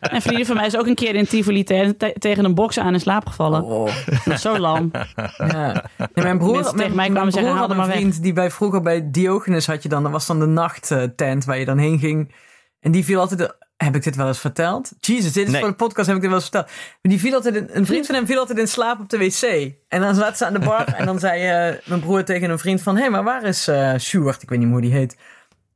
En 0.00 0.22
vriendin 0.22 0.46
van 0.46 0.56
mij 0.56 0.66
is 0.66 0.76
ook 0.76 0.86
een 0.86 0.94
keer 0.94 1.14
in 1.14 1.26
Tivoli 1.26 1.64
te- 1.64 1.94
te- 1.98 2.14
tegen 2.18 2.44
een 2.44 2.54
boksen 2.54 2.82
aan 2.82 2.92
in 2.94 3.00
slaap 3.00 3.26
gevallen. 3.26 3.62
Oh, 3.62 3.90
Dat 4.24 4.40
zo 4.40 4.58
lam. 4.58 4.90
ja. 5.38 5.84
Nee, 5.96 6.08
mijn 6.14 6.38
broer, 6.38 6.54
Mensen 6.54 6.76
tegen 6.76 6.94
mij 6.94 7.04
kwamen 7.04 7.20
mijn 7.22 7.32
zeggen, 7.32 7.52
had 7.56 7.70
een 7.70 7.76
maar 7.76 7.86
weg. 7.86 7.96
vriend 7.96 8.22
die 8.22 8.32
bij 8.32 8.50
vroeger 8.50 8.82
bij 8.82 9.10
Diogenes 9.10 9.66
had 9.66 9.82
je 9.82 9.88
dan, 9.88 10.02
dat 10.02 10.12
was 10.12 10.26
dan 10.26 10.38
de 10.40 10.46
nachttent 10.46 11.44
waar 11.44 11.58
je 11.58 11.64
dan 11.64 11.78
heen 11.78 11.98
ging. 11.98 12.34
En 12.80 12.90
die 12.92 13.04
viel 13.04 13.20
altijd, 13.20 13.56
heb 13.84 13.96
ik 13.96 14.02
dit 14.02 14.16
wel 14.16 14.26
eens 14.26 14.38
verteld? 14.38 14.92
Jesus, 15.00 15.32
dit 15.32 15.46
is 15.46 15.50
Nee. 15.52 15.60
voor 15.60 15.70
de 15.70 15.76
podcast, 15.76 16.06
heb 16.06 16.16
ik 16.16 16.22
dit 16.22 16.30
wel 16.30 16.40
eens 16.40 16.48
verteld. 16.48 16.66
Maar 17.02 17.12
die 17.12 17.20
viel 17.20 17.34
altijd, 17.34 17.54
in- 17.54 17.68
een 17.72 17.86
vriend 17.86 18.06
van 18.06 18.14
hem 18.14 18.26
viel 18.26 18.38
altijd 18.38 18.58
in 18.58 18.68
slaap 18.68 19.00
op 19.00 19.08
de 19.08 19.18
wc. 19.18 19.72
En 19.88 20.00
dan 20.00 20.14
zaten 20.14 20.36
ze 20.36 20.46
aan 20.46 20.52
de 20.52 20.58
bar 20.58 20.84
en 20.98 21.06
dan 21.06 21.18
zei 21.18 21.42
eh, 21.42 21.88
mijn 21.88 22.00
broer 22.00 22.24
tegen 22.24 22.50
een 22.50 22.58
vriend 22.58 22.82
van, 22.82 22.94
hé, 22.94 23.00
hey, 23.00 23.10
maar 23.10 23.24
waar 23.24 23.42
is 23.42 23.68
eh 23.68 23.94
Sjoerd? 23.98 24.42
Ik 24.42 24.48
weet 24.48 24.58
niet 24.58 24.68
meer 24.68 24.76
hoe 24.78 24.86
die 24.88 24.96
heet. 24.98 25.16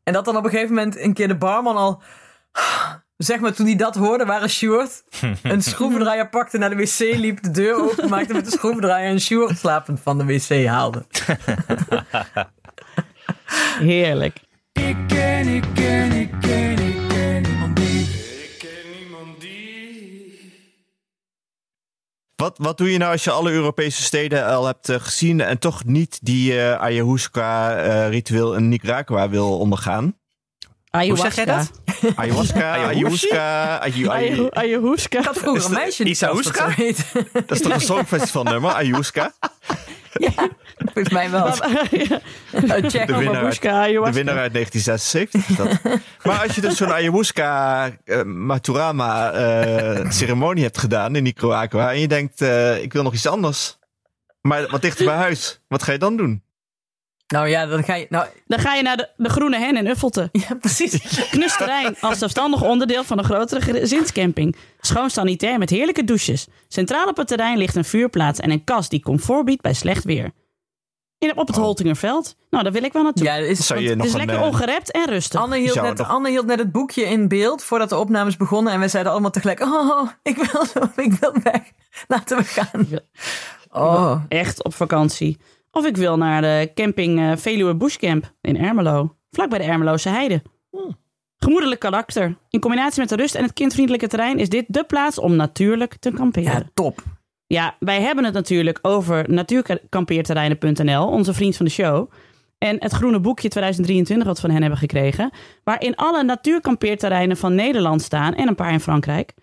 En 0.02 0.12
dat 0.12 0.24
dan 0.24 0.36
op 0.36 0.44
een 0.44 0.50
gegeven 0.50 0.74
moment 0.74 0.98
een 0.98 1.14
keer 1.14 1.28
de 1.28 1.36
barman 1.36 1.76
al... 1.76 2.02
Zeg 3.16 3.40
maar, 3.40 3.52
toen 3.52 3.66
hij 3.66 3.76
dat 3.76 3.94
hoorde, 3.94 4.24
waren 4.24 4.50
Sjoerd 4.50 5.02
een 5.42 5.62
schroevendraaier 5.62 6.28
pakte, 6.28 6.58
naar 6.58 6.70
de 6.70 6.76
wc 6.76 6.98
liep, 6.98 7.42
de 7.42 7.50
deur 7.50 7.74
openmaakte 7.90 8.32
met 8.32 8.44
de 8.44 8.50
schroevendraaier 8.50 9.08
en 9.10 9.20
Sjoerd 9.20 9.58
slapend 9.58 10.00
van 10.02 10.18
de 10.18 10.24
wc 10.24 10.66
haalde. 10.66 11.04
Heerlijk. 13.78 14.36
Ik 14.72 14.96
ken, 15.06 15.48
ik 15.48 15.64
ken, 15.74 16.12
ik 16.12 16.12
ken, 16.12 16.12
ik 16.12 16.33
wat, 22.44 22.58
wat 22.58 22.78
doe 22.78 22.92
je 22.92 22.98
nou 22.98 23.12
als 23.12 23.24
je 23.24 23.30
alle 23.30 23.50
Europese 23.50 24.02
steden 24.02 24.46
al 24.46 24.66
hebt 24.66 24.88
eh, 24.88 24.96
gezien 25.00 25.40
en 25.40 25.58
toch 25.58 25.84
niet 25.84 26.18
die 26.22 26.60
eh 26.60 26.80
ayahuasca-ritueel 26.80 28.54
in 28.54 28.68
Nicaragua 28.68 29.28
wil 29.28 29.58
ondergaan? 29.58 30.16
Ayahuasca. 30.90 31.30
zeg 31.30 31.44
jij 31.44 31.44
dat? 31.44 31.70
Ayahuasca, 32.16 32.72
ayahuasca, 32.74 33.78
Ayahuasca. 34.50 35.18
Ik 35.18 35.24
had 35.24 35.38
vroeger 35.38 35.60
Is 35.60 35.64
een 35.64 35.70
dat 35.70 35.80
meisje 35.80 36.04
Isahuasca? 36.04 36.66
dat 36.66 37.46
dat 37.46 37.50
is 37.50 37.60
toch 37.60 37.72
een 37.72 37.80
songfestivalnummer, 37.94 38.72
ayahuasca? 38.72 39.32
Volgens 40.76 41.08
mij 41.08 41.30
wel. 41.30 41.46
Ja. 41.46 42.20
Check 42.88 43.06
De 43.06 43.16
winnaar, 43.16 43.58
Ayahuasca, 43.62 43.86
de 43.86 44.12
winnaar 44.12 44.38
uit 44.38 44.52
1976. 44.52 45.48
is 45.48 45.56
dat. 45.56 45.80
Maar 46.24 46.42
als 46.42 46.54
je 46.54 46.60
dus 46.60 46.76
zo'n 46.76 46.92
ayahuasca 46.92 47.90
eh, 48.04 48.22
Maturama 48.22 49.32
eh, 49.32 50.10
ceremonie 50.10 50.62
hebt 50.62 50.78
gedaan 50.78 51.16
in 51.16 51.22
Nicaragua 51.22 51.92
en 51.92 52.00
je 52.00 52.08
denkt, 52.08 52.40
eh, 52.40 52.82
ik 52.82 52.92
wil 52.92 53.02
nog 53.02 53.14
iets 53.14 53.26
anders, 53.26 53.78
maar 54.40 54.66
wat 54.68 54.82
dichter 54.82 55.04
bij 55.04 55.16
huis, 55.16 55.60
wat 55.68 55.82
ga 55.82 55.92
je 55.92 55.98
dan 55.98 56.16
doen? 56.16 56.42
Nou 57.26 57.48
ja, 57.48 57.66
dan 57.66 57.84
ga 57.84 57.94
je... 57.94 58.06
Nou, 58.08 58.26
Dan 58.46 58.58
ga 58.58 58.74
je 58.74 58.82
naar 58.82 58.96
de, 58.96 59.08
de 59.16 59.28
Groene 59.28 59.58
Hen 59.58 59.76
in 59.76 59.86
Uffelte. 59.86 60.28
ja, 60.48 60.54
precies. 60.60 61.00
Knusterijn 61.30 61.96
als 62.00 62.18
zelfstandig 62.18 62.62
onderdeel 62.62 63.04
van 63.04 63.18
een 63.18 63.24
grotere 63.24 63.60
gezinscamping. 63.60 64.56
Schoon 64.80 65.10
sanitair 65.10 65.58
met 65.58 65.70
heerlijke 65.70 66.04
douches. 66.04 66.46
Centraal 66.68 67.08
op 67.08 67.16
het 67.16 67.26
terrein 67.26 67.58
ligt 67.58 67.76
een 67.76 67.84
vuurplaats 67.84 68.40
en 68.40 68.50
een 68.50 68.64
kast 68.64 68.90
die 68.90 69.00
comfort 69.02 69.44
biedt 69.44 69.62
bij 69.62 69.72
slecht 69.74 70.04
weer. 70.04 70.30
In, 71.18 71.36
op 71.36 71.46
het 71.46 71.56
Holtingerveld. 71.56 72.36
Nou, 72.50 72.62
daar 72.64 72.72
wil 72.72 72.82
ik 72.82 72.92
wel 72.92 73.02
naartoe. 73.02 73.24
Ja, 73.24 73.38
dat 73.38 73.46
is, 73.48 73.66
Zou 73.66 73.80
je 73.80 73.88
het 73.88 73.96
nog 73.98 74.06
is 74.06 74.12
een, 74.12 74.18
lekker 74.18 74.36
eh, 74.36 74.42
ongerept 74.46 74.90
en 74.92 75.06
rustig. 75.06 75.40
Anne, 75.40 75.56
hield 75.58 75.80
net, 75.82 75.96
nog- 75.98 76.08
Anne 76.08 76.28
hield 76.30 76.46
net 76.46 76.58
het 76.58 76.72
boekje 76.72 77.02
in 77.04 77.28
beeld 77.28 77.62
voordat 77.64 77.88
de 77.88 77.96
opnames 77.96 78.36
begonnen. 78.36 78.72
En 78.72 78.78
wij 78.78 78.88
zeiden 78.88 79.12
allemaal 79.12 79.30
tegelijk, 79.30 79.60
oh, 79.60 80.08
ik 80.22 80.36
wil, 80.36 80.64
zo, 80.66 80.80
ik 81.00 81.12
wil 81.12 81.36
weg. 81.42 81.60
Laten 82.08 82.36
we 82.36 82.44
gaan. 82.44 82.86
Oh, 83.70 84.22
Echt 84.28 84.64
op 84.64 84.74
vakantie. 84.74 85.38
Of 85.74 85.86
ik 85.86 85.96
wil 85.96 86.16
naar 86.16 86.42
de 86.42 86.70
camping 86.74 87.20
eh, 87.20 87.36
Veluwe 87.36 87.76
Bushcamp 87.76 88.32
in 88.40 88.58
Ermelo. 88.58 89.16
Vlak 89.30 89.50
bij 89.50 89.58
de 89.58 89.64
Ermeloze 89.64 90.08
Heide. 90.08 90.42
Gemoedelijk 91.36 91.80
karakter. 91.80 92.36
In 92.50 92.60
combinatie 92.60 93.00
met 93.00 93.08
de 93.08 93.16
rust 93.16 93.34
en 93.34 93.42
het 93.42 93.52
kindvriendelijke 93.52 94.06
terrein 94.06 94.38
is 94.38 94.48
dit 94.48 94.64
de 94.68 94.84
plaats 94.84 95.18
om 95.18 95.36
natuurlijk 95.36 95.96
te 95.96 96.10
kamperen. 96.10 96.52
ja, 96.52 96.62
top. 96.74 97.02
Ja, 97.46 97.76
wij 97.78 98.00
hebben 98.00 98.24
het 98.24 98.34
natuurlijk 98.34 98.78
over 98.82 99.30
natuurkampeerterreinen.nl, 99.30 101.06
onze 101.06 101.34
vriend 101.34 101.56
van 101.56 101.66
de 101.66 101.72
show. 101.72 102.10
En 102.58 102.76
het 102.78 102.92
groene 102.92 103.20
boekje 103.20 103.48
2023 103.48 104.26
wat 104.26 104.36
we 104.36 104.40
van 104.40 104.50
hen 104.50 104.60
hebben 104.60 104.78
gekregen. 104.78 105.30
Waarin 105.64 105.96
alle 105.96 106.22
natuurkampeerterreinen 106.22 107.36
van 107.36 107.54
Nederland 107.54 108.02
staan 108.02 108.34
en 108.34 108.48
een 108.48 108.54
paar 108.54 108.72
in 108.72 108.80
Frankrijk. 108.80 109.34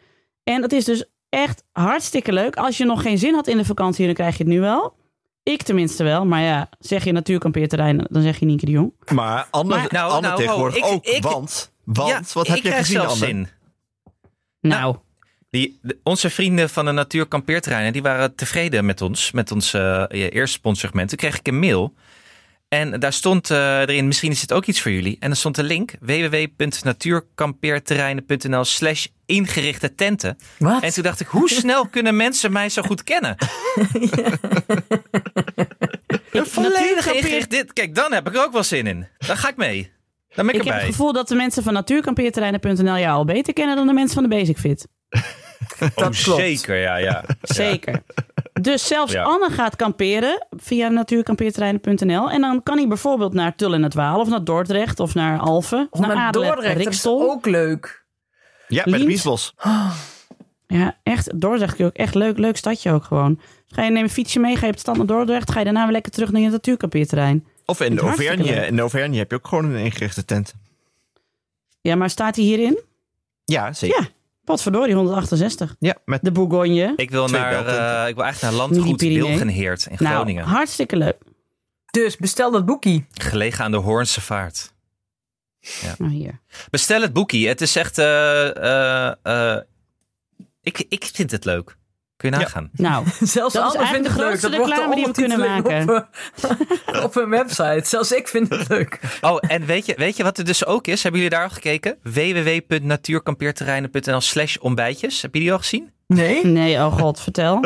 En 0.43 0.61
dat 0.61 0.71
is 0.71 0.85
dus 0.85 1.05
echt 1.29 1.63
hartstikke 1.71 2.33
leuk. 2.33 2.55
Als 2.55 2.77
je 2.77 2.85
nog 2.85 3.01
geen 3.01 3.17
zin 3.17 3.33
had 3.33 3.47
in 3.47 3.57
de 3.57 3.65
vakantie, 3.65 4.05
dan 4.05 4.13
krijg 4.13 4.37
je 4.37 4.43
het 4.43 4.53
nu 4.53 4.59
wel. 4.59 4.99
Ik 5.43 5.61
tenminste 5.63 6.03
wel. 6.03 6.25
Maar 6.25 6.41
ja, 6.41 6.69
zeg 6.79 7.03
je 7.03 7.11
natuurkampeerterrein, 7.11 8.05
dan 8.09 8.21
zeg 8.21 8.39
je 8.39 8.45
Nienke 8.45 8.65
de 8.65 8.71
Jong. 8.71 8.93
Maar 9.13 9.47
Anne, 9.51 9.75
Maar- 9.75 9.87
Nou, 9.91 10.11
Anne 10.11 10.27
nou, 10.27 10.39
tegenwoordig 10.39 10.77
ik- 10.77 10.85
ook, 10.85 11.05
ik- 11.05 11.23
want, 11.23 11.71
want 11.83 12.09
Ja, 12.09 12.21
wat 12.33 12.47
heb 12.47 12.57
je 12.57 12.71
gezien 12.71 12.99
Anne? 12.99 13.15
zin. 13.15 13.47
Nou, 14.61 14.95
Die, 15.49 15.79
de- 15.81 15.99
onze 16.03 16.29
vrienden 16.29 16.69
van 16.69 16.85
de 16.85 16.91
Natuur 16.91 17.27
Kampeerterreinen, 17.27 17.93
die 17.93 18.01
waren 18.01 18.35
tevreden 18.35 18.85
met 18.85 19.01
ons, 19.01 19.31
met 19.31 19.51
ons 19.51 19.73
eh, 19.73 20.03
eerste 20.09 20.57
sponsorsegment. 20.57 21.09
Toen 21.09 21.17
kreeg 21.17 21.39
ik 21.39 21.47
een 21.47 21.59
mail. 21.59 21.93
En 22.67 22.99
daar 22.99 23.13
stond 23.13 23.49
eh, 23.49 23.79
erin, 23.79 24.07
misschien 24.07 24.31
is 24.31 24.41
het 24.41 24.53
ook 24.53 24.65
iets 24.65 24.81
voor 24.81 24.91
jullie. 24.91 25.17
En 25.19 25.29
er 25.29 25.35
stond 25.35 25.57
een 25.57 25.65
link, 25.65 25.93
www.natuurkampeerterreinen.nl 25.99 28.63
slash 28.65 29.05
ingerichte 29.31 29.95
tenten. 29.95 30.37
Wat? 30.57 30.81
En 30.83 30.93
toen 30.93 31.03
dacht 31.03 31.19
ik, 31.19 31.27
hoe 31.27 31.49
snel 31.59 31.87
kunnen 31.87 32.15
mensen 32.15 32.51
mij 32.51 32.69
zo 32.69 32.81
goed 32.81 33.03
kennen? 33.03 33.35
Een 36.31 36.45
volledig 36.45 36.79
Natuurkampeer- 36.81 37.15
ingericht 37.15 37.49
dit. 37.49 37.73
Kijk, 37.73 37.95
dan 37.95 38.13
heb 38.13 38.27
ik 38.27 38.35
er 38.35 38.43
ook 38.45 38.51
wel 38.53 38.63
zin 38.63 38.87
in. 38.87 39.07
Dan 39.17 39.37
ga 39.37 39.49
ik 39.49 39.55
mee. 39.57 39.91
Dan 40.35 40.45
ben 40.45 40.55
ik, 40.55 40.61
Ik 40.61 40.67
heb 40.67 40.75
het 40.77 40.85
gevoel 40.85 41.13
dat 41.13 41.27
de 41.27 41.35
mensen 41.35 41.63
van 41.63 41.73
natuurkampeerterreinen.nl 41.73 42.97
jou 42.97 43.05
al 43.07 43.25
beter 43.25 43.53
kennen 43.53 43.75
dan 43.75 43.87
de 43.87 43.93
mensen 43.93 44.13
van 44.13 44.23
de 44.23 44.29
Basic 44.35 44.57
Fit. 44.57 44.87
Oh, 45.79 45.89
dat 45.95 45.95
klopt. 46.23 46.39
zeker, 46.39 46.75
ja, 46.77 46.95
ja. 46.95 47.23
Zeker. 47.41 48.01
Dus 48.61 48.87
zelfs 48.87 49.11
Ja. 49.11 49.23
Anne 49.23 49.49
gaat 49.51 49.75
kamperen 49.75 50.47
via 50.49 50.87
natuurkampeerterreinen.nl. 50.87 52.29
En 52.31 52.41
dan 52.41 52.63
kan 52.63 52.77
hij 52.77 52.87
bijvoorbeeld 52.87 53.33
naar 53.33 53.55
Tull 53.55 53.73
en 53.73 53.83
het 53.83 53.93
Waal 53.93 54.19
of 54.19 54.27
naar 54.29 54.43
Dordrecht 54.43 54.99
of 54.99 55.13
naar 55.13 55.39
Alphen. 55.39 55.79
Of 55.79 55.99
Of 55.99 55.99
naar 56.07 56.15
naar 56.15 56.27
Adelen, 56.27 56.47
Dordrecht, 56.47 56.73
dat 56.77 56.81
is 56.81 56.85
Rixel. 56.93 57.31
ook 57.31 57.45
leuk. 57.45 58.00
Ja, 58.71 58.83
met 58.85 58.93
Lient? 58.93 59.05
Biesbos. 59.05 59.53
Ja, 60.67 60.97
echt. 61.03 61.39
Dordrecht 61.41 61.81
ook 61.81 61.93
echt 61.93 62.15
leuk. 62.15 62.37
Leuk 62.37 62.57
stadje 62.57 62.91
ook 62.91 63.03
gewoon. 63.03 63.35
Dus 63.35 63.77
ga 63.77 63.83
je 63.83 63.91
neem 63.91 64.03
een 64.03 64.09
fietsje 64.09 64.39
mee, 64.39 64.55
ga 64.55 64.61
je 64.61 64.67
op 64.67 64.71
het 64.71 64.79
stand 64.79 64.97
naar 64.97 65.05
Dordrecht. 65.05 65.51
Ga 65.51 65.59
je 65.59 65.65
daarna 65.65 65.83
weer 65.83 65.91
lekker 65.91 66.11
terug 66.11 66.31
naar 66.31 66.41
je 66.41 66.49
natuurkampeerterrein. 66.49 67.45
Of 67.65 67.81
in 67.81 67.95
de 67.95 68.01
Auvergne. 68.01 68.43
leuk. 68.43 68.67
In 68.67 68.75
de 68.75 68.81
Auvergne 68.81 69.17
heb 69.17 69.31
je 69.31 69.37
ook 69.37 69.47
gewoon 69.47 69.65
een 69.65 69.83
ingerichte 69.83 70.25
tent. 70.25 70.53
Ja, 71.81 71.95
maar 71.95 72.09
staat 72.09 72.35
hij 72.35 72.45
hierin? 72.45 72.79
Ja, 73.45 73.73
zeker. 73.73 74.01
Ja. 74.01 74.07
Potverdorie, 74.43 74.95
168. 74.95 75.75
Ja, 75.79 75.97
met 76.05 76.23
De 76.23 76.31
Bourgogne. 76.31 76.93
Ik 76.95 77.11
wil, 77.11 77.27
naar, 77.27 77.51
eh, 77.53 78.09
ik 78.09 78.15
wil 78.15 78.23
eigenlijk 78.23 78.41
naar 78.41 78.67
landgoed. 78.67 79.01
Wilgenheerd 79.01 79.85
in 79.85 79.97
Groningen. 79.97 80.43
Nou, 80.43 80.55
hartstikke 80.55 80.95
leuk. 80.95 81.17
Dus 81.91 82.17
bestel 82.17 82.51
dat 82.51 82.65
boekie. 82.65 83.05
Gelegen 83.11 83.63
aan 83.63 83.71
de 83.71 83.77
Hoornse 83.77 84.21
Vaart. 84.21 84.73
Nou, 85.97 86.11
hier. 86.11 86.39
Bestel 86.69 87.01
het 87.01 87.13
boekie. 87.13 87.47
Het 87.47 87.61
is 87.61 87.75
echt... 87.75 87.97
eh, 87.97 88.55
eh, 88.55 89.13
eh, 89.23 89.57
ik, 90.61 90.85
ik 90.89 91.09
vind 91.13 91.31
het 91.31 91.45
leuk. 91.45 91.77
Kun 92.17 92.29
je 92.31 92.35
Ja. 92.35 92.41
nagaan. 92.41 92.69
Nou, 92.89 93.05
Zelfs 93.19 93.53
Dat 93.53 93.73
is 93.73 93.79
eigenlijk 93.79 94.13
de 94.13 94.19
leuk. 94.19 94.27
grootste 94.27 94.49
reclame 94.49 94.95
die 94.95 95.05
we 95.05 95.11
kunnen 95.11 95.39
ondertiteling 95.41 95.89
Op, 95.89 96.07
op 97.05 97.15
een 97.15 97.29
website. 97.29 97.81
Zelfs 97.83 98.11
ik 98.11 98.27
vind 98.27 98.49
het 98.49 98.69
leuk. 98.69 98.99
Oh, 99.21 99.37
en 99.47 99.65
weet 99.65 99.85
je, 99.85 99.93
weet 99.97 100.17
je 100.17 100.23
wat 100.23 100.37
er 100.37 100.45
dus 100.45 100.65
ook 100.65 100.87
is? 100.87 101.03
Hebben 101.03 101.21
jullie 101.21 101.35
daar 101.35 101.45
al 101.47 101.53
gekeken? 101.53 101.97
www.natuurkampeerterreinen.nl 102.03 104.21
slash 104.21 104.57
ontbijtjes. 104.57 105.21
Heb 105.21 105.33
je 105.33 105.39
die 105.39 105.51
al 105.51 105.57
gezien? 105.57 105.91
Nee? 106.07 106.45
nee, 106.45 106.75
oh 106.75 106.97
god, 106.97 107.21
vertel. 107.21 107.59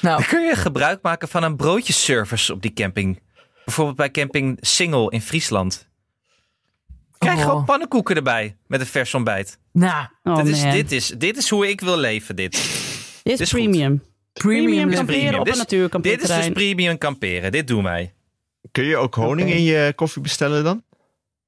Nou, 0.00 0.02
Dan 0.16 0.24
kun 0.26 0.40
je 0.42 0.54
gebruik 0.56 1.02
maken 1.02 1.28
van 1.28 1.42
een 1.42 1.56
broodjeservice 1.56 2.52
op 2.52 2.62
die 2.62 2.72
camping. 2.72 3.22
Bijvoorbeeld 3.64 3.96
bij 3.96 4.10
camping 4.10 4.58
Singel 4.60 5.08
in 5.10 5.22
Friesland. 5.22 5.88
Krijg 7.26 7.42
gewoon 7.48 7.64
pannenkoeken 7.64 8.16
erbij 8.16 8.56
met 8.66 8.80
een 8.80 8.86
vers 8.86 9.14
ontbijt. 9.14 9.58
nou 9.72 10.06
Oh 10.22 10.36
dit, 10.36 10.46
is, 10.46 10.62
dit, 10.62 10.92
is, 10.92 11.06
dit 11.08 11.36
is 11.36 11.48
hoe 11.50 11.68
ik 11.68 11.80
wil 11.80 11.96
leven, 11.98 12.36
dit. 12.36 12.52
Dit 13.22 13.40
is 13.40 13.50
premium. 13.50 13.72
premium. 13.72 14.02
Premium 14.32 14.88
is 14.88 14.96
kamperen 14.96 15.20
premium. 15.20 15.38
op 15.40 15.44
Dit 15.44 15.54
een 15.54 15.60
is- 15.60 15.66
Dit 15.66 15.78
is 15.80 15.80
dus 15.80 15.88
natuurkampeerterrein. 15.88 16.52
premium 16.52 16.98
kamperen. 16.98 17.52
Dit 17.52 17.66
doen 17.66 17.82
wij. 17.82 18.14
Kun 18.72 18.84
je 18.84 18.96
ook 18.96 19.14
honing 19.14 19.50
in 19.50 19.62
je 19.62 19.92
koffie 19.96 20.22
bestellen 20.22 20.64
dan? 20.64 20.82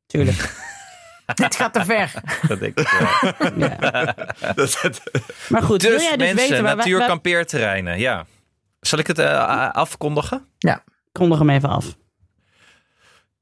Tuurlijk. 0.07 0.37
Dit 1.35 1.57
gaat 1.57 1.73
te 1.73 1.85
ver. 1.85 2.13
Dat 2.49 2.61
denk 2.61 2.79
ik 2.81 2.89
wel. 2.89 3.53
Ja. 3.59 3.79
Maar 5.49 5.63
goed, 5.63 5.83
wil 5.83 5.91
Dus 5.91 6.03
jij 6.03 6.17
dus 6.17 6.27
mensen, 6.27 6.37
weten 6.49 6.63
waar 6.63 6.77
natuurkampeerterreinen. 6.77 7.99
Ja. 7.99 8.27
Zal 8.81 8.99
ik 8.99 9.07
het 9.07 9.19
eh, 9.19 9.71
afkondigen? 9.71 10.47
kondig 11.13 11.39
hem 11.39 11.51
even 11.51 11.69
af. 11.69 11.97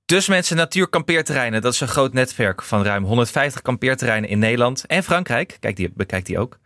Dus 0.06 0.28
mensen, 0.28 0.56
natuurkampeerterreinen. 0.56 1.62
Dat 1.62 1.72
is 1.72 1.80
een 1.80 1.88
groot 1.88 2.12
netwerk 2.12 2.62
van 2.62 2.82
ruim 2.82 3.04
150 3.04 3.62
kampeerterreinen 3.62 4.30
in 4.30 4.38
Nederland 4.38 4.86
en 4.86 5.02
Frankrijk. 5.02 5.56
Kijk 5.60 5.76
die, 5.76 5.90
bekijk 5.94 6.26
die 6.26 6.38
ook. 6.38 6.58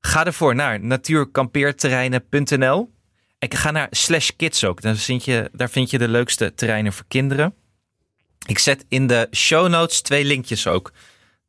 Ga 0.00 0.26
ervoor 0.26 0.54
naar 0.54 0.80
natuurkampeerterreinen.nl. 0.80 2.92
En 3.38 3.50
ga 3.50 3.70
naar 3.70 3.86
slash 3.90 4.30
kids 4.36 4.64
ook. 4.64 4.80
Daar 4.80 4.96
vind, 4.96 5.24
je, 5.24 5.50
daar 5.52 5.70
vind 5.70 5.90
je 5.90 5.98
de 5.98 6.08
leukste 6.08 6.54
terreinen 6.54 6.92
voor 6.92 7.04
kinderen. 7.08 7.54
Ik 8.46 8.58
zet 8.58 8.84
in 8.88 9.06
de 9.06 9.28
show 9.30 9.68
notes 9.68 10.00
twee 10.00 10.24
linkjes 10.24 10.66
ook. 10.66 10.92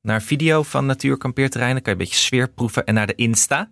Naar 0.02 0.22
video 0.22 0.64
van 0.64 0.86
natuurkampeerterreinen. 0.86 1.82
Kan 1.82 1.94
je 1.94 2.00
een 2.00 2.06
beetje 2.06 2.24
sfeer 2.24 2.50
proeven. 2.50 2.86
En 2.86 2.94
naar 2.94 3.08
de 3.08 3.16
Insta. 3.16 3.72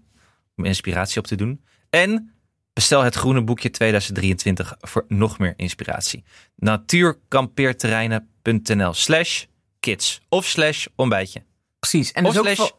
Om 0.55 0.65
inspiratie 0.65 1.19
op 1.19 1.27
te 1.27 1.35
doen. 1.35 1.63
En 1.89 2.32
bestel 2.73 3.03
het 3.03 3.15
groene 3.15 3.43
boekje 3.43 3.69
2023 3.69 4.75
voor 4.79 5.05
nog 5.07 5.39
meer 5.39 5.53
inspiratie 5.57 6.23
natuurkampeerterreinen.nl 6.55 8.93
slash 8.93 9.43
kids 9.79 10.21
of 10.29 10.45
slash 10.45 10.85
ontbijtje. 10.95 11.43
Precies. 11.79 12.11
En 12.11 12.25
Of 12.25 12.31
dus 12.33 12.39
ook 12.39 12.45
slash 12.47 12.57
voor, 12.57 12.71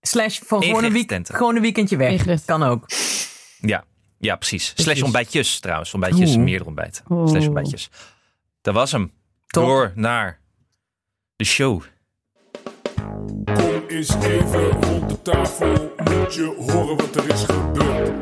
slash 0.00 0.38
voor 0.44 0.64
gewoon 0.64 0.84
een, 0.84 0.92
week, 0.92 1.18
gewoon 1.22 1.56
een 1.56 1.62
weekendje 1.62 1.96
weg. 1.96 2.10
Ingericht. 2.10 2.44
Kan 2.44 2.62
ook. 2.62 2.84
Ja, 3.60 3.84
ja 4.18 4.36
precies. 4.36 4.72
Slash 4.76 5.02
ontbijtjes 5.02 5.60
trouwens. 5.60 5.94
Ontbijtjes, 5.94 6.34
Oeh. 6.34 6.44
meerdere 6.44 6.66
ontbijten. 6.66 7.04
Oeh. 7.08 7.28
Slash 7.28 7.44
ontbijtjes. 7.46 7.90
Dat 8.60 8.74
was 8.74 8.92
hem. 8.92 9.12
Top. 9.46 9.64
Door 9.64 9.92
naar 9.94 10.40
de 11.36 11.44
show. 11.44 11.82
Kom 13.44 13.84
eens 13.88 14.14
even 14.14 14.70
rond 14.70 15.08
de 15.08 15.22
tafel, 15.22 15.94
moet 15.96 16.34
je 16.34 16.54
horen 16.70 16.96
wat 16.96 17.16
er 17.16 17.28
is 17.28 17.44
gebeurd. 17.44 18.12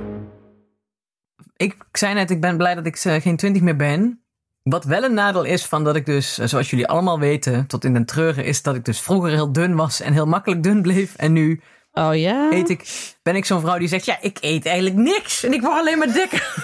Ik 1.56 1.76
zei 1.92 2.14
net, 2.14 2.30
ik 2.30 2.40
ben 2.40 2.56
blij 2.56 2.74
dat 2.74 2.86
ik 2.86 2.96
eh, 2.96 3.20
geen 3.20 3.36
20 3.36 3.62
meer 3.62 3.76
ben. 3.76 4.24
Wat 4.62 4.84
wel 4.84 5.04
een 5.04 5.14
nadeel 5.14 5.44
is 5.44 5.64
van 5.64 5.84
dat 5.84 5.96
ik 5.96 6.06
dus, 6.06 6.38
eh, 6.38 6.46
zoals 6.46 6.70
jullie 6.70 6.86
allemaal 6.86 7.18
weten, 7.18 7.66
tot 7.66 7.84
in 7.84 7.92
den 7.92 8.04
treuren, 8.04 8.44
is 8.44 8.62
dat 8.62 8.74
ik 8.74 8.84
dus 8.84 9.00
vroeger 9.00 9.30
heel 9.30 9.52
dun 9.52 9.76
was 9.76 10.00
en 10.00 10.12
heel 10.12 10.26
makkelijk 10.26 10.62
dun 10.62 10.82
bleef. 10.82 11.16
En 11.16 11.32
nu 11.32 11.60
Oh 11.92 12.16
ja? 12.16 12.52
eet 12.52 12.68
ik, 12.68 13.12
ben 13.22 13.36
ik 13.36 13.44
zo'n 13.44 13.60
vrouw 13.60 13.78
die 13.78 13.88
zegt, 13.88 14.04
ja, 14.04 14.18
ik 14.20 14.38
eet 14.40 14.66
eigenlijk 14.66 14.96
niks 14.96 15.44
en 15.44 15.52
ik 15.52 15.60
word 15.60 15.78
alleen 15.78 15.98
maar 15.98 16.12
dikker. 16.12 16.54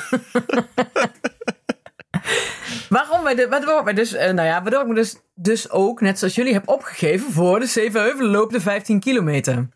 Waarom 2.89 3.23
wij, 3.23 3.35
de, 3.35 3.49
waardoor 3.49 3.85
wij 3.85 3.95
dus, 3.95 4.13
eh, 4.13 4.33
nou 4.33 4.49
ja, 4.49 4.63
waardoor 4.63 4.81
ik 4.81 4.87
me 4.87 4.95
dus, 4.95 5.17
dus 5.35 5.71
ook, 5.71 6.01
net 6.01 6.19
zoals 6.19 6.35
jullie, 6.35 6.53
heb 6.53 6.69
opgegeven 6.69 7.33
voor 7.33 7.61
de 7.61 7.67
Zevenheuvelen 7.67 8.31
loop 8.31 8.51
de 8.51 8.61
15 8.61 9.01
kilometer. 9.01 9.69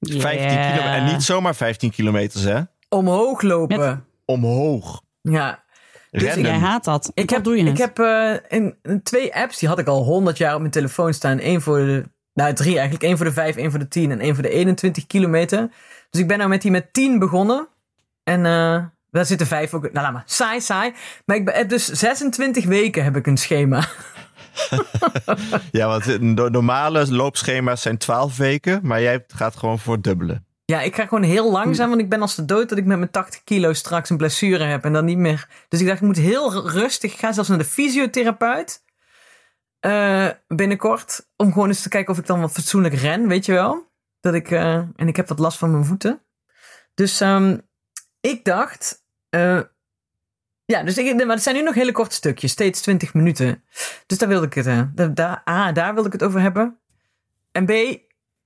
15 0.00 0.48
kilometer. 0.48 0.84
En 0.84 1.04
niet 1.04 1.22
zomaar 1.22 1.54
15 1.54 1.90
kilometers, 1.90 2.44
hè? 2.44 2.60
Omhoog 2.88 3.42
lopen. 3.42 4.07
Omhoog. 4.30 5.02
Ja. 5.20 5.64
Rennen. 6.10 6.46
Jij 6.46 6.58
haat 6.58 6.84
dat. 6.84 7.10
Ik 7.14 7.30
heb, 7.30 7.44
doe 7.44 7.56
je 7.56 7.64
ik 7.64 7.78
heb 7.78 7.98
eh, 7.98 8.34
in, 8.48 8.76
in 8.82 9.02
twee 9.02 9.34
apps, 9.34 9.58
die 9.58 9.68
had 9.68 9.78
ik 9.78 9.86
al 9.86 10.04
100 10.04 10.38
jaar 10.38 10.54
op 10.54 10.60
mijn 10.60 10.72
telefoon 10.72 11.14
staan. 11.14 11.38
Eén 11.40 11.60
voor 11.60 11.78
de, 11.78 12.04
nou 12.34 12.54
drie 12.54 12.74
eigenlijk. 12.74 13.02
één 13.02 13.16
voor 13.16 13.26
de 13.26 13.32
5, 13.32 13.56
één 13.56 13.70
voor 13.70 13.78
de 13.78 13.88
10 13.88 14.10
en 14.10 14.20
één 14.20 14.34
voor 14.34 14.42
de 14.42 14.50
21 14.50 15.06
kilometer. 15.06 15.70
Dus 16.10 16.20
ik 16.20 16.28
ben 16.28 16.38
nou 16.38 16.50
met 16.50 16.62
die 16.62 16.70
met 16.70 16.92
10 16.92 17.18
begonnen. 17.18 17.68
En 18.24 18.46
eh, 18.46 18.84
daar 19.10 19.26
zitten 19.26 19.46
vijf 19.46 19.74
ook. 19.74 19.82
Nou 19.82 19.94
laat 19.94 20.12
maar, 20.12 20.22
saai, 20.26 20.60
saai. 20.60 20.92
Maar 21.24 21.36
ik 21.36 21.44
ben, 21.44 21.54
heb 21.54 21.68
dus 21.68 21.86
26 21.86 22.64
weken 22.64 23.04
heb 23.04 23.16
ik 23.16 23.26
een 23.26 23.38
schema. 23.38 23.84
Ja, 25.70 25.86
want 25.86 26.04
de 26.04 26.48
normale 26.50 27.12
loopschema's 27.12 27.82
zijn 27.82 27.98
12 27.98 28.36
weken, 28.36 28.80
maar 28.82 29.02
jij 29.02 29.24
gaat 29.26 29.56
gewoon 29.56 29.78
voor 29.78 29.94
het 29.94 30.04
dubbele. 30.04 30.42
Ja, 30.70 30.80
ik 30.80 30.94
ga 30.94 31.06
gewoon 31.06 31.22
heel 31.22 31.50
langzaam, 31.50 31.88
want 31.88 32.00
ik 32.00 32.08
ben 32.08 32.20
als 32.20 32.34
de 32.34 32.44
dood 32.44 32.68
dat 32.68 32.78
ik 32.78 32.84
met 32.84 32.98
mijn 32.98 33.10
80 33.10 33.44
kilo 33.44 33.72
straks 33.72 34.10
een 34.10 34.16
blessure 34.16 34.64
heb 34.64 34.84
en 34.84 34.92
dan 34.92 35.04
niet 35.04 35.18
meer. 35.18 35.48
Dus 35.68 35.80
ik 35.80 35.86
dacht, 35.86 36.00
ik 36.00 36.06
moet 36.06 36.16
heel 36.16 36.68
rustig. 36.68 37.12
Ik 37.12 37.18
ga 37.18 37.32
zelfs 37.32 37.48
naar 37.48 37.58
de 37.58 37.64
fysiotherapeut 37.64 38.82
eh, 39.80 40.28
binnenkort. 40.48 41.26
Om 41.36 41.52
gewoon 41.52 41.68
eens 41.68 41.82
te 41.82 41.88
kijken 41.88 42.12
of 42.12 42.18
ik 42.18 42.26
dan 42.26 42.40
wat 42.40 42.52
fatsoenlijk 42.52 42.94
ren, 42.94 43.28
weet 43.28 43.46
je 43.46 43.52
wel. 43.52 43.86
Dat 44.20 44.34
ik, 44.34 44.50
eh, 44.50 44.74
en 44.74 45.08
ik 45.08 45.16
heb 45.16 45.28
wat 45.28 45.38
last 45.38 45.58
van 45.58 45.70
mijn 45.70 45.84
voeten. 45.84 46.20
Dus 46.94 47.20
ehm, 47.20 47.58
ik 48.20 48.44
dacht, 48.44 49.04
eh, 49.30 49.60
ja, 50.64 50.82
dus 50.82 50.98
ik, 50.98 51.16
maar 51.16 51.34
het 51.34 51.42
zijn 51.42 51.56
nu 51.56 51.62
nog 51.62 51.74
hele 51.74 51.92
korte 51.92 52.14
stukjes, 52.14 52.50
steeds 52.50 52.80
20 52.80 53.14
minuten. 53.14 53.64
Dus 54.06 54.18
daar 54.18 54.28
wilde 54.28 54.46
ik 54.46 54.54
het, 54.54 54.96
daar, 54.96 55.14
daar, 55.14 55.42
A, 55.48 55.72
daar 55.72 55.94
wilde 55.94 56.08
ik 56.08 56.14
het 56.14 56.24
over 56.24 56.40
hebben. 56.40 56.78
En 57.52 57.66
B, 57.66 58.00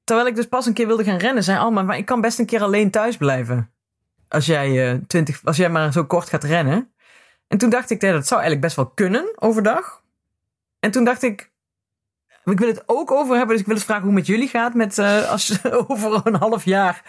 terwijl 0.05 0.27
ik 0.27 0.35
dus 0.35 0.47
pas 0.47 0.67
een 0.67 0.73
keer 0.73 0.87
wilde 0.87 1.05
gaan 1.05 1.17
rennen, 1.17 1.45
zei 1.45 1.59
Alma, 1.59 1.83
maar 1.83 1.97
ik 1.97 2.05
kan 2.05 2.21
best 2.21 2.39
een 2.39 2.47
keer 2.47 2.63
alleen 2.63 2.91
thuis 2.91 3.17
blijven. 3.17 3.71
Als 4.29 4.47
jij, 4.47 4.93
eh 4.93 4.99
20, 5.07 5.41
als 5.45 5.57
jij 5.57 5.71
maar 5.71 5.93
zo 5.93 6.05
kort 6.05 6.29
gaat 6.29 6.45
rennen. 6.45 6.93
En 7.49 7.59
toen 7.59 7.71
dacht 7.71 7.91
ik, 7.91 8.03
ja, 8.03 8.13
dat 8.13 8.27
zou 8.27 8.41
eigenlijk 8.41 8.61
best 8.61 8.77
wel 8.77 8.91
kunnen 8.95 9.33
overdag. 9.35 10.03
En 10.81 10.91
toen 10.91 11.05
dacht 11.05 11.23
ik, 11.23 11.51
ik 12.45 12.59
wil 12.59 12.69
het 12.69 12.83
ook 12.87 13.11
over 13.11 13.37
hebben, 13.37 13.51
dus 13.51 13.61
ik 13.61 13.67
wil 13.67 13.77
het 13.77 13.85
vragen 13.85 14.05
hoe 14.05 14.15
het 14.15 14.27
met 14.27 14.37
jullie 14.37 14.49
gaat. 14.49 14.75
Met, 14.75 14.99
eh, 14.99 15.31
als 15.31 15.65
over 15.87 16.21
een 16.25 16.35
half 16.35 16.65
jaar 16.65 17.03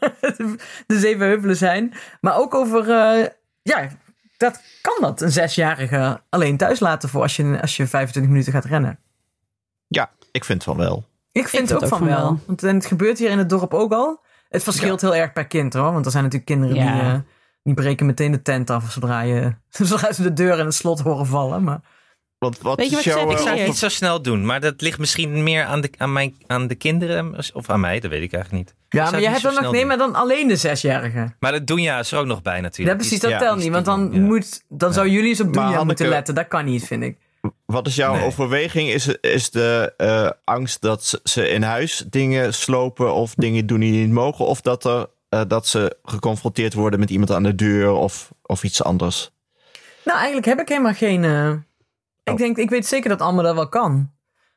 de 0.86 0.98
zeven 0.98 1.26
heuvelen 1.26 1.56
zijn. 1.56 1.94
Maar 2.20 2.36
ook 2.36 2.54
over, 2.54 2.90
eh, 2.90 3.26
ja, 3.62 3.88
dat 4.36 4.62
kan 4.80 4.96
dat, 5.00 5.20
een 5.20 5.32
zesjarige 5.32 6.20
alleen 6.28 6.56
thuis 6.56 6.80
laten 6.80 7.08
voor 7.08 7.22
als 7.22 7.36
je, 7.36 7.58
als 7.60 7.76
je 7.76 7.86
25 7.86 8.32
minuten 8.32 8.52
gaat 8.52 8.64
rennen. 8.64 8.98
Ja, 9.86 10.10
ik 10.32 10.44
vind 10.44 10.64
het 10.64 10.76
wel 10.76 10.86
wel. 10.86 11.04
Ik 11.40 11.48
vind, 11.48 11.68
vind 11.68 11.82
ook 11.82 11.88
van 11.88 12.04
wel. 12.06 12.40
Want 12.46 12.62
en 12.62 12.74
het 12.74 12.86
gebeurt 12.86 13.18
hier 13.18 13.30
in 13.30 13.38
het 13.38 13.48
dorp 13.48 13.74
ook 13.74 13.92
al. 13.92 14.20
Het 14.48 14.62
verschilt 14.62 15.00
heel 15.00 15.14
erg 15.14 15.32
per 15.32 15.46
kind 15.46 15.72
hoor. 15.74 15.92
Want 15.92 16.04
er 16.04 16.10
zijn 16.10 16.22
natuurlijk 16.24 16.50
kinderen 16.50 16.76
Ja. 16.76 16.92
die, 16.92 17.02
eh, 17.12 17.18
die 17.62 17.74
breken 17.74 18.06
meteen 18.06 18.32
de 18.32 18.42
tent 18.42 18.70
af 18.70 18.90
zodra, 18.92 19.20
je, 19.20 19.52
zodra 19.68 20.12
ze 20.12 20.22
de 20.22 20.32
deur 20.32 20.58
in 20.58 20.64
het 20.64 20.74
slot 20.74 21.00
horen 21.00 21.26
vallen. 21.26 21.62
Maar 21.64 21.80
Want 22.38 22.60
wat 22.60 22.76
Weet 22.78 22.88
je 22.90 22.96
wat 22.96 23.04
ik 23.06 23.12
zeg? 23.12 23.22
eh, 23.24 23.30
Ik 23.30 23.38
zou 23.38 23.56
het 23.58 23.66
niet 23.66 23.76
zo 23.78 23.88
snel 23.88 24.22
doen, 24.22 24.46
maar 24.46 24.60
dat 24.60 24.80
ligt 24.80 24.98
misschien 24.98 25.42
meer 25.42 25.64
aan 25.64 25.80
de, 25.80 25.90
aan 25.96 26.12
mijn, 26.12 26.34
aan 26.46 26.66
de 26.66 26.74
kinderen 26.74 27.34
of 27.52 27.70
aan 27.70 27.80
mij, 27.80 28.00
dat 28.00 28.10
weet 28.10 28.22
ik 28.22 28.32
eigenlijk 28.32 28.64
niet. 28.64 28.74
Ja, 28.88 29.02
maar 29.02 29.12
het 29.12 29.20
jij 29.22 29.32
niet 29.32 29.42
hebt 29.42 29.54
dan 29.54 29.62
nog 29.62 29.72
nee, 29.72 29.80
doen. 29.80 29.88
maar 29.88 29.98
dan 29.98 30.14
alleen 30.14 30.48
de 30.48 30.56
zesjarige. 30.56 31.34
Maar 31.38 31.52
dat 31.52 31.66
doen 31.66 31.80
ja 31.80 31.98
is 31.98 32.12
er 32.12 32.18
ook 32.18 32.26
nog 32.26 32.42
bij 32.42 32.56
Ja, 32.56 32.60
natuurlijk. 32.62 32.96
precies, 32.98 33.20
Die- 33.20 33.30
dat 33.30 33.40
ja, 33.40 33.46
telt 33.46 33.58
niet. 33.58 33.72
Want 33.72 33.84
dan, 33.84 34.20
moet, 34.22 34.62
dan 34.68 34.92
zou 34.92 35.08
jullie 35.08 35.28
eens 35.28 35.40
op 35.40 35.54
Hanneke- 35.56 35.84
moeten 35.84 36.08
letten. 36.08 36.34
Dat 36.34 36.48
kan 36.48 36.64
niet, 36.64 36.86
vind 36.86 37.02
ik. 37.02 37.18
Wat 37.66 37.86
is 37.86 37.94
jouw 37.94 38.14
Nee. 38.14 38.24
overweging? 38.24 38.88
Is, 38.88 39.06
is 39.06 39.50
de 39.50 39.94
eh, 39.96 40.30
angst 40.44 40.80
dat 40.80 41.04
ze- 41.04 41.20
ze 41.24 41.48
in 41.48 41.62
huis 41.62 42.04
dingen 42.10 42.54
slopen 42.54 43.14
of 43.14 43.34
dingen 43.34 43.66
doen 43.66 43.80
die 43.80 43.92
niet 44.06 44.12
mogen? 44.14 44.46
Of 44.46 44.60
dat, 44.60 44.84
er, 44.84 45.06
eh, 45.28 45.40
dat 45.48 45.66
ze 45.66 45.96
geconfronteerd 46.02 46.74
worden 46.74 47.00
met 47.00 47.10
iemand 47.10 47.30
aan 47.30 47.42
de 47.42 47.54
deur 47.54 47.90
of, 47.92 48.30
of 48.42 48.62
iets 48.64 48.82
anders? 48.82 49.30
Nou, 50.04 50.16
eigenlijk 50.18 50.46
heb 50.46 50.60
ik 50.60 50.68
helemaal 50.68 50.94
geen... 50.94 51.24
eh, 51.24 51.50
Ik 52.22 52.32
Oh. 52.32 52.38
denk, 52.38 52.56
ik 52.56 52.70
weet 52.70 52.86
zeker 52.86 53.08
dat 53.08 53.20
Alma 53.20 53.42
dat 53.42 53.54
wel 53.54 53.68
kan. 53.68 54.12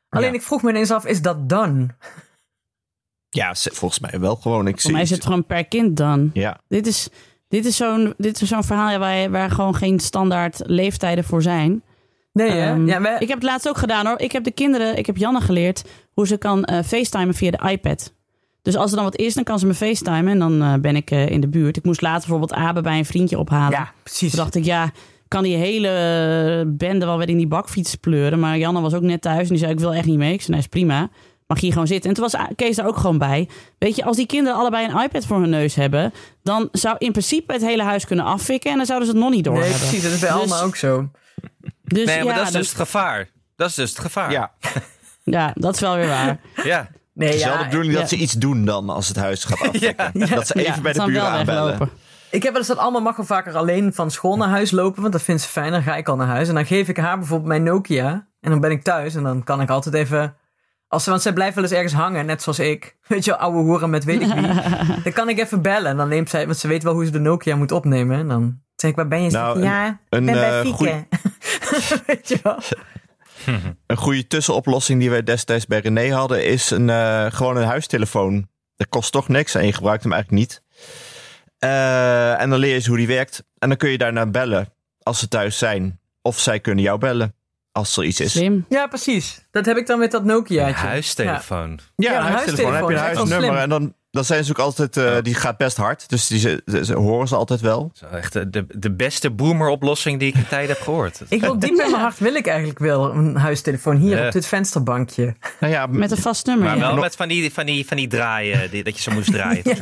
Alleen 0.08 0.28
Ja. 0.28 0.34
ik 0.34 0.42
vroeg 0.42 0.62
me 0.62 0.70
ineens 0.70 0.90
af, 0.90 1.04
is 1.06 1.22
dat 1.22 1.48
dan? 1.48 1.90
Ja, 3.28 3.54
volgens 3.54 4.00
mij 4.00 4.20
wel 4.20 4.36
gewoon. 4.36 4.66
Ik 4.66 4.72
Voor 4.72 4.80
zie 4.80 4.92
mij 4.92 5.02
is 5.02 5.10
het 5.10 5.24
gewoon 5.24 5.46
per 5.46 5.64
kind 5.66 5.96
dan. 5.96 6.30
Ja, 6.32 6.60
Dit 6.68 6.86
is, 6.86 7.08
dit 7.48 7.64
is 7.64 7.76
zo'n 7.76 8.14
dit 8.18 8.40
is 8.42 8.48
zo'n 8.48 8.64
verhaal 8.64 8.98
waar, 8.98 9.30
waar 9.30 9.50
gewoon 9.50 9.74
geen 9.74 10.00
standaard 10.00 10.60
leeftijden 10.64 11.24
voor 11.24 11.42
zijn. 11.42 11.82
Nee, 12.32 12.50
hè? 12.50 12.70
Ehm, 12.70 12.86
ja, 12.86 13.00
wij- 13.00 13.16
Ik 13.18 13.28
heb 13.28 13.36
het 13.38 13.46
laatst 13.48 13.68
ook 13.68 13.78
gedaan 13.78 14.06
hoor. 14.06 14.18
Ik 14.20 14.32
heb 14.32 14.44
de 14.44 14.50
kinderen, 14.50 14.96
ik 14.98 15.06
heb 15.06 15.16
Janne 15.16 15.40
geleerd 15.40 15.84
hoe 16.12 16.26
ze 16.26 16.36
kan 16.36 16.64
eh 16.64 16.82
facetimen 16.84 17.34
via 17.34 17.50
de 17.50 17.70
iPad. 17.70 18.12
Dus 18.62 18.76
als 18.76 18.90
er 18.90 18.96
dan 18.96 19.04
wat 19.04 19.16
is, 19.16 19.34
dan 19.34 19.44
kan 19.44 19.58
ze 19.58 19.66
me 19.66 19.74
facetimen 19.74 20.28
en 20.28 20.38
dan 20.38 20.62
eh, 20.62 20.74
ben 20.80 20.96
ik 20.96 21.10
eh, 21.10 21.28
in 21.28 21.40
de 21.40 21.48
buurt. 21.48 21.76
Ik 21.76 21.84
moest 21.84 22.00
later 22.00 22.20
bijvoorbeeld 22.20 22.52
Abe 22.52 22.80
bij 22.80 22.98
een 22.98 23.04
vriendje 23.04 23.38
ophalen. 23.38 23.70
ja, 23.78 23.92
precies. 24.02 24.30
Toen 24.30 24.38
dacht 24.40 24.54
ik, 24.54 24.64
ja, 24.64 24.90
kan 25.28 25.42
die 25.42 25.56
hele 25.56 26.64
bende 26.66 27.06
wel 27.06 27.18
weer 27.18 27.28
in 27.28 27.36
die 27.36 27.46
bakfiets 27.46 27.94
pleuren. 27.94 28.38
Maar 28.38 28.58
Janne 28.58 28.80
was 28.80 28.94
ook 28.94 29.02
net 29.02 29.20
thuis 29.22 29.42
en 29.42 29.48
die 29.48 29.58
zei, 29.58 29.72
ik 29.72 29.78
wil 29.80 29.94
echt 29.94 30.06
niet 30.06 30.18
mee. 30.18 30.32
Ik 30.32 30.40
zei, 30.40 30.50
nee, 30.52 30.60
is 30.60 30.66
prima. 30.66 31.08
Mag 31.46 31.60
hier 31.60 31.72
gewoon 31.72 31.86
zitten. 31.86 32.08
En 32.10 32.16
toen 32.16 32.28
was 32.30 32.42
Kees 32.56 32.76
daar 32.76 32.86
ook 32.86 32.96
gewoon 32.96 33.18
bij. 33.18 33.48
Weet 33.78 33.96
je, 33.96 34.04
als 34.04 34.16
die 34.16 34.26
kinderen 34.26 34.58
allebei 34.58 34.88
een 34.88 35.02
iPad 35.02 35.26
voor 35.26 35.40
hun 35.40 35.50
neus 35.50 35.74
hebben... 35.74 36.12
dan 36.42 36.68
zou 36.72 36.96
in 36.98 37.10
principe 37.12 37.52
het 37.52 37.62
hele 37.62 37.82
huis 37.82 38.04
kunnen 38.06 38.24
afvikken... 38.24 38.70
en 38.70 38.76
dan 38.76 38.86
zouden 38.86 39.08
ze 39.08 39.14
het 39.14 39.22
nog 39.24 39.32
niet 39.32 39.44
door 39.44 39.58
Nee, 39.58 39.68
precies. 39.70 40.02
Dat 40.02 40.12
is 40.12 40.18
bij 40.20 40.30
Dus- 40.30 40.40
Alma 40.40 40.60
ook 40.60 40.76
zo. 40.76 41.08
Dus 41.94 42.06
Nee, 42.06 42.16
maar 42.24 42.26
ja, 42.26 42.34
dat 42.38 42.46
is 42.46 42.52
dan- 42.52 42.60
dus 42.60 42.70
het 42.70 42.78
gevaar. 42.78 43.28
Dat 43.56 43.68
is 43.68 43.74
dus 43.74 43.90
het 43.90 43.98
gevaar. 43.98 44.30
ja. 44.30 44.52
ja, 45.36 45.50
dat 45.54 45.74
is 45.74 45.80
wel 45.80 45.96
weer 45.96 46.08
waar. 46.08 46.40
Ja. 46.64 46.88
Nee, 47.14 47.28
Het 47.28 47.36
is 47.38 47.44
wel 47.44 47.52
ja, 47.52 47.58
de 47.58 47.64
bedoeling 47.64 47.92
ja. 47.94 48.00
dat 48.00 48.08
ze 48.08 48.16
iets 48.16 48.32
doen 48.32 48.64
dan 48.64 48.88
als 48.90 49.08
het 49.08 49.16
huis 49.16 49.44
gaat 49.44 49.60
afdekken. 49.68 50.10
Dat 50.30 50.46
ze 50.46 50.54
even 50.54 50.74
Ja, 50.74 50.80
bij 50.80 50.92
de 50.92 51.04
buren 51.04 51.22
aanbellen. 51.28 51.64
weglopen. 51.66 51.90
Ik 52.30 52.42
heb 52.42 52.50
wel 52.52 52.60
eens 52.60 52.68
dat 52.70 52.78
Alma 52.78 52.98
mag 52.98 53.16
wel 53.16 53.26
vaker 53.26 53.56
alleen 53.56 53.94
van 53.94 54.10
school 54.10 54.36
naar 54.36 54.48
huis 54.48 54.70
lopen. 54.70 55.00
Want 55.00 55.12
dat 55.12 55.22
vindt 55.22 55.42
ze 55.42 55.48
fijn. 55.48 55.72
Dan 55.72 55.82
ga 55.82 55.96
ik 55.96 56.08
al 56.08 56.16
naar 56.16 56.26
huis. 56.26 56.48
En 56.48 56.54
dan 56.54 56.66
geef 56.66 56.88
ik 56.88 56.96
haar 56.96 57.18
bijvoorbeeld 57.18 57.48
mijn 57.48 57.62
Nokia. 57.62 58.28
En 58.40 58.50
dan 58.50 58.60
ben 58.60 58.70
ik 58.70 58.82
thuis. 58.82 59.14
En 59.14 59.22
dan 59.22 59.44
kan 59.44 59.60
ik 59.60 59.68
altijd 59.70 59.94
even... 59.94 60.34
Als 60.88 61.04
ze, 61.04 61.10
want 61.10 61.22
zij 61.22 61.32
blijft 61.32 61.54
wel 61.54 61.64
eens 61.64 61.72
ergens 61.72 61.92
hangen, 61.92 62.26
net 62.26 62.42
zoals 62.42 62.58
ik. 62.58 62.96
Weet 63.06 63.24
je, 63.24 63.36
ouwe 63.36 63.58
hoeren 63.62 63.90
met 63.90 64.04
weet 64.04 64.20
ik 64.20 64.32
wie. 64.32 64.46
dan 65.02 65.12
kan 65.12 65.28
ik 65.28 65.38
even 65.38 65.62
bellen. 65.62 65.90
En 65.90 65.96
dan 65.96 66.08
neemt 66.08 66.30
zij... 66.30 66.46
Want 66.46 66.58
ze 66.58 66.68
weet 66.68 66.82
wel 66.82 66.92
hoe 66.92 67.04
ze 67.04 67.10
de 67.10 67.18
Nokia 67.18 67.56
moet 67.56 67.72
opnemen. 67.72 68.18
En 68.18 68.28
dan 68.28 68.60
zeg 68.76 68.90
ik, 68.90 68.96
waar 68.96 69.08
ben 69.08 69.22
je? 69.22 69.30
Nou, 69.30 69.62
ja, 69.62 69.86
een, 69.86 70.24
ben 70.24 70.34
bij 70.34 70.60
eh, 70.60 70.60
Fieke. 70.60 71.06
weet 72.06 72.28
je 72.28 72.38
wel? 72.42 72.58
Een 73.86 73.96
goede 73.96 74.26
tussenoplossing 74.26 75.00
die 75.00 75.10
wij 75.10 75.22
destijds 75.22 75.66
bij 75.66 75.80
René 75.80 76.10
hadden 76.12 76.44
is 76.44 76.70
een, 76.70 76.90
eh, 76.90 77.26
gewoon 77.28 77.56
een 77.56 77.66
huistelefoon. 77.66 78.48
Dat 78.76 78.88
kost 78.88 79.12
toch 79.12 79.28
niks 79.28 79.54
en 79.54 79.66
je 79.66 79.72
gebruikt 79.72 80.02
hem 80.02 80.12
eigenlijk 80.12 80.42
niet. 80.42 80.62
Eh, 81.58 82.40
en 82.40 82.50
dan 82.50 82.58
leer 82.58 82.68
je 82.68 82.74
eens 82.74 82.86
hoe 82.86 82.96
die 82.96 83.06
werkt. 83.06 83.44
En 83.58 83.68
dan 83.68 83.78
kun 83.78 83.90
je 83.90 83.98
daarna 83.98 84.26
bellen 84.26 84.72
als 85.02 85.18
ze 85.18 85.28
thuis 85.28 85.58
zijn. 85.58 86.00
Of 86.22 86.38
zij 86.38 86.60
kunnen 86.60 86.84
jou 86.84 86.98
bellen 86.98 87.34
als 87.72 87.96
er 87.96 88.04
iets 88.04 88.20
is. 88.20 88.32
Slim. 88.32 88.66
Ja, 88.68 88.86
precies. 88.86 89.46
Dat 89.50 89.66
heb 89.66 89.76
ik 89.76 89.86
dan 89.86 89.98
met 89.98 90.10
dat 90.10 90.24
Nokia. 90.24 90.68
Een 90.68 90.74
huistelefoon. 90.74 91.80
Ja, 91.96 92.12
Ja, 92.12 92.18
een 92.18 92.26
een 92.26 92.32
huistelefoon. 92.32 92.64
Dan 92.64 92.74
heb 92.74 92.88
je 92.88 92.94
een 92.94 93.00
huisnummer. 93.00 93.56
En 93.56 93.68
dan, 93.68 93.94
dan 94.10 94.24
zijn 94.24 94.44
ze 94.44 94.50
ook 94.50 94.58
altijd, 94.58 94.96
eh, 94.96 95.16
die 95.22 95.34
gaat 95.34 95.56
best 95.56 95.76
hard. 95.76 96.08
Dus 96.08 96.26
die, 96.26 96.38
ze, 96.38 96.62
ze- 96.66 96.84
ze 96.84 96.94
horen 96.94 97.28
ze 97.28 97.36
altijd 97.36 97.60
wel. 97.60 97.90
Zo, 97.94 98.06
echt 98.06 98.32
de, 98.32 98.50
de, 98.50 98.64
de 98.68 98.92
beste 98.92 99.30
boomer-oplossing 99.30 100.18
die 100.18 100.28
ik 100.28 100.34
in 100.34 100.46
tijden 100.48 100.68
heb 100.74 100.80
gehoord. 100.84 101.20
Ik 101.28 101.40
wil 101.40 101.58
diep 101.58 101.70
in 101.70 101.76
mijn 101.76 101.92
hart 101.94 102.18
wil 102.18 102.34
ik 102.34 102.46
eigenlijk 102.46 102.78
wel 102.78 103.10
een 103.10 103.36
huistelefoon 103.36 103.96
hier 103.96 104.18
Ja. 104.18 104.26
op 104.26 104.32
dit 104.32 104.46
vensterbankje. 104.46 105.36
Nou 105.60 105.72
ja, 105.72 105.86
Met 105.86 106.10
een 106.10 106.16
vast 106.16 106.46
nummer. 106.46 106.64
Maar 106.66 106.76
ja. 106.76 106.92
wel 106.92 106.96
met 107.02 107.16
van 107.16 107.28
die, 107.28 107.52
van 107.52 107.66
die, 107.66 107.86
van 107.86 107.96
die 107.96 108.08
draaien, 108.08 108.70
die, 108.70 108.84
dat 108.84 108.96
je 108.96 109.02
zo 109.02 109.10
moest 109.12 109.32
draaien. 109.32 109.62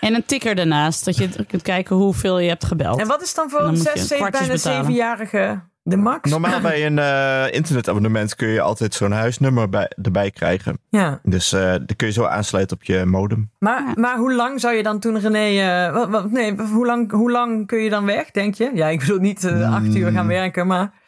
En 0.00 0.14
een 0.14 0.24
ticker 0.26 0.58
ernaast. 0.58 1.04
Dat 1.04 1.16
je 1.16 1.28
kunt 1.46 1.62
kijken 1.62 1.96
hoeveel 1.96 2.38
je 2.38 2.48
hebt 2.48 2.64
gebeld. 2.64 3.00
En 3.00 3.06
wat 3.06 3.22
is 3.22 3.34
dan 3.34 3.50
voor 3.50 3.60
een 3.60 3.68
moet 3.74 3.82
je 3.82 3.90
6, 3.94 4.06
7, 4.08 4.16
kwartjes 4.16 4.62
bijna 4.62 4.78
betalen. 4.78 4.92
7-jarige 4.94 5.60
de 5.88 5.96
max? 5.96 6.30
normaal 6.30 6.60
bij 6.60 6.86
een 6.86 6.98
eh, 6.98 7.54
internetabonnement 7.54 8.34
kun 8.34 8.48
je 8.48 8.60
altijd 8.60 8.94
zo'n 8.94 9.12
huisnummer 9.12 9.68
bij, 9.68 9.90
erbij 10.02 10.30
krijgen. 10.30 10.78
Ja. 10.90 11.20
Dus 11.22 11.52
eh 11.52 11.60
dan 11.72 11.96
kun 11.96 12.06
je 12.06 12.12
zo 12.12 12.24
aansluiten 12.24 12.76
op 12.76 12.82
je 12.84 13.04
modem. 13.04 13.50
Maar, 13.58 13.92
maar 13.98 14.16
hoe 14.18 14.34
lang 14.34 14.60
zou 14.60 14.74
je 14.74 14.82
dan 14.82 14.98
toen 14.98 15.18
René... 15.18 15.60
eh, 15.86 15.92
wat, 15.92 16.08
wat- 16.08 16.30
nee, 16.30 16.56
hoe 16.56 16.86
lang, 16.86 17.10
hoe 17.10 17.30
lang 17.30 17.66
kun 17.66 17.78
je 17.78 17.90
dan 17.90 18.04
weg, 18.04 18.30
denk 18.30 18.54
je? 18.54 18.70
Ja, 18.74 18.88
ik 18.88 18.98
bedoel 18.98 19.18
niet 19.18 19.46
acht 19.46 19.94
uur 19.94 20.10
gaan 20.12 20.26
werken, 20.26 20.66
maar... 20.66 21.04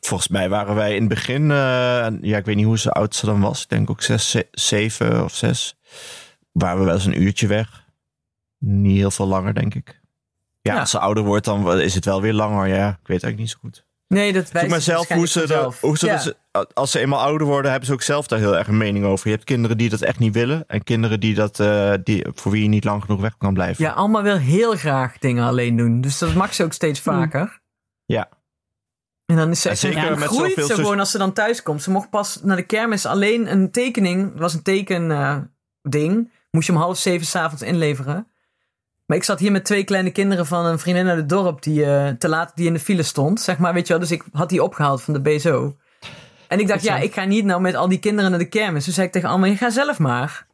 Volgens 0.00 0.28
mij 0.28 0.48
waren 0.48 0.74
wij 0.74 0.94
in 0.94 1.00
het 1.00 1.08
begin, 1.08 1.42
eh, 1.50 2.06
ja, 2.20 2.36
ik 2.36 2.44
weet 2.44 2.56
niet 2.56 2.64
hoe 2.64 2.78
ze 2.78 2.90
oud 2.90 3.14
ze 3.14 3.26
dan 3.26 3.40
was. 3.40 3.62
Ik 3.62 3.68
denk 3.68 3.90
ook 3.90 4.02
zes, 4.02 4.30
ze- 4.30 4.48
zeven 4.50 5.24
of 5.24 5.34
zes. 5.34 5.78
Waren 6.52 6.78
we 6.78 6.84
wel 6.84 6.94
eens 6.94 7.04
een 7.06 7.22
uurtje 7.22 7.46
weg. 7.46 7.84
Niet 8.58 8.96
heel 8.96 9.10
veel 9.10 9.26
langer, 9.26 9.54
denk 9.54 9.74
ik. 9.74 10.00
Ja, 10.60 10.74
Ja. 10.74 10.80
als 10.80 10.90
ze 10.90 10.98
ouder 10.98 11.24
wordt, 11.24 11.44
dan 11.44 11.78
is 11.80 11.94
het 11.94 12.04
wel 12.04 12.20
weer 12.22 12.32
langer. 12.32 12.66
Ja, 12.68 12.88
ik 12.88 13.06
weet 13.06 13.22
eigenlijk 13.22 13.38
niet 13.38 13.50
zo 13.50 13.56
goed. 13.60 13.86
Nee, 14.08 14.32
dat 14.32 14.50
wijst 14.50 14.70
maar 14.70 14.80
zelf 14.80 15.08
hoe 15.08 15.28
ze, 15.28 15.46
dat, 15.46 15.78
hoe 15.80 15.98
ze 15.98 16.06
dat- 16.06 16.74
als 16.74 16.90
ze 16.90 16.98
eenmaal 16.98 17.20
ouder 17.20 17.46
worden, 17.46 17.70
hebben 17.70 17.88
ze 17.88 17.94
ook 17.94 18.02
zelf 18.02 18.26
daar 18.26 18.38
heel 18.38 18.56
erg 18.56 18.68
een 18.68 18.76
mening 18.76 19.04
over. 19.04 19.26
Je 19.28 19.32
hebt 19.34 19.44
kinderen 19.46 19.78
die 19.78 19.88
dat 19.88 20.00
echt 20.00 20.18
niet 20.18 20.34
willen. 20.34 20.64
En 20.66 20.84
kinderen 20.84 21.20
die 21.20 21.34
dat, 21.34 21.60
eh, 21.60 21.92
die, 22.04 22.26
voor 22.34 22.52
wie 22.52 22.62
je 22.62 22.68
niet 22.68 22.84
lang 22.84 23.02
genoeg 23.02 23.20
weg 23.20 23.36
kan 23.36 23.54
blijven. 23.54 23.84
Ja, 23.84 23.92
Alma 23.92 24.22
wil 24.22 24.36
heel 24.36 24.76
graag 24.76 25.18
dingen 25.18 25.44
alleen 25.46 25.76
doen. 25.76 26.00
Dus 26.00 26.18
dat 26.18 26.34
mag 26.34 26.54
ze 26.54 26.64
ook 26.64 26.72
steeds 26.72 27.00
vaker. 27.00 27.60
Ja. 28.04 28.28
En 29.26 29.36
dan 29.36 29.50
is 29.50 29.60
ze 29.60 29.68
echt 29.68 29.80
ja, 29.80 30.16
groeit 30.16 30.48
zoveel 30.52 30.66
ze 30.66 30.74
gewoon 30.74 30.98
als 30.98 31.10
ze 31.10 31.18
dan 31.18 31.32
thuis 31.32 31.62
komt. 31.62 31.82
Ze 31.82 31.90
mocht 31.90 32.10
pas 32.10 32.40
naar 32.42 32.56
de 32.56 32.62
kermis 32.66 33.06
alleen 33.06 33.52
een 33.52 33.70
tekening. 33.70 34.38
Was 34.38 34.54
een 34.54 34.62
teken 34.62 35.10
eh, 35.10 35.38
ding. 35.82 36.30
Moest 36.50 36.66
je 36.66 36.72
om 36.72 36.78
half 36.78 36.98
zeven 36.98 37.26
s'avonds 37.26 37.62
inleveren. 37.62 38.26
Maar 39.08 39.16
ik 39.16 39.24
zat 39.24 39.38
hier 39.38 39.52
met 39.52 39.64
twee 39.64 39.84
kleine 39.84 40.10
kinderen 40.10 40.46
van 40.46 40.66
een 40.66 40.78
vriendin 40.78 41.08
uit 41.08 41.16
het 41.16 41.28
dorp 41.28 41.62
die 41.62 41.84
eh, 41.84 42.08
te 42.18 42.28
laat 42.28 42.52
die 42.54 42.66
in 42.66 42.72
de 42.72 42.78
file 42.80 43.02
stond. 43.02 43.40
Zeg 43.40 43.58
maar, 43.58 43.74
weet 43.74 43.86
je 43.86 43.92
wel. 43.92 44.02
Dus 44.02 44.10
ik 44.10 44.22
had 44.32 44.48
die 44.48 44.62
opgehaald 44.62 45.02
van 45.02 45.14
de 45.14 45.20
BSO. 45.20 45.76
En 46.48 46.60
ik 46.60 46.68
dacht, 46.68 46.82
ja, 46.82 46.96
ik 46.96 47.12
ga 47.14 47.24
niet 47.24 47.44
nou 47.44 47.60
met 47.60 47.74
al 47.74 47.88
die 47.88 47.98
kinderen 47.98 48.30
naar 48.30 48.38
de 48.38 48.48
kermis. 48.48 48.84
Dus 48.84 48.94
zei 48.94 49.06
ik 49.06 49.12
tegen 49.12 49.28
Alma, 49.28 49.46
je 49.46 49.56
gaat 49.56 49.72
zelf 49.72 49.98
maar 49.98 50.46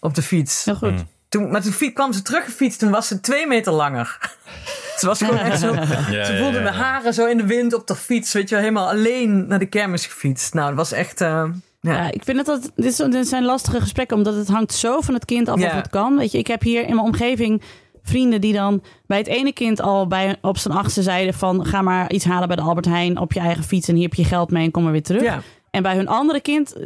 op 0.00 0.14
de 0.14 0.22
fiets. 0.22 0.64
Heel 0.64 0.74
goed. 0.74 0.90
Mm. 0.90 1.08
Toen, 1.28 1.50
maar 1.50 1.62
toen 1.62 1.92
kwam 1.92 2.12
ze 2.12 2.22
teruggefietst, 2.22 2.78
toen 2.78 2.90
was 2.90 3.06
ze 3.06 3.20
twee 3.20 3.46
meter 3.46 3.72
langer. 3.72 4.18
ze 4.98 5.06
was 5.06 5.18
gewoon 5.18 5.38
echt 5.38 5.60
zo... 5.60 5.74
Ja, 6.10 6.24
Ze 6.24 6.36
voelde 6.38 6.56
ja, 6.56 6.62
mijn 6.62 6.74
ja. 6.74 6.80
haren 6.82 7.14
zo 7.14 7.26
in 7.26 7.36
de 7.36 7.46
wind 7.46 7.74
op 7.74 7.86
de 7.86 7.94
fiets. 7.96 8.32
Weet 8.32 8.48
je 8.48 8.54
wel, 8.54 8.64
helemaal 8.64 8.88
alleen 8.88 9.46
naar 9.46 9.58
de 9.58 9.66
kermis 9.66 10.06
gefietst. 10.06 10.54
Nou, 10.54 10.66
dat 10.68 10.76
was 10.76 10.92
echt... 10.92 11.20
eh, 11.20 11.44
ja. 11.80 11.92
Ja, 11.92 12.10
ik 12.12 12.24
vind 12.24 12.36
het 12.36 12.46
dat 12.46 12.70
dit, 12.74 13.28
zijn 13.28 13.44
lastige 13.44 13.80
gesprekken, 13.80 14.16
omdat 14.16 14.34
het 14.34 14.48
hangt 14.48 14.72
zo 14.72 15.00
van 15.00 15.14
het 15.14 15.24
kind 15.24 15.48
af 15.48 15.60
Ja. 15.60 15.66
of 15.66 15.72
het 15.72 15.90
kan. 15.90 16.16
Weet 16.18 16.32
je, 16.32 16.38
ik 16.38 16.46
heb 16.46 16.62
hier 16.62 16.82
in 16.82 16.94
mijn 16.94 17.06
omgeving 17.06 17.62
vrienden 18.02 18.40
die 18.40 18.52
dan 18.52 18.82
bij 19.06 19.18
het 19.18 19.26
ene 19.26 19.52
kind 19.52 19.80
al 19.80 20.06
bij, 20.06 20.36
op 20.40 20.58
zijn 20.58 20.74
achtste 20.74 21.02
zeiden 21.02 21.34
van 21.34 21.66
ga 21.66 21.82
maar 21.82 22.12
iets 22.12 22.24
halen 22.24 22.46
bij 22.48 22.56
de 22.56 22.62
Albert 22.62 22.86
Heijn 22.86 23.18
op 23.18 23.32
je 23.32 23.40
eigen 23.40 23.64
fiets 23.64 23.88
en 23.88 23.94
hier 23.94 24.04
heb 24.04 24.14
je 24.14 24.24
geld 24.24 24.50
mee 24.50 24.64
en 24.64 24.70
kom 24.70 24.82
maar 24.82 24.92
weer 24.92 25.02
terug. 25.02 25.22
Ja. 25.22 25.42
En 25.70 25.82
bij 25.82 25.96
hun 25.96 26.08
andere 26.08 26.40
kind, 26.40 26.76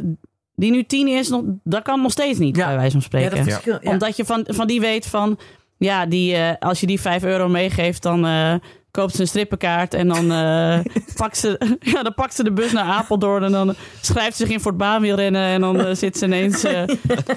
die 0.55 0.71
nu 0.71 0.83
tien 0.83 1.07
is, 1.07 1.29
nog, 1.29 1.41
dat 1.63 1.81
kan 1.83 2.01
nog 2.01 2.11
steeds 2.11 2.39
niet, 2.39 2.55
Ja. 2.55 2.65
bij 2.67 2.75
wijze 2.75 3.01
van 3.01 3.19
Ja, 3.19 3.29
spreken. 3.29 3.71
dat. 3.71 3.83
Omdat 3.83 4.17
je 4.17 4.25
van, 4.25 4.43
van 4.47 4.67
die 4.67 4.79
weet 4.79 5.05
van, 5.07 5.37
ja, 5.77 6.05
die, 6.05 6.35
eh, 6.35 6.49
als 6.59 6.79
je 6.79 6.87
die 6.87 7.01
5 7.01 7.23
euro 7.23 7.47
meegeeft, 7.47 8.01
dan 8.03 8.25
eh, 8.25 8.53
koopt 8.97 9.15
ze 9.15 9.21
een 9.21 9.27
strippenkaart 9.27 9.93
en 9.93 10.07
dan, 10.07 10.31
eh, 10.31 10.79
pakt 11.21 11.37
ze, 11.37 11.59
ja, 11.93 12.03
dan 12.03 12.13
pakt 12.13 12.33
ze 12.35 12.43
de 12.43 12.51
bus 12.51 12.71
naar 12.71 12.83
Apeldoorn 12.83 13.43
en 13.43 13.51
dan 13.51 13.73
schrijft 14.01 14.37
ze 14.37 14.45
zich 14.45 14.53
in 14.53 14.59
voor 14.59 14.71
het 14.71 14.79
baanwielrennen 14.79 15.41
en 15.41 15.61
dan 15.61 15.79
eh, 15.79 15.95
zit 15.95 16.17
ze 16.17 16.25
ineens 16.25 16.63
eh, 16.63 16.83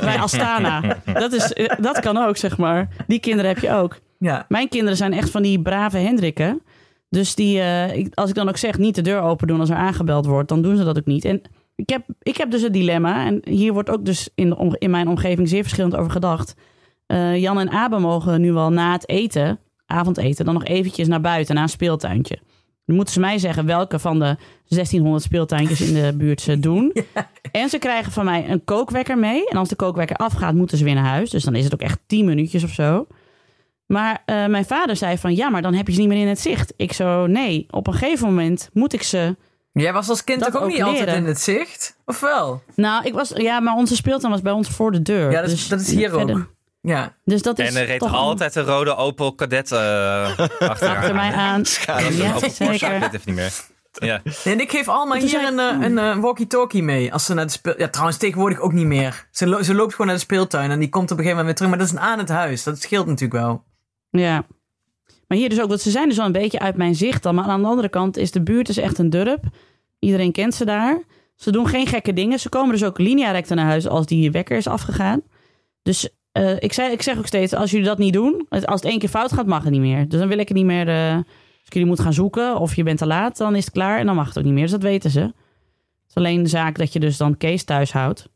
bij 0.00 0.18
Astana. 0.18 0.96
Dat, 1.12 1.32
is, 1.32 1.52
dat 1.80 2.00
kan 2.00 2.16
ook, 2.16 2.36
zeg 2.36 2.58
maar. 2.58 2.88
Die 3.06 3.20
kinderen 3.20 3.50
heb 3.50 3.58
je 3.58 3.72
ook. 3.72 3.98
Ja. 4.18 4.44
Mijn 4.48 4.68
kinderen 4.68 4.96
zijn 4.96 5.12
echt 5.12 5.30
van 5.30 5.42
die 5.42 5.62
brave 5.62 5.98
Hendrikken. 5.98 6.62
Dus 7.08 7.34
die, 7.34 7.61
ik, 7.92 8.14
als 8.14 8.28
ik 8.28 8.34
dan 8.34 8.48
ook 8.48 8.56
zeg 8.56 8.78
niet 8.78 8.94
de 8.94 9.02
deur 9.02 9.20
open 9.20 9.46
doen 9.46 9.61
als 9.61 9.70
er 9.70 9.76
aangebeld 9.76 10.26
wordt, 10.26 10.48
dan 10.48 10.62
doen 10.62 10.76
ze 10.76 10.84
dat 10.84 10.98
ook 10.98 11.06
niet. 11.06 11.24
En 11.24 11.42
ik 11.76 11.88
heb, 11.88 12.02
ik 12.22 12.36
heb 12.36 12.50
dus 12.50 12.62
het 12.62 12.72
dilemma, 12.72 13.26
en 13.26 13.42
hier 13.44 13.72
wordt 13.72 13.90
ook 13.90 14.04
dus 14.04 14.28
in, 14.34 14.50
de 14.50 14.76
in 14.78 14.90
mijn 14.90 15.08
omgeving 15.08 15.48
zeer 15.48 15.62
verschillend 15.62 15.96
over 15.96 16.11
gedacht. 16.11 16.54
Jan 17.34 17.58
en 17.58 17.70
Abe 17.70 17.98
mogen 17.98 18.40
nu 18.40 18.52
wel 18.52 18.70
na 18.70 18.92
het 18.92 19.08
eten, 19.08 19.58
avondeten, 19.91 20.45
dan 20.45 20.55
nog 20.55 20.64
eventjes 20.64 21.09
naar 21.09 21.20
buiten, 21.20 21.55
naar 21.55 21.64
een 21.64 21.68
speeltuintje. 21.70 22.38
Dan 22.86 22.97
moeten 22.97 23.14
ze 23.14 23.20
mij 23.20 23.38
zeggen 23.38 23.66
welke 23.66 23.99
van 23.99 24.18
de 24.18 24.36
1600 24.68 25.22
speeltuintjes 25.22 25.80
in 25.80 25.95
de 25.95 26.14
buurt 26.16 26.41
ze 26.41 26.61
doen. 26.61 26.93
En 27.53 27.68
ze 27.68 27.78
krijgen 27.78 28.12
van 28.12 28.24
mij 28.24 28.51
een 28.51 28.64
kookwekker 28.64 29.18
mee. 29.18 29.49
En 29.49 29.57
als 29.57 29.68
de 29.68 29.74
kookwekker 29.76 30.16
afgaat, 30.16 30.55
moeten 30.55 30.78
ze 30.78 30.84
weer 30.84 30.95
naar 30.95 31.05
huis. 31.05 31.30
Dus 31.30 31.45
dan 31.45 31.55
is 31.55 31.64
het 31.64 31.74
ook 31.74 31.80
echt 31.80 31.99
10 32.07 32.24
minuutjes 32.24 32.64
of 32.64 32.70
zo. 32.70 33.07
Maar 33.86 34.22
eh, 34.26 34.47
mijn 34.47 34.64
vader 34.64 34.97
zei 34.97 35.18
van, 35.18 35.34
ja, 35.34 35.49
maar 35.49 35.62
dan 35.62 35.74
heb 35.74 35.86
je 35.86 35.93
ze 35.93 36.01
niet 36.01 36.09
meer 36.09 36.20
in 36.20 36.28
het 36.28 36.41
zicht. 36.41 36.72
Ik 36.76 36.93
zo, 36.93 37.26
nee, 37.26 37.66
op 37.70 37.86
een 37.86 37.93
gegeven 37.95 38.26
moment 38.28 38.70
moet 38.72 38.93
ik 38.93 39.03
ze... 39.03 39.36
Jij 39.72 39.93
was 39.93 40.09
als 40.09 40.24
kind 40.24 40.47
ook, 40.47 40.62
ook 40.62 40.68
niet 40.68 40.82
altijd 40.82 41.16
in 41.16 41.24
het 41.24 41.41
zicht? 41.41 41.97
Of 42.05 42.20
wel? 42.20 42.62
Nou, 42.76 43.05
ik 43.07 43.12
was, 43.12 43.32
ja, 43.34 43.61
maar 43.61 43.74
onze 43.74 43.97
speeltuin 43.97 44.32
was 44.32 44.43
bij 44.43 44.53
ons 44.53 44.68
voor 44.68 44.93
de 44.93 45.03
deur. 45.03 45.30
Ja, 45.30 45.41
dat 45.41 45.51
is- 45.51 45.57
Dus 45.57 45.68
dat 45.68 45.80
is 45.80 45.91
hier 45.91 46.11
verder- 46.11 46.36
ook. 46.36 46.55
Ja. 46.83 47.16
Dus 47.24 47.43
dat 47.43 47.59
is 47.59 47.74
En 47.74 47.81
er 47.81 47.87
reed 47.87 47.99
toch 47.99 48.14
altijd 48.14 48.55
een 48.55 48.64
rode 48.64 48.97
Opel 48.97 49.35
Kadett 49.35 49.72
eh 49.72 50.39
achter, 50.59 50.89
achter 50.89 51.14
mij 51.14 51.33
aan. 51.33 51.62
Ja, 51.87 52.01
dat 52.01 52.11
is 52.11 52.18
een 52.18 52.24
Ja, 52.26 52.35
Opel 52.35 52.41
Porsche, 52.41 52.87
ik 52.87 53.01
weet 53.01 53.12
het 53.12 53.24
niet 53.24 53.35
meer. 53.35 53.53
Ja. 53.93 54.22
En 54.45 54.61
ik 54.61 54.70
geef 54.70 54.89
allemaal 54.89 55.16
hier 55.18 55.28
zei 55.28 55.47
een, 55.47 55.59
eh, 55.59 55.87
een, 55.87 55.99
eh, 55.99 56.16
walkie-talkie 56.16 56.83
mee. 56.83 57.12
Als 57.12 57.24
ze 57.24 57.35
naar 57.35 57.47
de 57.47 57.53
speel... 57.53 57.74
Ja, 57.78 57.89
trouwens 57.89 58.18
tegenwoordig 58.18 58.59
ook 58.59 58.72
niet 58.72 58.87
meer. 58.87 59.26
Ze, 59.31 59.47
lo- 59.47 59.62
ze 59.62 59.74
loopt 59.74 59.91
gewoon 59.91 60.07
naar 60.07 60.16
de 60.16 60.22
speeltuin 60.22 60.70
en 60.70 60.78
die 60.78 60.89
komt 60.89 61.11
op 61.11 61.18
een 61.18 61.24
gegeven 61.24 61.37
moment 61.45 61.47
weer 61.47 61.55
terug. 61.55 61.70
Maar 61.70 61.78
dat 61.78 61.87
is 61.87 61.93
een 61.93 62.11
aan 62.12 62.18
het 62.18 62.28
huis. 62.28 62.62
Dat 62.62 62.81
scheelt 62.81 63.07
natuurlijk 63.07 63.41
wel. 63.43 63.64
Ja. 64.11 64.47
Maar 65.28 65.39
hier 65.39 65.49
dus 65.49 65.61
ook, 65.61 65.68
want 65.68 65.81
ze 65.81 65.91
zijn 65.91 66.09
dus 66.09 66.16
wel 66.16 66.26
een 66.26 66.33
beetje 66.33 66.59
uit 66.59 66.76
mijn 66.76 66.95
zicht 66.95 67.22
dan. 67.22 67.35
Maar 67.35 67.45
aan 67.45 67.62
de 67.62 67.68
andere 67.68 67.89
kant 67.89 68.16
is 68.16 68.31
de 68.31 68.43
buurt 68.43 68.68
is 68.68 68.76
echt 68.76 68.99
een 68.99 69.11
durp. 69.11 69.45
Iedereen 69.99 70.33
kent 70.33 70.55
ze 70.55 70.64
daar. 70.64 71.03
Ze 71.37 71.53
doen 71.53 71.68
geen 71.68 71.87
gekke 71.87 72.12
dingen. 72.12 72.39
Ze 72.39 72.49
komen 72.49 72.72
dus 72.72 72.85
ook 72.85 72.99
linea-recta 72.99 73.55
naar 73.55 73.66
huis 73.66 73.89
als 73.89 74.07
die 74.07 74.31
wekker 74.31 74.57
is 74.57 74.66
afgegaan. 74.66 75.22
Dus 75.83 76.09
eh, 76.33 76.57
ik, 76.59 76.72
zei, 76.72 76.93
ik 76.93 77.03
zeg 77.03 77.18
ook 77.18 77.26
steeds, 77.26 77.55
als 77.55 77.70
jullie 77.70 77.87
dat 77.87 77.99
niet 77.99 78.12
doen, 78.12 78.47
als 78.49 78.64
het 78.64 78.85
één 78.85 78.99
keer 78.99 79.09
fout 79.09 79.33
gaat, 79.33 79.47
mag 79.47 79.62
het 79.62 79.72
niet 79.72 79.81
meer. 79.81 80.09
Dus 80.09 80.18
dan 80.18 80.28
wil 80.28 80.39
ik 80.39 80.49
het 80.49 80.57
niet 80.57 80.66
meer, 80.66 80.89
eh, 80.89 81.14
als 81.14 81.66
ik 81.66 81.72
jullie 81.72 81.89
moet 81.89 82.01
gaan 82.01 82.12
zoeken 82.12 82.57
of 82.59 82.76
je 82.76 82.83
bent 82.83 82.99
te 82.99 83.07
laat, 83.07 83.37
dan 83.37 83.57
is 83.57 83.64
het 83.64 83.74
klaar 83.74 83.99
en 83.99 84.07
dan 84.07 84.14
mag 84.14 84.28
het 84.28 84.39
ook 84.39 84.45
niet 84.45 84.53
meer. 84.53 84.62
Dus 84.62 84.70
dat 84.70 84.83
weten 84.83 85.11
ze. 85.11 85.20
Het 85.20 86.09
is 86.09 86.14
alleen 86.14 86.43
de 86.43 86.49
zaak 86.49 86.78
dat 86.78 86.93
je 86.93 87.01
dus 87.01 87.16
dan 87.16 87.37
Kees 87.37 87.64
thuis 87.64 87.93
houdt. 87.93 88.28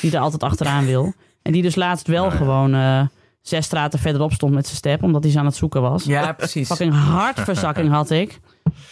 Die 0.00 0.12
er 0.12 0.18
altijd 0.18 0.42
achteraan 0.42 0.86
wil. 0.86 1.12
En 1.42 1.52
die 1.52 1.62
dus 1.62 1.74
laatst 1.74 2.06
wel 2.06 2.30
gewoon 2.30 2.74
eh, 2.74 3.02
zes 3.40 3.64
straten 3.64 3.98
verderop 3.98 4.32
stond 4.32 4.54
met 4.54 4.64
zijn 4.64 4.76
step, 4.76 5.02
omdat 5.02 5.22
hij 5.22 5.32
ze 5.32 5.38
aan 5.38 5.44
het 5.44 5.56
zoeken 5.56 5.82
was. 5.82 6.04
Ja, 6.04 6.32
precies. 6.32 6.66
Fucking 6.66 6.94
hartverzakking 6.94 7.90
had 7.90 8.10
ik. 8.10 8.40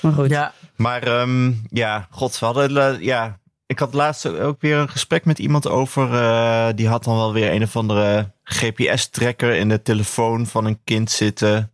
Maar 0.01 0.13
goed. 0.13 0.31
Ja, 0.31 0.53
Maar 0.77 1.03
ehm, 1.03 1.53
ja, 1.69 2.07
god, 2.11 2.39
we 2.39 2.47
hadden... 2.47 3.03
ja, 3.03 3.39
ik 3.69 3.79
had 3.79 3.95
laatst 3.95 4.27
ook 4.27 4.61
weer 4.61 4.77
een 4.77 4.89
gesprek 4.89 5.25
met 5.25 5.39
iemand 5.39 5.69
over... 5.69 6.15
eh, 6.15 6.69
die 6.75 6.89
had 6.89 7.05
dan 7.05 7.17
wel 7.17 7.33
weer 7.33 7.53
een 7.53 7.63
of 7.63 7.77
andere 7.77 8.33
GPS-tracker 8.43 9.55
in 9.55 9.69
de 9.69 9.83
telefoon 9.83 10.47
van 10.47 10.65
een 10.65 10.81
kind 10.85 11.11
zitten. 11.11 11.73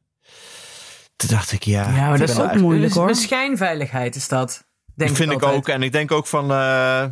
Toen 1.16 1.28
dacht 1.28 1.52
ik, 1.52 1.62
ja... 1.62 1.88
ja 1.88 2.08
maar 2.08 2.18
dat 2.18 2.28
is 2.28 2.38
ook 2.40 2.54
moeilijk, 2.54 2.86
dus 2.86 2.96
hoor. 2.96 3.08
Een 3.08 3.14
schijnveiligheid 3.14 4.16
is 4.16 4.28
dat. 4.28 4.64
Denk 4.94 5.10
Dat 5.10 5.18
vind 5.18 5.30
ik 5.32 5.42
altijd. 5.42 5.54
ook. 5.56 5.68
En 5.68 5.82
ik 5.82 5.92
denk 5.92 6.10
ook 6.12 6.26
van... 6.26 6.50
eh, 6.52 7.04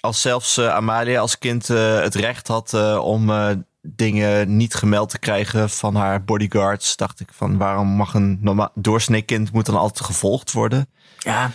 als 0.00 0.20
zelfs 0.20 0.56
eh, 0.56 0.68
Amalia 0.74 1.20
als 1.20 1.38
kind 1.38 1.70
eh, 1.70 2.00
het 2.00 2.14
recht 2.14 2.48
had 2.48 2.74
eh, 2.74 2.98
om 3.04 3.30
eh, 3.30 3.50
dingen 3.82 4.56
niet 4.56 4.74
gemeld 4.74 5.08
te 5.08 5.18
krijgen 5.18 5.70
van 5.70 5.94
haar 5.94 6.24
bodyguards, 6.24 6.96
dacht 6.96 7.20
ik 7.20 7.28
van 7.32 7.56
waarom 7.58 7.88
mag 7.88 8.14
een 8.14 8.38
normaal 8.40 8.70
doorsnee 8.74 9.22
kind 9.22 9.52
moet 9.52 9.66
dan 9.66 9.76
altijd 9.76 10.06
gevolgd 10.06 10.52
worden? 10.52 10.88
Ja, 11.18 11.50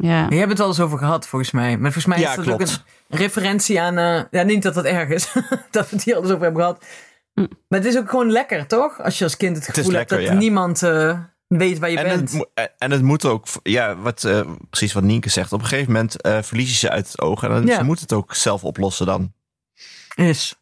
Ja. 0.00 0.26
je 0.30 0.36
hebt 0.36 0.50
het 0.58 0.60
eens 0.66 0.80
over 0.80 0.98
gehad 0.98 1.26
volgens 1.28 1.50
mij. 1.50 1.70
Maar 1.78 1.92
volgens 1.92 2.06
mij 2.06 2.18
Ja, 2.18 2.30
is 2.30 2.36
dat 2.36 2.44
klopt. 2.44 2.62
ook 2.62 2.68
een 3.08 3.18
referentie 3.18 3.80
aan... 3.80 3.98
eh, 3.98 4.22
ja, 4.30 4.42
niet 4.42 4.62
dat 4.62 4.74
dat 4.74 4.84
erg 4.84 5.08
is. 5.08 5.32
dat 5.70 5.90
we 5.90 5.96
het 5.96 6.04
hier 6.04 6.14
al 6.16 6.22
eens 6.22 6.30
over 6.30 6.42
hebben 6.42 6.62
gehad. 6.62 6.84
Hm. 7.34 7.40
Maar 7.68 7.78
het 7.78 7.84
is 7.88 7.96
ook 7.98 8.10
gewoon 8.10 8.30
lekker, 8.30 8.66
toch? 8.66 9.02
Als 9.02 9.18
je 9.18 9.24
als 9.24 9.36
kind 9.36 9.56
het 9.56 9.64
gevoel 9.64 9.82
hebt 9.82 9.94
lekker, 9.94 10.18
dat 10.18 10.26
ja. 10.26 10.32
niemand 10.34 10.82
eh, 10.82 11.18
weet 11.46 11.78
waar 11.78 11.90
je 11.90 11.98
En 11.98 12.04
bent. 12.16 12.32
het, 12.32 12.48
eh, 12.54 12.64
en 12.78 12.90
het 12.90 13.02
moet 13.02 13.24
ook, 13.24 13.46
ja, 13.62 13.96
wat, 13.96 14.24
eh, 14.24 14.40
precies 14.70 14.92
wat 14.92 15.02
Nienke 15.02 15.28
zegt. 15.30 15.52
Op 15.52 15.60
een 15.60 15.66
gegeven 15.66 15.92
moment 15.92 16.20
eh 16.22 16.38
verlies 16.42 16.68
je 16.70 16.76
ze 16.76 16.90
uit 16.90 17.06
het 17.06 17.20
oog. 17.20 17.42
En 17.42 17.48
dan, 17.50 17.66
Ja. 17.66 17.76
ze 17.76 17.84
moet 17.84 18.00
het 18.00 18.12
ook 18.12 18.34
zelf 18.34 18.64
oplossen 18.64 19.06
dan. 19.06 19.32
Is. 20.14 20.54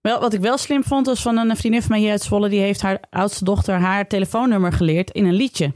Wel, 0.00 0.20
wat 0.20 0.32
ik 0.34 0.40
wel 0.40 0.58
slim 0.58 0.84
vond, 0.84 1.06
was 1.06 1.22
van 1.22 1.36
een 1.36 1.56
vriendin 1.56 1.80
van 1.80 1.90
mij 1.90 2.00
hier 2.00 2.10
uit 2.10 2.22
Zwolle. 2.22 2.48
Die 2.48 2.60
heeft 2.60 2.82
haar 2.82 2.98
oudste 3.10 3.44
dochter 3.44 3.74
haar 3.80 4.06
telefoonnummer 4.06 4.72
geleerd 4.72 5.10
in 5.10 5.24
een 5.26 5.34
liedje. 5.34 5.72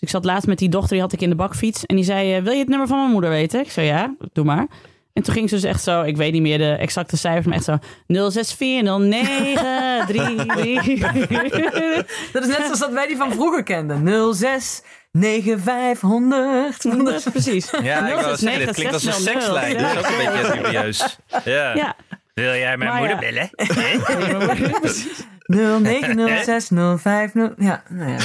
Dus 0.00 0.08
ik 0.08 0.08
zat 0.08 0.24
laatst 0.24 0.46
met 0.46 0.58
die 0.58 0.68
dochter, 0.68 0.90
die 0.90 1.00
had 1.00 1.12
ik 1.12 1.20
in 1.20 1.30
de 1.30 1.36
bakfiets. 1.36 1.86
En 1.86 1.96
die 1.96 2.04
zei, 2.04 2.34
eh, 2.34 2.42
wil 2.42 2.52
je 2.52 2.58
het 2.58 2.68
nummer 2.68 2.86
van 2.86 2.98
mijn 2.98 3.10
moeder 3.10 3.30
weten? 3.30 3.60
Ik 3.60 3.70
zei, 3.70 3.86
ja, 3.86 4.14
doe 4.32 4.44
maar. 4.44 4.66
En 5.12 5.22
toen 5.22 5.34
ging 5.34 5.48
ze 5.48 5.54
dus 5.54 5.64
echt 5.64 5.82
zo, 5.82 6.02
ik 6.02 6.16
weet 6.16 6.32
niet 6.32 6.42
meer 6.42 6.58
de 6.58 6.72
exacte 6.72 7.16
cijfers, 7.16 7.46
maar 7.46 7.56
echt 7.56 7.64
zo 7.64 7.76
06409333. 8.08 8.12
Dat 12.32 12.42
is 12.42 12.48
net 12.48 12.60
zoals 12.64 12.78
dat 12.78 12.92
wij 12.92 13.06
die 13.06 13.16
van 13.16 13.32
vroeger 13.32 13.62
kenden. 13.62 14.34
06 14.34 14.82
9500. 15.12 17.22
Precies. 17.32 17.70
Ja, 17.82 18.08
ik 18.08 18.14
wou 18.20 18.36
zeggen, 18.36 18.66
dit 18.66 18.74
klinkt 18.74 18.92
als 18.92 19.04
een 19.04 19.12
0690. 19.12 19.12
sekslijn. 19.12 19.78
Dat 19.78 19.92
is 19.92 19.98
ook 19.98 20.06
een 20.06 20.16
beetje 20.16 20.62
dubieus. 20.62 21.18
Ja. 21.44 21.74
Ja, 21.74 21.96
Wil 22.34 22.54
jij 22.54 22.76
mijn 22.76 22.90
Maar 22.90 22.98
moeder 22.98 23.22
ja. 23.22 23.30
bellen? 23.30 23.50
090650. 25.46 27.50
Ja, 27.56 27.82
nou 27.88 28.10
ja. 28.10 28.18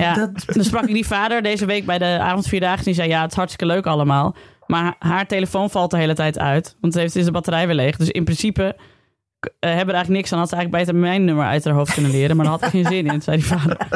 Ja, 0.00 0.14
Dat- 0.14 0.44
dan 0.46 0.64
sprak 0.64 0.84
ik 0.86 0.94
die 0.94 1.06
vader 1.06 1.42
deze 1.42 1.66
week 1.66 1.86
bij 1.86 1.98
de 1.98 2.18
avondvierdaagse. 2.20 2.84
Die 2.84 2.94
zei, 2.94 3.08
ja, 3.08 3.20
het 3.22 3.30
is 3.30 3.36
hartstikke 3.36 3.72
leuk 3.74 3.86
allemaal. 3.86 4.34
Maar 4.66 4.94
haar 4.98 5.26
telefoon 5.26 5.70
valt 5.70 5.90
de 5.90 5.96
hele 5.96 6.14
tijd 6.14 6.38
uit. 6.38 6.76
Want 6.80 6.92
ze 6.92 6.98
heeft 7.00 7.16
is 7.16 7.24
de 7.24 7.30
batterij 7.30 7.66
weer 7.66 7.74
leeg. 7.76 7.96
Dus 7.96 8.08
in 8.08 8.24
principe 8.24 8.62
eh, 8.62 9.48
hebben 9.60 9.88
er 9.88 9.94
eigenlijk 9.94 10.08
niks 10.08 10.32
aan. 10.32 10.38
Had 10.38 10.48
ze 10.48 10.54
eigenlijk 10.54 10.84
beter 10.84 11.00
mijn 11.00 11.24
nummer 11.24 11.46
uit 11.46 11.64
haar 11.64 11.74
hoofd 11.74 11.94
kunnen 11.94 12.10
leren. 12.10 12.36
Maar 12.36 12.44
daar 12.44 12.54
had 12.54 12.64
ik 12.64 12.70
geen 12.70 12.84
zin 12.86 13.06
in, 13.06 13.22
zei 13.22 13.36
die 13.36 13.46
vader. 13.46 13.76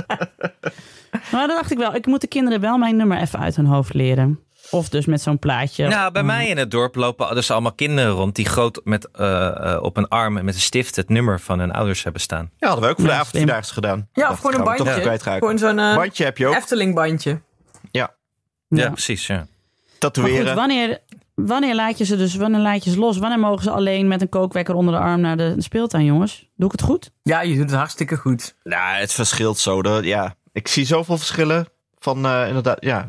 Maar 1.32 1.46
dan 1.46 1.56
dacht 1.56 1.70
ik 1.70 1.78
wel, 1.78 1.94
ik 1.94 2.06
moet 2.06 2.20
de 2.20 2.26
kinderen 2.26 2.60
wel 2.60 2.78
mijn 2.78 2.96
nummer 2.96 3.18
even 3.20 3.38
uit 3.38 3.56
hun 3.56 3.66
hoofd 3.66 3.94
leren. 3.94 4.38
Of 4.70 4.88
dus 4.88 5.06
met 5.06 5.22
zo'n 5.22 5.38
plaatje. 5.38 5.88
Nou, 5.88 6.12
bij 6.12 6.22
mij 6.22 6.48
in 6.48 6.56
het 6.56 6.70
dorp 6.70 6.94
lopen 6.94 7.34
dus 7.34 7.50
allemaal 7.50 7.72
kinderen 7.72 8.10
rond 8.12 8.34
die 8.34 8.46
groot 8.46 8.80
met, 8.84 9.08
eh, 9.10 9.72
eh, 9.72 9.82
op 9.82 9.96
een 9.96 10.08
arm 10.08 10.32
met 10.32 10.54
een 10.54 10.60
stift 10.60 10.96
het 10.96 11.08
nummer 11.08 11.40
van 11.40 11.58
hun 11.58 11.72
ouders 11.72 12.02
hebben 12.02 12.20
staan. 12.22 12.50
Ja, 12.58 12.66
hadden 12.68 12.84
we 12.84 12.90
ook 12.90 12.96
voor 12.96 13.06
de 13.08 13.12
Ja, 13.12 13.18
avondvierdaagse 13.18 13.72
gedaan. 13.72 14.08
Ja, 14.12 14.30
of 14.30 14.36
gewoon 14.40 14.54
een 14.54 14.64
bandje. 14.64 15.18
Gewoon 15.20 15.58
zo'n 15.58 15.78
eh, 15.78 15.94
bandje 15.96 16.24
heb 16.24 16.38
je 16.38 16.46
ook. 16.46 16.54
Efteling 16.54 16.94
bandje. 16.94 17.40
Ja, 17.90 18.14
Ja, 18.68 18.82
Ja. 18.82 18.90
precies. 18.90 19.26
Ja. 19.26 19.36
Maar 19.36 19.46
tatoeëren. 19.98 20.46
goed, 20.46 20.54
wanneer, 20.54 20.98
wanneer 21.34 21.74
laat 21.74 21.98
je 21.98 22.04
ze 22.04 22.16
dus, 22.16 22.34
wanneer 22.34 22.60
laat 22.60 22.84
je 22.84 22.90
ze 22.90 22.98
los? 22.98 23.18
Wanneer 23.18 23.38
mogen 23.38 23.62
ze 23.62 23.70
alleen 23.70 24.08
met 24.08 24.20
een 24.20 24.28
kookwekker 24.28 24.74
onder 24.74 24.94
de 24.94 25.00
arm 25.00 25.20
naar 25.20 25.36
de 25.36 25.54
speeltuin, 25.58 26.04
jongens? 26.04 26.48
Doe 26.56 26.66
ik 26.66 26.72
het 26.72 26.82
goed? 26.82 27.10
Ja, 27.22 27.40
je 27.42 27.54
doet 27.56 27.70
het 27.70 27.78
hartstikke 27.78 28.16
goed. 28.16 28.54
Nou, 28.62 28.96
het 28.96 29.12
verschilt 29.12 29.58
zo. 29.58 29.82
Dat, 29.82 30.04
ja, 30.04 30.34
ik 30.52 30.68
zie 30.68 30.84
zoveel 30.86 31.16
verschillen 31.18 31.66
van 31.98 32.26
eh, 32.26 32.44
inderdaad. 32.48 32.76
Ja, 32.80 33.08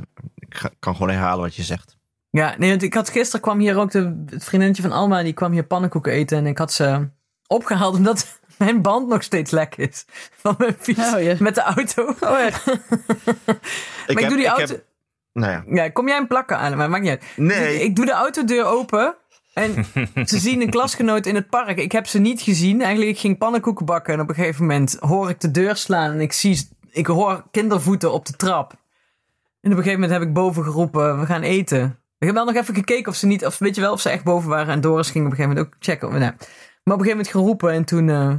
ik 0.55 0.61
ga- 0.61 0.71
kan 0.79 0.93
gewoon 0.95 1.09
herhalen 1.09 1.39
wat 1.43 1.55
je 1.55 1.63
zegt. 1.63 1.97
Ja, 2.29 2.55
nee, 2.57 2.69
want 2.69 2.83
ik 2.83 2.93
had 2.93 3.09
gisteren 3.09 3.41
kwam 3.41 3.59
hier 3.59 3.77
ook 3.77 3.91
de, 3.91 4.23
het 4.29 4.43
vriendinnetje 4.43 4.81
van 4.83 4.91
Alma, 4.91 5.23
die 5.23 5.33
kwam 5.33 5.51
hier 5.51 5.63
pannenkoeken 5.65 6.11
eten 6.11 6.37
en 6.37 6.45
ik 6.47 6.57
had 6.57 6.73
ze 6.73 7.09
opgehaald 7.47 7.95
omdat 7.95 8.39
mijn 8.57 8.81
band 8.81 9.07
nog 9.07 9.23
steeds 9.23 9.51
lek 9.51 9.75
is 9.75 10.05
van 10.41 10.55
mijn 10.57 10.75
fiets 10.79 11.13
Oh, 11.13 11.39
met 11.39 11.55
de 11.55 11.61
auto. 11.61 12.15
Oh, 12.19 12.39
echt? 12.39 12.65
maar 13.45 13.57
ik, 14.07 14.19
heb- 14.19 14.29
doe 14.29 14.37
die 14.37 14.47
auto. 14.47 14.73
heb- 14.73 14.85
nou 15.33 15.51
ja. 15.51 15.63
Ja, 15.83 15.89
kom 15.89 16.07
jij 16.07 16.17
een 16.17 16.27
plakken 16.27 16.57
aan, 16.57 16.77
maar 16.77 16.89
maakt 16.89 17.01
niet 17.03 17.11
uit. 17.11 17.23
Nee. 17.35 17.83
Ik 17.83 17.95
doe 17.95 18.05
de 18.05 18.11
autodeur 18.11 18.65
open 18.65 19.15
en 19.53 19.85
ze 20.25 20.37
zien 20.39 20.61
een 20.61 20.69
klasgenoot 20.69 21.25
in 21.25 21.35
het 21.35 21.49
park. 21.49 21.77
Ik 21.77 21.91
heb 21.91 22.07
ze 22.07 22.19
niet 22.19 22.41
gezien. 22.41 22.81
Eigenlijk, 22.81 23.11
ik 23.11 23.19
ging 23.19 23.37
pannenkoeken 23.37 23.85
bakken 23.85 24.13
en 24.13 24.19
op 24.19 24.29
een 24.29 24.35
gegeven 24.35 24.61
moment 24.61 24.97
hoor 24.99 25.29
ik 25.29 25.39
de 25.39 25.51
deur 25.51 25.75
slaan 25.75 26.11
en 26.11 26.21
ik 26.21 26.33
zie, 26.33 26.69
ik 26.91 27.05
hoor 27.07 27.43
kindervoeten 27.51 28.11
op 28.13 28.25
de 28.25 28.33
trap. 28.33 28.73
En 29.65 29.71
op 29.71 29.77
een 29.77 29.83
gegeven 29.83 29.99
moment 29.99 30.11
heb 30.19 30.21
ik 30.27 30.33
boven 30.33 30.63
geroepen, 30.63 31.19
we 31.19 31.25
gaan 31.25 31.41
eten. 31.41 31.99
Ik 32.17 32.25
heb 32.27 32.35
wel 32.35 32.45
nog 32.45 32.55
even 32.55 32.75
gekeken 32.75 33.11
of 33.11 33.17
ze 33.17 33.25
niet, 33.25 33.45
of 33.45 33.57
weet 33.57 33.75
je 33.75 33.81
wel, 33.81 33.91
of 33.91 34.01
ze 34.01 34.09
echt 34.09 34.23
boven 34.23 34.49
waren. 34.49 34.73
En 34.73 34.81
Doris 34.81 35.09
ging 35.09 35.25
op 35.25 35.31
een 35.31 35.37
gegeven 35.37 35.55
moment 35.57 35.73
ook 35.75 35.81
checken. 35.83 36.09
Nou, 36.09 36.19
maar 36.19 36.29
op 36.33 36.39
een 36.83 36.91
gegeven 36.91 37.09
moment 37.09 37.27
geroepen 37.27 37.71
en 37.71 37.85
toen, 37.85 38.09
eh, 38.09 38.33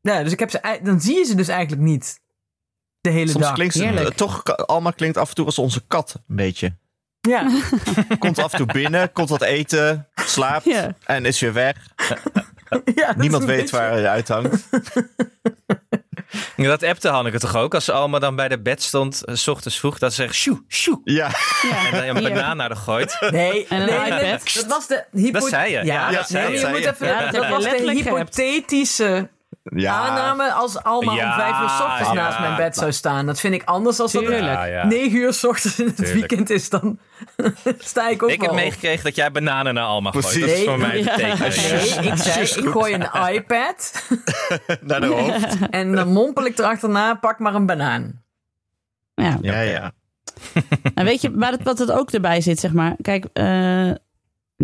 ja, 0.00 0.22
dus 0.22 0.32
ik 0.32 0.38
heb 0.38 0.50
ze, 0.50 0.78
dan 0.82 1.00
zie 1.00 1.16
je 1.18 1.24
ze 1.24 1.34
dus 1.34 1.48
eigenlijk 1.48 1.82
niet. 1.82 2.20
De 3.00 3.10
hele 3.10 3.30
Soms 3.30 3.44
dag. 3.44 3.54
klinkt 3.54 3.74
ze 3.74 3.84
eh, 3.86 4.06
toch, 4.06 4.44
Alma 4.56 4.90
klinkt 4.90 5.16
af 5.16 5.28
en 5.28 5.34
toe 5.34 5.46
als 5.46 5.58
onze 5.58 5.86
kat, 5.86 6.14
een 6.28 6.36
beetje. 6.36 6.76
Ja. 7.20 7.50
Komt 8.18 8.38
af 8.38 8.52
en 8.52 8.58
toe 8.58 8.66
binnen, 8.72 9.12
komt 9.12 9.28
wat 9.28 9.42
eten, 9.42 10.08
slaapt 10.14 10.64
Ja. 10.64 10.94
en 11.04 11.24
is 11.24 11.40
weer 11.40 11.52
weg. 11.52 11.76
ja 12.94 13.14
Niemand 13.16 13.44
weet 13.44 13.56
beetje- 13.60 13.76
waar 13.76 13.92
hij 13.92 14.08
uithangt. 14.08 14.68
Ja, 16.56 16.68
Dat 16.68 16.82
appte 16.82 17.08
Hanneke 17.08 17.38
toch 17.38 17.56
ook? 17.56 17.74
Als 17.74 17.84
ze 17.84 17.92
allemaal 17.92 18.20
dan 18.20 18.36
bij 18.36 18.48
de 18.48 18.60
bed 18.60 18.82
stond, 18.82 19.24
eh, 19.24 19.34
s 19.34 19.48
ochtends 19.48 19.78
vroeg, 19.78 19.98
dat 19.98 20.12
ze 20.12 20.22
zegt 20.22 20.34
sjoe, 20.34 20.62
sjoe. 20.68 21.00
Ja, 21.04 21.30
Ja. 21.62 21.86
En 21.86 21.90
dan 21.92 22.16
een 22.16 22.16
Hier. 22.16 22.32
banaan 22.34 22.56
naar 22.56 22.68
de 22.68 22.76
gooit. 22.76 23.16
Nee, 23.30 23.66
En 23.68 23.80
een 23.80 23.86
nee, 23.86 24.28
iPad. 24.30 24.54
dat 24.54 24.66
was 24.66 24.86
de 24.86 25.04
hypo- 25.12 25.38
Dat 25.38 25.48
zei 25.48 25.70
je. 25.70 25.76
Ja, 25.76 25.82
Ja, 25.84 26.10
dat 26.10 26.28
zei 26.28 26.44
nee, 26.48 26.52
je. 26.52 26.66
je 26.66 26.72
moet 26.72 26.82
je. 26.82 26.90
even. 26.90 27.06
Ja, 27.06 27.22
dat 27.24 27.32
dat 27.32 27.44
je 27.44 27.50
was 27.50 27.64
de 27.64 27.90
hypothetische 27.92 29.28
ja. 29.62 29.92
aanname 29.94 30.52
als 30.52 30.82
Alma 30.82 31.14
Ja, 31.14 31.26
om 31.26 31.32
vijf 31.32 31.60
uur 31.62 31.68
's 31.68 31.80
ochtends 31.80 32.08
ja, 32.08 32.12
naast 32.14 32.38
mijn 32.38 32.56
bed 32.56 32.76
zou 32.76 32.92
staan. 32.92 33.26
Dat 33.26 33.40
vind 33.40 33.54
ik 33.54 33.62
anders 33.64 34.00
als 34.00 34.12
dat 34.12 34.22
Ja, 34.22 34.64
ja. 34.64 34.86
negen 34.86 35.18
uur 35.18 35.32
's 35.32 35.44
ochtends 35.44 35.78
in 35.80 35.86
het 35.86 35.96
Tuurlijk. 35.96 36.18
weekend 36.18 36.50
is. 36.50 36.68
Dan 36.68 36.98
sta 37.78 38.08
ik 38.08 38.22
ook 38.22 38.30
Ik 38.30 38.40
heb 38.40 38.50
op. 38.50 38.56
meegekregen 38.56 39.04
dat 39.04 39.14
jij 39.16 39.30
bananen 39.32 39.74
naar 39.74 39.84
Alma 39.84 40.10
gooit. 40.10 40.24
Precies. 40.24 40.40
Dat 40.40 40.50
is 40.50 40.56
Nee, 40.56 40.66
voor 40.68 40.78
mij. 40.78 40.90
Nee, 41.02 42.10
ik 42.12 42.16
zei, 42.18 42.44
ik 42.64 42.68
gooi 42.70 42.94
een 42.94 43.08
iPad 43.34 44.04
naar 44.80 45.00
de 45.00 45.06
hoofd. 45.06 45.56
en 45.70 45.92
dan 45.92 46.08
mompel 46.12 46.44
ik 46.46 46.58
erachterna, 46.58 47.14
pak 47.14 47.38
maar 47.38 47.54
een 47.54 47.66
banaan. 47.66 48.22
Ja. 49.14 49.38
Ja, 49.40 49.60
ja. 49.60 49.92
En 50.94 51.04
weet 51.04 51.20
je 51.20 51.30
waar 51.34 51.52
het, 51.52 51.62
wat 51.62 51.78
het 51.78 51.90
ook 51.92 52.10
erbij 52.10 52.40
zit, 52.40 52.60
zeg 52.60 52.72
maar? 52.72 52.94
Kijk, 53.02 53.24
eh, 53.32 53.90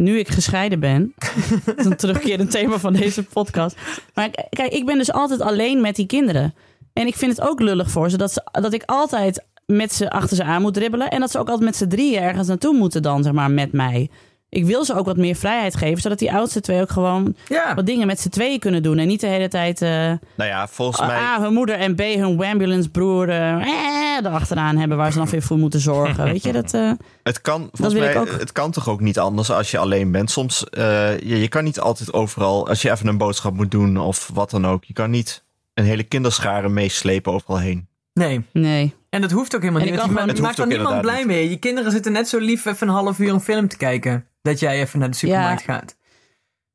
nu 0.02 0.18
ik 0.18 0.28
gescheiden 0.28 0.80
ben, 0.80 1.14
dat 1.64 1.78
is 1.78 1.84
een 1.84 1.96
terugkerend 1.96 2.50
thema 2.50 2.78
van 2.78 2.92
deze 2.92 3.22
podcast. 3.22 3.76
Maar 4.14 4.30
kijk, 4.50 4.72
ik 4.72 4.86
ben 4.86 4.98
dus 4.98 5.12
altijd 5.12 5.40
alleen 5.40 5.80
met 5.80 5.96
die 5.96 6.06
kinderen. 6.06 6.54
En 6.92 7.06
ik 7.06 7.16
vind 7.16 7.36
het 7.36 7.48
ook 7.48 7.60
lullig 7.60 7.90
voor 7.90 8.10
ze 8.10 8.16
dat, 8.16 8.32
ze, 8.32 8.48
dat 8.52 8.72
ik 8.72 8.82
altijd 8.86 9.44
met 9.66 9.92
ze 9.92 10.10
achter 10.10 10.36
ze 10.36 10.44
aan 10.44 10.62
moet 10.62 10.74
dribbelen. 10.74 11.10
En 11.10 11.20
dat 11.20 11.30
ze 11.30 11.38
ook 11.38 11.48
altijd 11.48 11.64
met 11.64 11.76
z'n 11.76 11.86
drieën 11.88 12.22
ergens 12.22 12.48
naartoe 12.48 12.76
moeten 12.76 13.02
dan, 13.02 13.22
zeg 13.22 13.32
maar, 13.32 13.50
met 13.50 13.72
mij. 13.72 14.10
Ik 14.50 14.64
wil 14.64 14.84
ze 14.84 14.94
ook 14.94 15.06
wat 15.06 15.16
meer 15.16 15.34
vrijheid 15.34 15.76
geven, 15.76 16.00
zodat 16.00 16.18
die 16.18 16.32
oudste 16.32 16.60
twee 16.60 16.80
ook 16.80 16.90
gewoon 16.90 17.34
Ja. 17.48 17.74
wat 17.74 17.86
dingen 17.86 18.06
met 18.06 18.20
z'n 18.20 18.28
tweeën 18.28 18.58
kunnen 18.58 18.82
doen. 18.82 18.98
En 18.98 19.06
niet 19.06 19.20
de 19.20 19.26
hele 19.26 19.48
tijd 19.48 19.82
eh, 19.82 19.90
Nou 19.90 20.18
ja, 20.50 20.68
volgens 20.68 21.06
mij... 21.06 21.16
A, 21.16 21.40
hun 21.40 21.52
moeder 21.52 21.78
en 21.78 21.94
B, 21.94 22.00
hun 22.00 22.42
ambulance 22.44 22.90
broer 22.90 23.28
eh, 23.28 23.52
eh, 23.54 24.24
erachteraan 24.24 24.76
hebben 24.76 24.96
waar 24.96 25.12
ze 25.12 25.18
dan 25.18 25.28
weer 25.28 25.42
voor 25.42 25.58
moeten 25.58 25.80
zorgen. 25.80 26.24
Weet 26.32 26.42
je, 26.42 26.52
dat... 26.52 26.74
eh, 26.74 26.90
Het 27.22 27.40
kan, 27.40 27.68
volgens 27.72 27.92
wil 27.98 28.08
ik 28.08 28.14
mij, 28.14 28.18
ook. 28.22 28.40
het 28.40 28.52
kan 28.52 28.70
toch 28.70 28.88
ook 28.88 29.00
niet 29.00 29.18
anders 29.18 29.50
als 29.50 29.70
je 29.70 29.78
alleen 29.78 30.12
bent. 30.12 30.30
Soms, 30.30 30.64
eh, 30.70 31.18
je, 31.18 31.40
je 31.40 31.48
kan 31.48 31.64
niet 31.64 31.80
altijd 31.80 32.12
overal, 32.12 32.68
als 32.68 32.82
je 32.82 32.90
even 32.90 33.06
een 33.06 33.18
boodschap 33.18 33.54
moet 33.54 33.70
doen 33.70 33.96
of 33.96 34.30
wat 34.34 34.50
dan 34.50 34.66
ook. 34.66 34.84
Je 34.84 34.92
kan 34.92 35.10
niet 35.10 35.44
een 35.74 35.84
hele 35.84 36.02
kinderschare 36.02 36.68
meeslepen 36.68 37.32
overal 37.32 37.58
heen. 37.58 37.88
Nee. 38.12 38.44
nee. 38.52 38.94
En 39.10 39.20
dat 39.20 39.30
hoeft 39.30 39.54
ook 39.54 39.60
helemaal 39.62 39.82
niet. 39.82 39.94
kan 39.96 40.06
Je, 40.08 40.12
maakt 40.14 40.38
er 40.38 40.44
hoeft 40.44 40.60
ook 40.60 40.66
niemand 40.66 41.00
blij 41.00 41.20
inderdaad 41.20 41.36
mee. 41.40 41.50
Je 41.50 41.56
kinderen 41.58 41.92
zitten 41.92 42.12
net 42.12 42.28
zo 42.28 42.38
lief 42.38 42.64
even 42.66 42.88
een 42.88 42.94
half 42.94 43.18
uur 43.18 43.32
een 43.32 43.40
film 43.40 43.68
te 43.68 43.76
kijken. 43.76 44.24
Dat 44.42 44.60
jij 44.60 44.80
even 44.80 44.98
naar 44.98 45.10
de 45.10 45.16
supermarkt 45.16 45.62
gaat. 45.62 45.96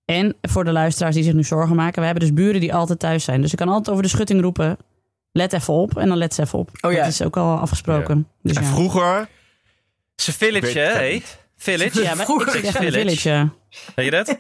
En 0.06 0.36
voor 0.42 0.64
de 0.64 0.72
luisteraars 0.72 1.16
die 1.16 1.24
zich 1.24 1.34
nu 1.34 1.44
zorgen 1.44 1.76
maken, 1.76 2.00
we 2.00 2.06
hebben 2.06 2.24
dus 2.24 2.34
buren 2.34 2.60
die 2.62 2.74
altijd 2.74 3.00
thuis 3.00 3.24
zijn. 3.24 3.42
Dus 3.42 3.52
ik 3.52 3.58
kan 3.58 3.68
altijd 3.68 3.90
over 3.90 4.04
de 4.04 4.10
schutting 4.10 4.42
roepen, 4.42 4.78
let 5.32 5.54
even 5.54 5.74
op. 5.74 5.98
En 5.98 6.08
dan 6.08 6.18
let 6.18 6.34
ze 6.34 6.42
even 6.42 6.60
op. 6.60 6.70
Oh 6.82 6.92
ja. 6.92 6.98
Dat 6.98 7.08
is 7.08 7.22
ook 7.22 7.38
al 7.38 7.58
afgesproken. 7.58 8.28
Dus 8.42 8.56
En 8.56 8.64
ja. 8.64 8.70
vroeger, 8.70 9.28
weet 10.16 10.36
village, 10.36 10.80
hè? 10.80 11.22
Village? 11.58 12.02
Ja, 12.02 12.16
maar 12.16 12.26
Vroeger 12.26 12.56
ik 12.56 12.64
zeg 12.64 12.76
village. 12.76 13.00
village. 13.00 13.30
ja. 13.30 13.50
Weet 13.96 14.06
je 14.06 14.12
dat? 14.12 14.40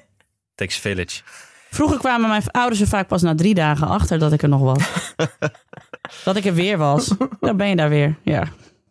Takes 0.55 0.77
village. 0.77 1.21
Vroeger 1.69 1.97
kwamen 1.97 2.29
mijn 2.29 2.43
ouders 2.51 2.81
er 2.81 2.87
vaak 2.87 3.07
pas 3.07 3.21
na 3.21 3.35
drie 3.35 3.53
dagen 3.53 3.87
achter 3.87 4.19
dat 4.19 4.33
ik 4.33 4.41
er 4.41 4.49
nog 4.49 4.61
was. 4.61 5.13
dat 6.25 6.35
ik 6.35 6.45
er 6.45 6.53
weer 6.53 6.77
was. 6.77 7.11
Dan 7.39 7.57
ben 7.57 7.69
je 7.69 7.75
daar 7.75 7.89
weer. 7.89 8.15
Ja. 8.23 8.39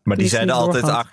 maar 0.03 0.17
die 0.17 0.25
Niet 0.25 0.31
zeiden 0.31 0.55
altijd, 0.55 0.85
ach, 0.85 1.11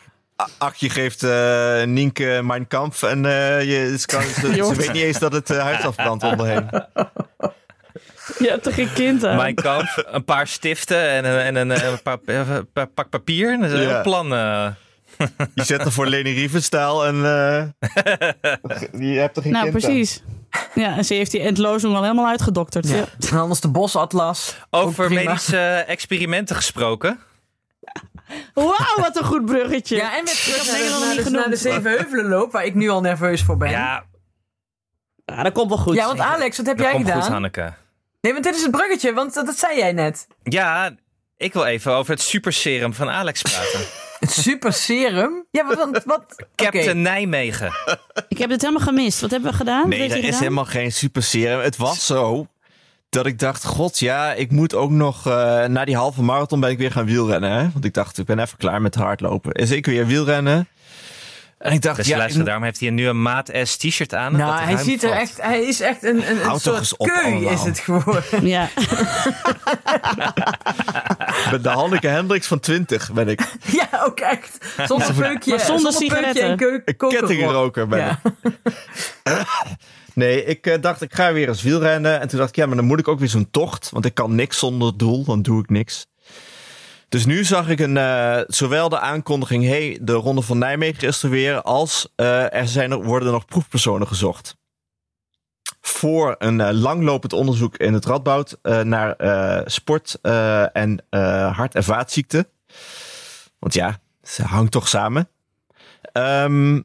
ach, 0.57 0.75
je 0.75 0.89
geeft 0.89 1.23
eh 1.23 1.83
Nienke 1.83 2.39
mijn 2.43 2.67
kamp 2.67 2.95
en 3.01 3.25
eh, 3.25 3.63
je, 3.63 3.97
ze, 3.99 4.05
kan, 4.05 4.21
ze, 4.41 4.75
weet 4.75 4.93
niet 4.93 5.03
eens 5.03 5.19
dat 5.19 5.33
het 5.33 5.49
eh, 5.49 5.59
huis 5.59 5.83
afbrandt 5.85 6.23
onderheen. 6.23 6.69
Je 8.39 8.47
hebt 8.49 8.63
toch 8.63 8.73
geen 8.73 8.93
kind 8.93 9.25
aan? 9.25 9.35
Mijn 9.35 9.55
kamp, 9.55 10.03
een 10.11 10.23
paar 10.25 10.47
stiften 10.47 11.09
en 11.09 11.25
een, 11.25 11.39
en 11.39 11.55
een, 11.55 11.85
een 11.91 12.01
paar, 12.01 12.17
een 12.25 12.71
paar 12.73 12.87
pak 12.87 13.09
papier. 13.09 13.57
Dat 13.59 13.71
is 13.71 13.79
een 13.79 13.87
Ja. 13.87 14.01
plan. 14.01 14.33
eh. 14.33 14.67
Je 15.55 15.63
zet 15.63 15.85
er 15.85 15.91
voor 15.91 16.07
Leni 16.07 16.33
Riefenstahl 16.33 17.05
en 17.05 17.15
eh, 17.15 17.63
je 19.13 19.19
hebt 19.19 19.37
er 19.37 19.41
geen 19.43 19.51
nou, 19.51 19.63
kind 19.71 19.83
aan. 19.85 19.91
precies. 19.91 20.23
Ja, 20.75 20.97
en 20.97 21.05
ze 21.05 21.13
heeft 21.13 21.31
die 21.31 21.41
entlozing 21.41 21.95
al 21.95 22.01
helemaal 22.01 22.27
uitgedokterd. 22.27 22.87
Ja. 22.89 22.95
Ja. 22.95 23.05
En 23.31 23.37
anders 23.37 23.59
de 23.59 23.67
bosatlas. 23.67 24.55
Over 24.69 25.11
medische 25.11 25.57
experimenten 25.87 26.55
gesproken. 26.55 27.19
Wauw, 28.53 28.95
wat 28.97 29.17
een 29.17 29.23
goed 29.23 29.45
bruggetje. 29.45 29.95
Ja, 29.95 30.17
en 30.17 30.23
met 30.23 30.43
terug 30.43 30.65
naar, 30.71 31.15
naar, 31.15 31.23
de, 31.23 31.29
naar 31.29 31.49
de. 31.49 31.55
Zevenheuvelenloop, 31.55 32.51
waar 32.51 32.65
ik 32.65 32.73
nu 32.75 32.89
al 32.89 33.01
nerveus 33.01 33.41
voor 33.43 33.57
ben. 33.57 33.69
Ja, 33.69 34.03
Ja, 35.25 35.43
dat 35.43 35.53
komt 35.53 35.69
wel 35.69 35.77
goed. 35.77 35.95
Ja, 35.95 36.05
want 36.05 36.19
Alex, 36.19 36.57
wat 36.57 36.65
heb 36.65 36.77
dat 36.77 36.85
jij 36.85 36.95
komt 36.95 37.05
gedaan? 37.05 37.21
goed, 37.21 37.31
Hanneke. 37.31 37.73
nee, 38.21 38.31
want 38.33 38.43
dit 38.43 38.55
is 38.55 38.61
het 38.61 38.71
bruggetje, 38.71 39.13
want 39.13 39.33
dat, 39.33 39.45
dat 39.45 39.57
zei 39.57 39.77
jij 39.77 39.91
net. 39.91 40.27
Ja, 40.43 40.91
ik 41.37 41.53
wil 41.53 41.65
even 41.65 41.91
over 41.93 42.11
het 42.13 42.21
superserum 42.21 42.93
van 42.93 43.09
Alex 43.09 43.41
praten. 43.41 43.79
Het 44.19 44.31
super 44.31 44.73
serum? 44.73 45.45
Ja, 45.51 45.63
maar 45.63 45.75
wat... 45.75 46.03
wat 46.05 46.23
Captain. 46.55 47.01
Nijmegen. 47.01 47.71
Ik 48.27 48.37
heb 48.37 48.49
het 48.49 48.61
helemaal 48.61 48.83
gemist. 48.87 49.21
Wat 49.21 49.31
hebben 49.31 49.51
we 49.51 49.57
gedaan? 49.57 49.79
Wat 49.81 49.89
Nee, 49.89 49.99
er 49.99 50.05
is 50.17 50.25
gedaan? 50.25 50.39
helemaal 50.39 50.65
geen 50.65 50.91
super 50.91 51.23
serum. 51.23 51.59
Het 51.59 51.77
was 51.77 52.05
zo 52.05 52.47
dat 53.09 53.25
ik 53.25 53.39
dacht, 53.39 53.65
god 53.65 53.99
ja, 53.99 54.33
ik 54.33 54.51
moet 54.51 54.75
ook 54.75 54.89
nog... 54.91 55.27
eh, 55.27 55.65
na 55.65 55.85
die 55.85 55.95
halve 55.95 56.21
marathon 56.23 56.59
ben 56.59 56.69
ik 56.69 56.77
weer 56.77 56.91
gaan 56.91 57.05
wielrennen. 57.05 57.51
Hè? 57.51 57.69
Want 57.73 57.85
ik 57.85 57.93
dacht, 57.93 58.17
ik 58.17 58.25
ben 58.25 58.39
even 58.39 58.57
klaar 58.57 58.81
met 58.81 58.95
hardlopen. 58.95 59.53
Dus 59.53 59.71
ik 59.71 59.85
weer 59.85 60.05
wielrennen. 60.05 60.67
En 61.57 61.73
ik 61.73 61.81
dacht, 61.81 61.97
Beste 61.97 62.15
ja, 62.15 62.25
ik- 62.25 62.45
daarom 62.45 62.63
heeft 62.63 62.79
hij 62.79 62.89
nu 62.89 63.07
een 63.07 63.21
maat 63.21 63.51
S 63.63 63.77
t-shirt 63.77 64.13
aan. 64.13 64.31
Nou, 64.37 64.51
dat 64.51 64.59
hij 64.63 64.77
ziet 64.83 65.03
er 65.03 65.09
valt. 65.09 65.21
echt... 65.21 65.41
Hij 65.41 65.61
is 65.63 65.81
echt 65.81 66.03
een, 66.03 66.29
een, 66.31 66.59
soort 66.59 66.97
keu 66.97 67.21
allemaal. 67.23 67.51
is 67.53 67.63
het 67.63 67.79
geworden. 67.79 68.23
Ja. 68.57 68.67
met 71.51 71.63
de 71.63 71.69
Hanneke 71.69 72.07
Hendricks 72.07 72.47
van 72.47 72.59
20 72.59 73.11
ben 73.13 73.27
ik. 73.27 73.41
ja, 73.71 73.89
ook 74.05 74.19
echt. 74.19 74.57
Zonder 74.87 75.13
peukje. 75.13 75.55
Maar 75.55 75.65
zonder 75.65 75.91
peukje 75.91 76.05
sigaretten. 76.07 76.43
en 76.43 76.57
keu- 76.57 76.81
Een 76.85 76.95
kokerrok. 76.97 77.27
kettingroker 77.27 77.87
ben 77.87 77.99
Ja. 77.99 78.19
ik. 78.23 78.33
Nee, 80.19 80.43
ik 80.43 80.67
eh, 80.67 80.81
dacht, 80.81 81.01
ik 81.01 81.13
ga 81.13 81.33
weer 81.33 81.47
eens 81.47 81.61
wielrennen. 81.61 82.19
En 82.19 82.27
toen 82.27 82.37
dacht 82.37 82.49
ik, 82.49 82.55
ja, 82.55 82.65
maar 82.65 82.75
dan 82.75 82.85
moet 82.85 82.99
ik 82.99 83.07
ook 83.07 83.19
weer 83.19 83.27
zo'n 83.27 83.51
tocht. 83.51 83.89
Want 83.89 84.05
ik 84.05 84.13
kan 84.13 84.35
niks 84.35 84.59
zonder 84.59 84.97
doel, 84.97 85.23
dan 85.23 85.41
doe 85.41 85.61
ik 85.61 85.69
niks. 85.69 86.07
Dus 87.09 87.25
nu 87.25 87.43
zag 87.43 87.69
ik 87.69 87.79
een, 87.79 87.97
eh, 87.97 88.39
zowel 88.47 88.89
de 88.89 88.99
aankondiging, 88.99 89.63
hey, 89.63 89.97
de 90.01 90.13
Ronde 90.13 90.41
van 90.41 90.57
Nijmegen 90.57 91.07
is 91.07 91.23
er 91.23 91.29
weer, 91.29 91.61
als 91.61 92.13
eh, 92.15 92.53
er, 92.53 92.67
zijn 92.67 93.03
worden 93.03 93.31
nog 93.31 93.45
proefpersonen 93.45 94.07
gezocht. 94.07 94.57
Voor 95.81 96.35
een 96.37 96.73
langlopend 96.73 97.33
onderzoek 97.33 97.77
in 97.77 97.93
het 97.93 98.05
Radboud 98.05 98.57
naar 98.83 99.15
sport 99.65 100.17
en 100.73 101.03
hart- 101.51 101.75
en 101.75 101.83
vaatziekten. 101.83 102.47
Want 103.59 103.73
ja, 103.73 103.99
ze 104.23 104.43
hangt 104.43 104.71
toch 104.71 104.87
samen. 104.87 105.29
Ehm, 106.01 106.79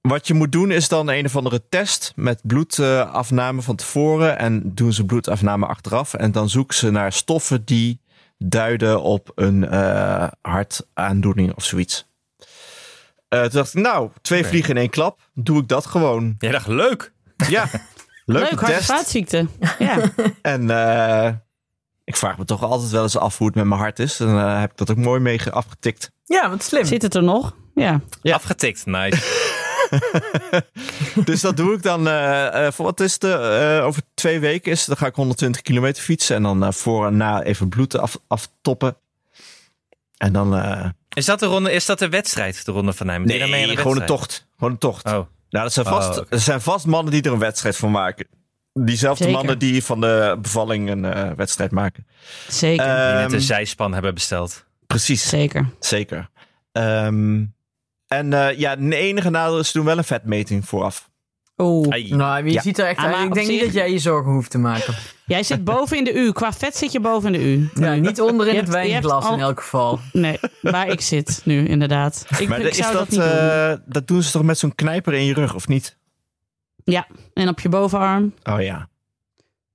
wat 0.00 0.26
je 0.26 0.34
moet 0.34 0.52
doen 0.52 0.70
is 0.70 0.88
dan 0.88 1.08
een 1.08 1.24
of 1.24 1.36
andere 1.36 1.62
test 1.68 2.12
met 2.16 2.40
bloedafname 2.44 3.62
van 3.62 3.76
tevoren. 3.76 4.38
En 4.38 4.74
doen 4.74 4.92
ze 4.92 5.04
bloedafname 5.04 5.66
achteraf. 5.66 6.14
En 6.14 6.32
dan 6.32 6.48
zoeken 6.48 6.76
ze 6.76 6.90
naar 6.90 7.12
stoffen 7.12 7.64
die 7.64 8.00
duiden 8.38 9.02
op 9.02 9.32
een 9.34 9.68
eh, 9.68 10.26
hartaandoening 10.42 11.54
of 11.54 11.64
zoiets. 11.64 12.06
Eh, 13.28 13.40
toen 13.40 13.50
dacht 13.50 13.74
ik, 13.74 13.82
nou, 13.82 14.10
twee 14.22 14.44
vliegen 14.46 14.70
in 14.70 14.76
één 14.80 14.90
klap. 14.90 15.20
Doe 15.34 15.60
ik 15.60 15.68
dat 15.68 15.86
gewoon. 15.86 16.34
Jij 16.38 16.50
dacht, 16.50 16.66
leuk. 16.66 17.12
Ja, 17.48 17.64
leuke 18.24 18.50
Leuk, 18.50 18.60
hart- 18.60 18.72
en 18.72 18.76
test. 18.78 18.90
vaatziekte. 18.90 19.46
Ja. 19.78 19.98
En 20.42 20.70
eh, 20.70 21.32
ik 22.04 22.16
vraag 22.16 22.38
me 22.38 22.44
toch 22.44 22.62
altijd 22.62 22.90
wel 22.90 23.02
eens 23.02 23.16
af 23.16 23.38
hoe 23.38 23.46
het 23.46 23.56
met 23.56 23.64
mijn 23.64 23.80
hart 23.80 23.98
is. 23.98 24.20
En 24.20 24.28
eh, 24.28 24.60
heb 24.60 24.70
ik 24.70 24.76
dat 24.76 24.90
ook 24.90 24.96
mooi 24.96 25.20
mee 25.20 25.38
ge- 25.38 25.50
afgetikt. 25.52 26.10
ja, 26.24 26.50
wat 26.50 26.62
slim. 26.62 26.84
Zit 26.84 27.02
het 27.02 27.14
er 27.14 27.22
nog? 27.22 27.56
Ja. 27.74 28.00
Ja. 28.22 28.34
Afgetikt, 28.34 28.86
nice. 28.86 29.18
Dus 31.24 31.40
dat 31.40 31.56
doe 31.56 31.74
ik 31.74 31.82
dan. 31.82 32.08
eh, 32.08 32.66
eh, 32.66 32.72
voor 32.72 32.84
wat 32.84 33.00
is 33.00 33.18
de? 33.18 33.32
eh, 33.78 33.86
over 33.86 34.02
twee 34.14 34.40
weken 34.40 34.72
is. 34.72 34.84
Dan 34.84 34.96
ga 34.96 35.06
ik 35.06 35.14
120 35.14 35.62
kilometer 35.62 36.02
fietsen. 36.02 36.36
En 36.36 36.42
dan 36.42 36.74
voor 36.74 37.06
en 37.06 37.16
na 37.16 37.42
even 37.42 37.68
bloed 37.68 37.96
af, 37.98 38.18
aftoppen. 38.26 38.96
En 40.16 40.32
dan. 40.32 40.56
eh, 40.56 40.88
Is 41.08 41.24
dat 41.24 41.38
de 41.40 41.46
ronde? 41.46 41.72
Is 41.72 41.86
dat 41.86 41.98
de 41.98 42.08
wedstrijd, 42.08 42.64
de 42.64 42.72
ronde 42.72 42.92
van 42.92 43.06
Nijmegen? 43.06 43.50
Nee, 43.50 43.76
gewoon 43.76 44.00
een 44.00 44.06
tocht. 44.06 44.46
Gewoon 44.58 44.72
een 44.72 44.78
tocht. 44.78 45.04
Oh, 45.06 45.12
Nou, 45.12 45.24
dat 45.50 45.72
zijn 45.72 45.86
vast, 45.86 46.18
Oh, 46.18 46.26
er 46.30 46.40
zijn 46.40 46.60
vast 46.60 46.86
mannen 46.86 47.12
die 47.12 47.22
er 47.22 47.32
een 47.32 47.38
wedstrijd 47.38 47.76
van 47.76 47.90
maken. 47.90 48.26
Diezelfde 48.72 49.24
Zeker. 49.24 49.38
mannen 49.38 49.58
die 49.58 49.84
van 49.84 50.00
de 50.00 50.38
bevalling 50.42 50.90
een 50.90 51.34
wedstrijd 51.36 51.70
maken. 51.70 52.06
Zeker. 52.48 52.84
die 52.84 52.94
net 52.94 53.24
Ehm, 53.24 53.34
een 53.34 53.40
zijspan 53.40 53.92
hebben 53.92 54.14
besteld. 54.14 54.64
precies. 54.86 55.28
Zeker. 55.28 55.68
Zeker. 55.80 56.28
Ehm, 56.72 57.44
en 58.10 58.32
eh, 58.32 58.58
ja, 58.58 58.76
de 58.76 58.96
enige 58.96 59.30
nadeel 59.30 59.58
is 59.58 59.66
ze 59.70 59.76
doen 59.76 59.86
wel 59.86 59.98
een 59.98 60.04
vetmeting 60.04 60.64
vooraf. 60.68 61.08
Oeh. 61.58 61.88
Ai. 61.92 62.14
Nou, 62.14 62.44
je 62.44 62.52
Ja. 62.52 62.60
ziet 62.62 62.78
er 62.78 62.86
echt 62.86 62.98
Ah, 62.98 63.04
uit. 63.04 63.26
Ik 63.26 63.34
denk 63.34 63.48
niet 63.48 63.60
dat 63.60 63.72
jij 63.72 63.90
je 63.92 63.98
zorgen 63.98 64.32
hoeft 64.32 64.50
te 64.50 64.58
maken. 64.58 64.94
Jij 65.26 65.42
zit 65.42 65.64
boven 65.64 65.96
in 65.96 66.04
de 66.04 66.12
U. 66.12 66.32
Qua 66.32 66.52
vet 66.52 66.76
zit 66.76 66.92
je 66.92 67.00
boven 67.00 67.34
in 67.34 67.40
de 67.40 67.46
U. 67.46 67.70
Ja, 67.84 67.94
niet 67.94 68.20
onder 68.20 68.46
in 68.46 68.54
Je 68.54 68.60
het 68.60 68.68
wijnglas 68.68 69.24
al- 69.24 69.32
in 69.34 69.40
elk 69.40 69.60
geval. 69.60 69.98
Nee, 70.12 70.38
waar 70.62 70.88
ik 70.88 71.00
zit 71.00 71.40
nu, 71.44 71.66
inderdaad. 71.68 72.26
Ik, 72.38 72.48
Maar 72.48 72.60
ik 72.60 72.66
is 72.70 72.76
dat, 72.78 72.92
dat, 72.92 73.08
niet 73.08 73.20
doen. 73.20 73.28
eh, 73.28 73.72
dat 73.86 74.06
doen 74.08 74.22
ze 74.22 74.30
toch 74.30 74.42
met 74.42 74.58
zo'n 74.58 74.74
knijper 74.74 75.14
in 75.14 75.24
je 75.24 75.34
rug, 75.34 75.54
of 75.54 75.68
niet? 75.68 75.96
Ja, 76.84 77.06
en 77.34 77.48
op 77.48 77.60
je 77.60 77.68
bovenarm. 77.68 78.34
Oh 78.42 78.62
ja. 78.62 78.88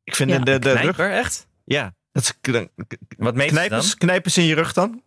Ik 0.04 0.16
vind 0.16 0.30
Ja, 0.30 0.38
de, 0.40 0.44
de, 0.44 0.60
de 0.60 0.70
rug... 0.72 0.80
Knijper, 0.82 1.12
echt? 1.12 1.48
Ja, 1.66 1.94
dat 2.12 2.24
is 2.24 2.34
Wat 3.18 3.36
meet 3.36 3.50
je 3.50 3.56
dan? 3.56 3.64
knijpers, 3.66 3.96
knijpers 3.96 4.38
in 4.38 4.44
je 4.44 4.56
rug 4.56 4.74
dan? 4.74 5.02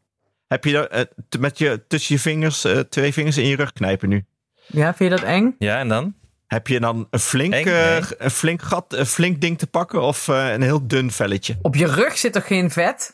Heb 0.48 0.64
je 0.64 0.72
dat, 0.72 0.88
eh, 0.88 1.02
met 1.38 1.58
je, 1.58 1.84
tussen 1.88 2.14
je 2.14 2.20
vingers, 2.20 2.64
eh, 2.64 2.78
twee 2.78 3.12
vingers 3.12 3.36
in 3.36 3.46
je 3.46 3.56
rug 3.56 3.72
knijpen 3.72 4.08
nu? 4.08 4.24
Ja, 4.66 4.94
vind 4.94 5.10
je 5.12 5.16
dat 5.18 5.24
eng? 5.28 5.54
Ja, 5.58 5.78
en 5.78 5.88
dan? 5.88 6.14
Heb 6.46 6.66
je 6.66 6.80
dan 6.80 7.06
een 7.10 7.20
flink, 7.20 7.54
Eng? 7.54 7.66
eh, 7.66 7.72
Nee. 7.92 8.02
een 8.18 8.30
flink 8.30 8.62
gat, 8.62 8.84
een 8.92 9.06
flink 9.06 9.40
ding 9.40 9.58
te 9.58 9.66
pakken 9.66 10.00
of 10.02 10.28
eh, 10.28 10.52
een 10.52 10.62
heel 10.62 10.86
dun 10.86 11.10
velletje? 11.10 11.58
Op 11.62 11.74
je 11.74 11.86
rug 11.86 12.18
zit 12.18 12.32
toch 12.32 12.46
geen 12.46 12.70
vet? 12.70 13.12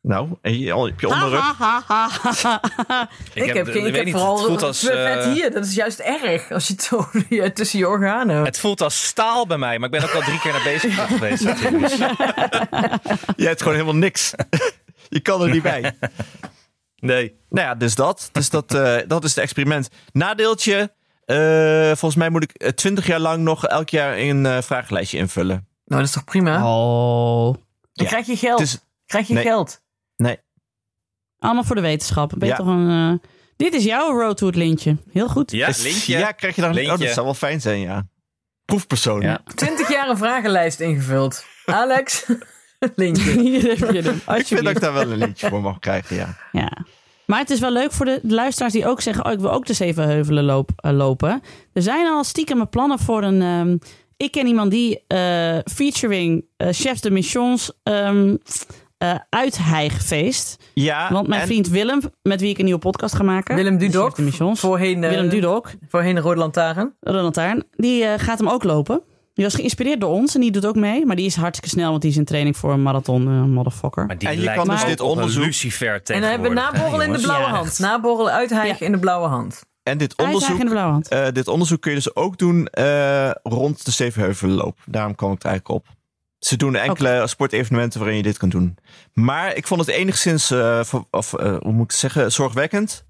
Nou, 0.00 0.28
en 0.42 0.58
je, 0.58 0.76
op 0.76 1.00
je 1.00 1.08
onderrug. 1.08 1.40
Ha, 1.40 1.54
ha, 1.58 1.82
ha, 1.86 2.08
ha, 2.22 2.60
ha. 2.86 3.08
Ik, 3.34 3.44
heb, 3.52 3.66
geen, 3.66 3.76
ik 3.76 3.82
weet 3.82 3.96
heb 3.96 4.04
niet, 4.04 4.14
vooral 4.14 4.36
het 4.36 4.46
voelt 4.46 4.62
als, 4.62 4.80
vet 4.80 5.24
hier. 5.24 5.50
Dat 5.52 5.64
is 5.64 5.74
juist 5.74 5.98
erg. 5.98 6.50
Als 6.50 6.66
je 6.66 6.72
het 6.72 6.82
zo 6.82 7.08
ja, 7.28 7.50
tussen 7.50 7.78
je 7.78 7.88
organen 7.88 8.34
hebt. 8.34 8.46
Het 8.46 8.58
voelt 8.58 8.80
als 8.80 9.06
staal 9.06 9.46
bij 9.46 9.58
mij, 9.58 9.78
maar 9.78 9.92
ik 9.92 10.00
ben 10.00 10.08
ook 10.08 10.14
al 10.14 10.20
drie 10.20 10.40
keer 10.40 10.52
naar 10.52 10.62
bezig 10.62 11.06
geweest. 11.06 11.42
Je 13.36 13.46
hebt 13.46 13.58
gewoon 13.62 13.74
helemaal 13.74 13.96
niks. 13.96 14.32
je 15.08 15.20
kan 15.20 15.42
er 15.42 15.50
niet 15.50 15.62
bij. 15.62 15.82
Nee. 17.04 17.36
Nou 17.48 17.66
ja, 17.66 17.74
dus 17.74 17.94
dat. 17.94 18.28
Dus 18.32 18.50
dat, 18.50 18.74
eh, 18.74 18.96
dat 19.06 19.24
is 19.24 19.30
het 19.34 19.38
experiment. 19.44 19.88
Nadeeltje. 20.12 20.92
eh, 21.24 21.86
volgens 21.86 22.14
mij 22.14 22.30
moet 22.30 22.42
ik 22.42 22.50
eh, 22.52 22.68
twintig 22.68 23.06
jaar 23.06 23.18
lang 23.20 23.42
nog 23.42 23.66
elk 23.66 23.88
jaar 23.88 24.16
een 24.18 24.46
eh, 24.46 24.62
vragenlijstje 24.62 25.18
invullen. 25.18 25.66
Nou, 25.84 26.00
dat 26.00 26.08
is 26.08 26.14
toch 26.14 26.24
prima? 26.24 26.56
Oh. 26.56 27.44
Dan 27.52 27.56
Ja. 27.92 28.04
krijg 28.06 28.26
je 28.26 28.36
geld. 28.36 28.60
Is, 28.60 28.78
Krijg 29.06 29.26
je 29.28 29.34
Nee. 29.34 29.42
geld. 29.44 29.82
Allemaal 31.38 31.64
voor 31.64 31.76
de 31.76 31.82
wetenschap. 31.82 32.28
Ben 32.30 32.38
je 32.40 32.46
Ja. 32.46 32.56
toch 32.56 32.66
een, 32.66 32.90
eh, 33.22 33.28
Dit 33.56 33.74
is 33.74 33.84
jouw 33.84 34.18
road 34.20 34.36
to 34.36 34.46
het 34.46 34.56
lintje. 34.56 34.96
Heel 35.12 35.28
goed. 35.28 35.50
Ja, 35.50 35.70
lintje. 35.82 36.18
ja, 36.18 36.32
krijg 36.32 36.54
je 36.54 36.60
dan. 36.60 36.70
Oh, 36.70 36.76
Lintje. 36.76 37.04
dat 37.04 37.14
zou 37.14 37.24
wel 37.26 37.34
fijn 37.34 37.60
zijn, 37.60 37.80
ja. 37.80 38.06
Proefpersoon. 38.64 39.20
Ja. 39.20 39.40
20 39.54 39.88
jaar 39.88 40.08
een 40.08 40.16
vragenlijst 40.16 40.80
ingevuld. 40.80 41.44
Alex, 41.64 42.24
lintje. 42.96 43.30
Hier 43.40 43.62
heb 43.78 43.90
je 43.92 44.02
hem. 44.02 44.36
Ik 44.36 44.46
vind 44.46 44.62
dat 44.64 44.70
ik 44.74 44.80
daar 44.80 44.92
wel 44.92 45.02
een 45.10 45.16
lintje 45.18 45.48
voor 45.48 45.60
mag 45.60 45.78
krijgen, 45.78 46.16
ja. 46.16 46.36
Ja. 46.52 46.72
Maar 47.26 47.38
het 47.38 47.50
is 47.50 47.60
wel 47.60 47.72
leuk 47.72 47.92
voor 47.92 48.06
de 48.06 48.20
luisteraars 48.22 48.72
die 48.72 48.86
ook 48.86 49.00
zeggen... 49.00 49.24
oh, 49.24 49.32
ik 49.32 49.38
wil 49.38 49.52
ook 49.52 49.66
de 49.66 49.72
Zevenheuvelen 49.72 50.44
loop, 50.44 50.70
eh, 50.76 50.92
lopen. 50.92 51.42
Er 51.72 51.82
zijn 51.82 52.06
al 52.06 52.24
stiekem 52.24 52.68
plannen 52.68 52.98
voor 52.98 53.22
een... 53.22 53.42
ehm, 53.42 53.76
ik 54.16 54.32
ken 54.32 54.46
iemand 54.46 54.70
die 54.70 55.02
eh, 55.06 55.58
featuring 55.64 56.44
eh, 56.56 56.68
chefs 56.70 57.00
de 57.00 57.10
missions... 57.10 57.72
ehm 57.82 58.36
eh, 58.98 59.14
uithijgfeest. 59.30 60.56
Ja, 60.74 61.12
Want 61.12 61.28
mijn 61.28 61.40
en- 61.40 61.46
vriend 61.46 61.68
Willem, 61.68 62.00
met 62.22 62.40
wie 62.40 62.50
ik 62.50 62.58
een 62.58 62.64
nieuwe 62.64 62.80
podcast 62.80 63.14
ga 63.14 63.22
maken... 63.22 63.54
Willem 63.56 63.78
Dudok, 63.78 64.04
chef 64.06 64.14
de 64.14 64.22
missions. 64.22 64.60
Voorheen, 64.60 65.04
eh, 65.04 65.10
Willem 65.10 65.28
Dudok, 65.28 65.70
voorheen 65.88 66.18
Rode 66.20 66.38
Lantaarn. 66.38 66.94
de 67.00 67.12
lantaarn. 67.12 67.64
Die 67.70 68.04
eh, 68.04 68.18
gaat 68.18 68.38
hem 68.38 68.48
ook 68.48 68.64
lopen. 68.64 69.02
Die 69.34 69.44
was 69.44 69.54
geïnspireerd 69.54 70.00
door 70.00 70.10
ons 70.10 70.34
en 70.34 70.40
die 70.40 70.50
doet 70.50 70.66
ook 70.66 70.74
mee. 70.74 71.06
Maar 71.06 71.16
die 71.16 71.24
is 71.26 71.36
hartstikke 71.36 71.76
snel, 71.76 71.90
want 71.90 72.02
die 72.02 72.10
is 72.10 72.16
in 72.16 72.24
training 72.24 72.56
voor 72.56 72.72
een 72.72 72.82
marathon, 72.82 73.26
eh, 73.28 73.42
motherfucker. 73.42 74.06
Maar 74.06 74.18
die 74.18 74.28
En 74.28 74.34
je 74.36 74.40
lijkt 74.40 74.58
kan 74.64 74.68
dus 74.74 74.84
dit 74.84 75.00
onderzoek- 75.00 75.44
lucifer 75.44 75.88
En 76.04 76.20
dan 76.20 76.30
hebben 76.30 76.50
we 76.50 76.56
tegenwoordig, 76.56 76.72
hè, 76.72 76.78
naborrel 76.82 77.02
in 77.06 77.12
de 77.12 77.20
blauwe 77.20 77.46
hand. 77.46 77.66
echt. 77.66 77.78
Naborrel 77.78 78.30
uithijgen 78.30 78.76
Ja. 78.78 78.86
in 78.86 78.92
de 78.92 78.98
blauwe 78.98 79.28
hand. 79.28 79.62
en 79.82 79.98
dit 79.98 80.16
onderzoek, 80.16 80.40
eigenlijk 80.48 80.60
in 80.60 80.66
de 80.66 80.72
blauwe 80.72 80.92
hand. 80.92 81.08
eh, 81.08 81.32
dit 81.32 81.48
onderzoek 81.48 81.80
kun 81.80 81.90
je 81.90 81.96
dus 81.96 82.14
ook 82.16 82.38
doen 82.38 82.66
eh, 82.66 83.30
rond 83.42 83.84
de 83.84 83.90
Zevenheuvelenloop. 83.90 84.78
Daarom 84.86 85.14
kwam 85.14 85.32
ik 85.32 85.42
er 85.42 85.48
eigenlijk 85.48 85.80
op. 85.80 85.94
Ze 86.38 86.56
doen 86.56 86.74
enkele 86.76 87.26
sportevenementen 87.26 87.98
waarin 88.00 88.16
je 88.16 88.22
dit 88.22 88.36
kan 88.38 88.48
doen. 88.48 88.76
Maar 89.12 89.56
ik 89.56 89.66
vond 89.66 89.80
het 89.80 89.88
enigszins, 89.90 90.50
eh, 90.50 90.84
voor- 90.84 91.04
of 91.10 91.32
eh, 91.34 91.56
hoe 91.62 91.72
moet 91.72 91.84
ik 91.84 91.90
het 91.90 92.00
zeggen, 92.00 92.32
zorgwekkend. 92.32 93.04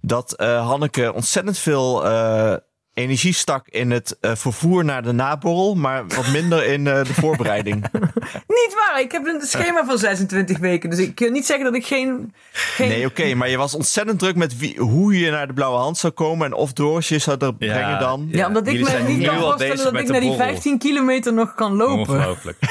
Dat 0.00 0.32
eh, 0.32 0.66
Hanneke 0.68 1.12
ontzettend 1.14 1.58
veel 1.58 2.04
eh, 2.06 2.54
energie 2.94 3.32
stak 3.34 3.68
in 3.68 3.90
het 3.90 4.16
eh, 4.20 4.30
vervoer 4.34 4.84
naar 4.84 5.02
de 5.02 5.12
naborrel. 5.12 5.74
Maar 5.74 6.06
wat 6.06 6.26
minder 6.28 6.64
in 6.66 6.86
eh, 6.86 7.04
de 7.04 7.14
voorbereiding. 7.14 7.84
Niet 8.60 8.74
waar, 8.74 9.00
ik 9.00 9.12
heb 9.12 9.26
een 9.26 9.40
schema 9.40 9.84
van 9.84 9.98
26 9.98 10.58
weken. 10.58 10.90
Dus 10.90 10.98
ik 10.98 11.14
kan 11.14 11.32
niet 11.32 11.46
zeggen 11.46 11.64
dat 11.64 11.74
ik 11.74 11.86
geen... 11.86 12.34
geen... 12.52 12.88
Nee, 12.88 13.06
oké, 13.06 13.34
maar 13.34 13.48
je 13.48 13.56
was 13.56 13.74
ontzettend 13.74 14.18
druk 14.18 14.36
met 14.36 14.58
wie, 14.58 14.78
hoe 14.80 15.18
je 15.18 15.30
naar 15.30 15.46
de 15.46 15.52
blauwe 15.52 15.78
hand 15.78 15.98
zou 15.98 16.12
komen. 16.12 16.46
En 16.46 16.52
of 16.54 16.72
Doris 16.72 17.08
je 17.08 17.18
zou 17.18 17.36
er 17.40 17.46
Ja. 17.46 17.52
brengen 17.74 17.98
dan. 17.98 18.28
Ja, 18.30 18.46
omdat 18.46 18.66
ik 18.66 18.80
me 18.80 18.98
niet 19.06 19.26
kan 19.26 19.38
voorstellen 19.40 19.76
dat 19.76 19.92
met 19.92 20.02
ik 20.02 20.08
naar 20.08 20.20
die 20.20 20.28
borrel. 20.30 20.46
15 20.48 20.78
kilometer 20.78 21.32
nog 21.32 21.54
kan 21.54 21.72
lopen. 21.76 22.14
Ongelooflijk. 22.14 22.58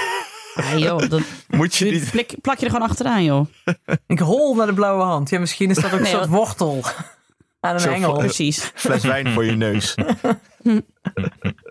Ja, 0.56 0.78
joh, 0.78 1.10
dat 1.10 1.22
Moet 1.48 1.76
je 1.76 1.86
niet... 1.86 2.12
plak, 2.12 2.28
plak 2.42 2.58
je 2.58 2.66
er 2.66 2.72
gewoon 2.72 2.88
achteraan, 2.88 3.24
joh. 3.24 3.46
Ik 4.08 4.20
hol 4.20 4.56
naar 4.56 4.66
de 4.68 4.74
blauwe 4.74 5.04
hand. 5.04 5.30
Ja, 5.30 5.40
misschien 5.40 5.70
is 5.70 5.76
dat 5.76 5.86
ook 5.86 5.92
een 5.92 6.02
Nee, 6.02 6.12
soort 6.12 6.28
wat- 6.28 6.38
wortel 6.46 6.84
aan 7.62 7.74
een 7.74 7.80
Zo 7.80 7.92
engel. 7.92 8.18
Precies. 8.18 8.72
fles 8.76 9.04
wijn 9.04 9.28
voor 9.28 9.46
je 9.46 9.52
neus. 9.52 9.96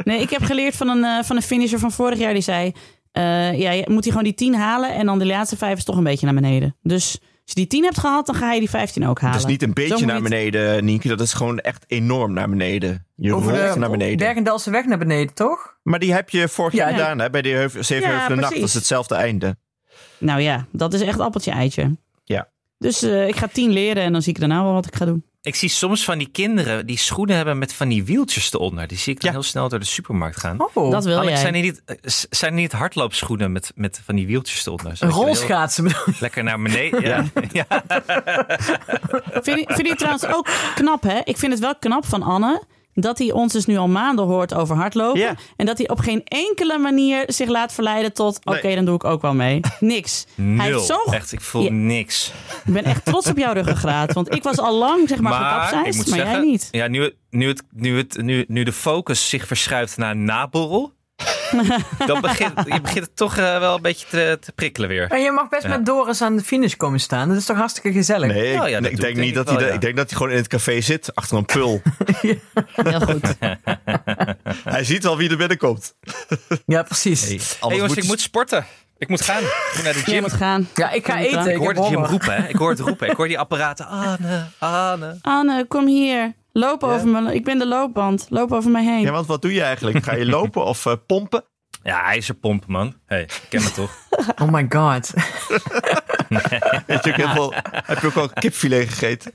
Nee, 0.04 0.20
ik 0.20 0.30
heb 0.30 0.42
geleerd 0.42 0.76
van 0.76 0.88
een, 0.88 1.04
eh, 1.04 1.24
van 1.24 1.36
een 1.36 1.42
finisher 1.42 1.78
van 1.78 1.92
vorig 1.92 2.18
jaar 2.18 2.32
die 2.32 2.42
zei... 2.42 2.72
eh, 3.12 3.58
ja, 3.58 3.70
je 3.70 3.84
moet 3.88 4.02
hij 4.04 4.10
gewoon 4.12 4.24
die 4.24 4.34
10 4.34 4.54
halen 4.54 4.94
en 4.94 5.06
dan 5.06 5.18
de 5.18 5.26
laatste 5.26 5.56
vijf 5.56 5.78
is 5.78 5.84
toch 5.84 5.96
een 5.96 6.04
beetje 6.04 6.26
naar 6.26 6.34
beneden. 6.34 6.76
Dus 6.82 7.18
als 7.20 7.42
je 7.44 7.54
die 7.54 7.66
10 7.66 7.84
hebt 7.84 7.98
gehaald, 7.98 8.26
dan 8.26 8.34
ga 8.34 8.52
je 8.52 8.58
die 8.60 8.70
15 8.70 9.06
ook 9.06 9.20
halen. 9.20 9.36
Dat 9.36 9.44
is 9.46 9.50
niet 9.50 9.62
een 9.62 9.72
beetje 9.74 10.06
naar 10.06 10.14
het- 10.14 10.24
beneden, 10.24 10.84
Nienke. 10.84 11.08
Dat 11.08 11.20
is 11.20 11.32
gewoon 11.32 11.58
echt 11.58 11.84
enorm 11.86 12.32
naar 12.32 12.48
beneden. 12.48 13.06
Je 13.16 13.34
Over 13.34 13.58
rolt 13.60 13.72
de 13.72 13.78
naar 13.78 13.90
beneden. 13.90 14.16
Bergendalse 14.16 14.70
weg 14.70 14.84
naar 14.84 14.98
beneden, 14.98 15.34
toch? 15.34 15.76
Maar 15.82 15.98
die 15.98 16.12
heb 16.12 16.30
je 16.30 16.48
vorig 16.48 16.72
jaar 16.74 16.90
Ja. 16.90 16.96
gedaan 16.96 17.18
hè, 17.18 17.30
bij 17.30 17.42
de 17.42 17.48
Heuvel, 17.48 17.84
Zevenheuvelen 17.84 18.38
Nacht. 18.40 18.54
Dat 18.54 18.62
is 18.62 18.74
hetzelfde 18.74 19.14
einde. 19.14 19.56
Nou 20.18 20.40
ja, 20.40 20.66
dat 20.72 20.92
is 20.94 21.00
echt 21.00 21.20
appeltje-eitje. 21.20 21.96
Ja. 22.24 22.48
Dus 22.78 23.02
eh, 23.02 23.28
ik 23.28 23.36
ga 23.36 23.46
10 23.52 23.70
leren 23.70 24.02
en 24.02 24.12
dan 24.12 24.22
zie 24.22 24.32
ik 24.32 24.38
daarna 24.40 24.62
wel 24.62 24.72
wat 24.72 24.86
ik 24.86 24.96
ga 24.96 25.04
doen. 25.04 25.24
Ik 25.42 25.54
zie 25.54 25.68
soms 25.68 26.04
van 26.04 26.18
die 26.18 26.28
kinderen 26.32 26.86
die 26.86 26.98
schoenen 26.98 27.36
hebben 27.36 27.58
met 27.58 27.72
van 27.74 27.88
die 27.88 28.04
wieltjes 28.04 28.52
eronder. 28.52 28.86
Die 28.86 28.98
zie 28.98 29.12
ik 29.14 29.20
dan 29.20 29.30
Ja. 29.30 29.36
heel 29.36 29.46
snel 29.46 29.68
door 29.68 29.78
de 29.78 29.84
supermarkt 29.84 30.36
gaan. 30.40 30.60
Oh, 30.74 30.90
dat 30.90 31.04
wil 31.04 31.16
Alex, 31.16 31.30
jij. 31.32 31.40
zijn 31.40 31.54
er 31.54 31.60
niet, 31.60 31.82
eh, 31.84 31.96
zijn 32.30 32.52
er 32.52 32.60
niet 32.60 32.72
hardloopschoenen 32.72 33.52
met, 33.52 33.72
met 33.74 34.00
van 34.04 34.16
die 34.16 34.26
wieltjes 34.26 34.66
eronder? 34.66 34.96
een 34.98 35.10
rolschaatsen? 35.10 35.90
Lekker 36.20 36.44
naar 36.44 36.62
beneden. 36.62 37.02
Ja. 37.10 37.24
Ja. 37.52 37.66
Vind 39.32 39.58
je, 39.58 39.64
vind 39.66 39.80
je 39.82 39.88
het 39.88 39.98
trouwens 39.98 40.26
ook 40.26 40.48
knap, 40.74 41.02
hè? 41.02 41.20
Ik 41.24 41.36
vind 41.36 41.52
het 41.52 41.60
wel 41.60 41.76
knap 41.76 42.06
van 42.06 42.22
Anne... 42.22 42.62
dat 42.94 43.18
hij 43.18 43.32
ons 43.32 43.52
dus 43.52 43.66
nu 43.66 43.76
al 43.76 43.88
maanden 43.88 44.24
hoort 44.24 44.54
over 44.54 44.76
hardlopen. 44.76 45.20
Ja. 45.20 45.34
En 45.56 45.66
dat 45.66 45.78
hij 45.78 45.88
op 45.88 45.98
geen 45.98 46.24
enkele 46.24 46.78
manier 46.78 47.24
zich 47.26 47.48
laat 47.48 47.72
verleiden 47.72 48.12
tot... 48.12 48.38
oké, 48.44 48.60
Nee. 48.66 48.74
dan 48.74 48.84
doe 48.84 48.94
ik 48.94 49.04
ook 49.04 49.22
wel 49.22 49.34
mee. 49.34 49.60
Niks. 49.80 50.26
Hij 50.36 50.70
heeft 50.72 50.84
zo... 50.86 50.96
Echt, 51.10 51.32
ik 51.32 51.40
voel 51.40 51.62
Ja. 51.62 51.70
niks. 51.70 52.32
Ik 52.64 52.72
ben 52.72 52.84
echt 52.84 53.04
trots 53.04 53.26
op 53.26 53.36
jouw 53.38 53.52
ruggengraat. 53.52 54.12
Want 54.12 54.34
ik 54.34 54.42
was 54.42 54.58
al 54.58 54.78
lang, 54.78 55.08
zeg 55.08 55.20
maar, 55.20 55.32
Maar 55.40 55.50
gekapseist, 55.64 55.96
maar 56.08 56.18
zeggen, 56.18 56.34
jij 56.40 56.50
niet. 56.50 56.68
Ja, 56.70 56.86
nu, 56.88 57.02
het- 57.02 57.14
nu, 57.30 57.48
het, 57.48 57.62
nu, 57.70 57.96
het, 57.96 58.16
nu, 58.22 58.44
nu 58.48 58.62
de 58.62 58.72
focus 58.72 59.28
zich 59.28 59.46
verschuift 59.46 59.96
naar 59.96 60.16
naborrel. 60.16 60.92
dan 62.06 62.20
begint, 62.20 62.52
je 62.64 62.80
begint 62.80 63.04
het 63.04 63.16
toch 63.16 63.36
eh, 63.36 63.58
wel 63.58 63.74
een 63.74 63.82
beetje 63.82 64.06
te, 64.06 64.38
te 64.40 64.52
prikkelen 64.52 64.88
weer. 64.88 65.10
En 65.10 65.20
je 65.20 65.30
mag 65.30 65.48
best 65.48 65.62
Ja. 65.62 65.68
met 65.68 65.86
Doris 65.86 66.22
aan 66.22 66.36
de 66.36 66.42
finish 66.42 66.74
komen 66.74 67.00
staan. 67.00 67.28
Dat 67.28 67.36
is 67.36 67.44
toch 67.44 67.56
hartstikke 67.56 67.92
gezellig? 67.92 68.28
Nee, 68.32 68.52
Ja, 68.52 68.66
ik, 68.66 68.70
ja, 68.70 68.80
denk 69.00 69.16
niet 69.16 69.34
dat 69.34 69.50
hij... 69.50 69.66
ja. 69.66 69.72
Ik 69.72 69.80
denk 69.80 69.96
dat 69.96 70.08
hij 70.08 70.16
gewoon 70.16 70.32
in 70.32 70.38
het 70.38 70.48
café 70.48 70.80
zit, 70.80 71.14
achter 71.14 71.36
een 71.36 71.44
pul. 71.44 71.82
Heel 72.74 73.00
goed. 73.00 73.34
hij 74.74 74.84
ziet 74.84 75.02
wel 75.02 75.16
wie 75.16 75.30
er 75.30 75.36
binnenkomt. 75.36 75.94
Ja, 76.66 76.82
precies. 76.82 77.28
Hey, 77.28 77.38
jongens, 77.60 77.88
moet 77.88 77.96
ik 77.96 78.04
moet 78.04 78.20
sporten. 78.20 78.66
Ik 78.98 79.08
moet 79.08 79.20
gaan. 79.20 79.42
Ik 79.42 79.72
moet 79.74 79.84
naar 79.84 79.92
de 79.92 79.98
gym. 79.98 80.20
moet 80.20 80.32
gaan. 80.32 80.68
Ja, 80.74 80.90
ik 80.90 81.06
ga 81.06 81.18
eten. 81.18 81.40
Ik 81.46 81.46
Ik 81.46 81.56
hoor 81.56 81.84
gym 81.84 82.04
roepen, 82.04 82.34
hè. 82.34 82.48
Ik 82.48 82.56
hoor 82.56 82.70
het 82.70 82.80
roepen. 82.80 83.10
Ik 83.10 83.16
hoor 83.16 83.28
die 83.28 83.38
apparaten. 83.38 83.86
Anne, 83.86 84.44
Anne. 84.58 85.18
Anne, 85.20 85.64
kom 85.68 85.86
hier. 85.86 86.34
Loop 86.52 86.82
over 86.84 87.08
me. 87.08 87.34
Ik 87.34 87.44
ben 87.44 87.58
de 87.58 87.66
loopband. 87.66 88.26
Loop 88.28 88.52
over 88.52 88.70
mij 88.70 88.84
heen. 88.84 89.00
Ja, 89.00 89.10
want 89.10 89.26
wat 89.26 89.42
doe 89.42 89.52
je 89.54 89.62
eigenlijk? 89.62 90.04
Ga 90.04 90.14
je 90.14 90.26
lopen 90.26 90.64
of 90.64 90.86
eh, 90.86 90.92
pompen? 91.06 91.44
Ja, 91.82 92.02
ijzerpomp, 92.04 92.66
man. 92.66 92.94
hey, 93.06 93.22
ik 93.22 93.42
ken 93.48 93.62
het 93.62 93.74
toch? 93.74 93.90
Oh 94.42 94.48
my 94.52 94.66
god. 94.68 95.10
Weet 96.86 97.04
je 97.04 97.10
ook 97.10 97.16
heel 97.16 97.28
veel, 97.28 97.52
heb 97.90 98.00
je 98.00 98.06
ook 98.06 98.16
al 98.16 98.28
kipfilet 98.28 98.88
gegeten? 98.88 99.32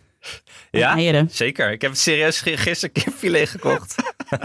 Ja, 0.72 0.94
Eieren. 0.96 1.28
zeker. 1.32 1.72
Ik 1.72 1.82
heb 1.82 1.96
serieus 1.96 2.42
gisteren 2.42 2.92
kipfilet 3.04 3.50
gekocht. 3.50 3.96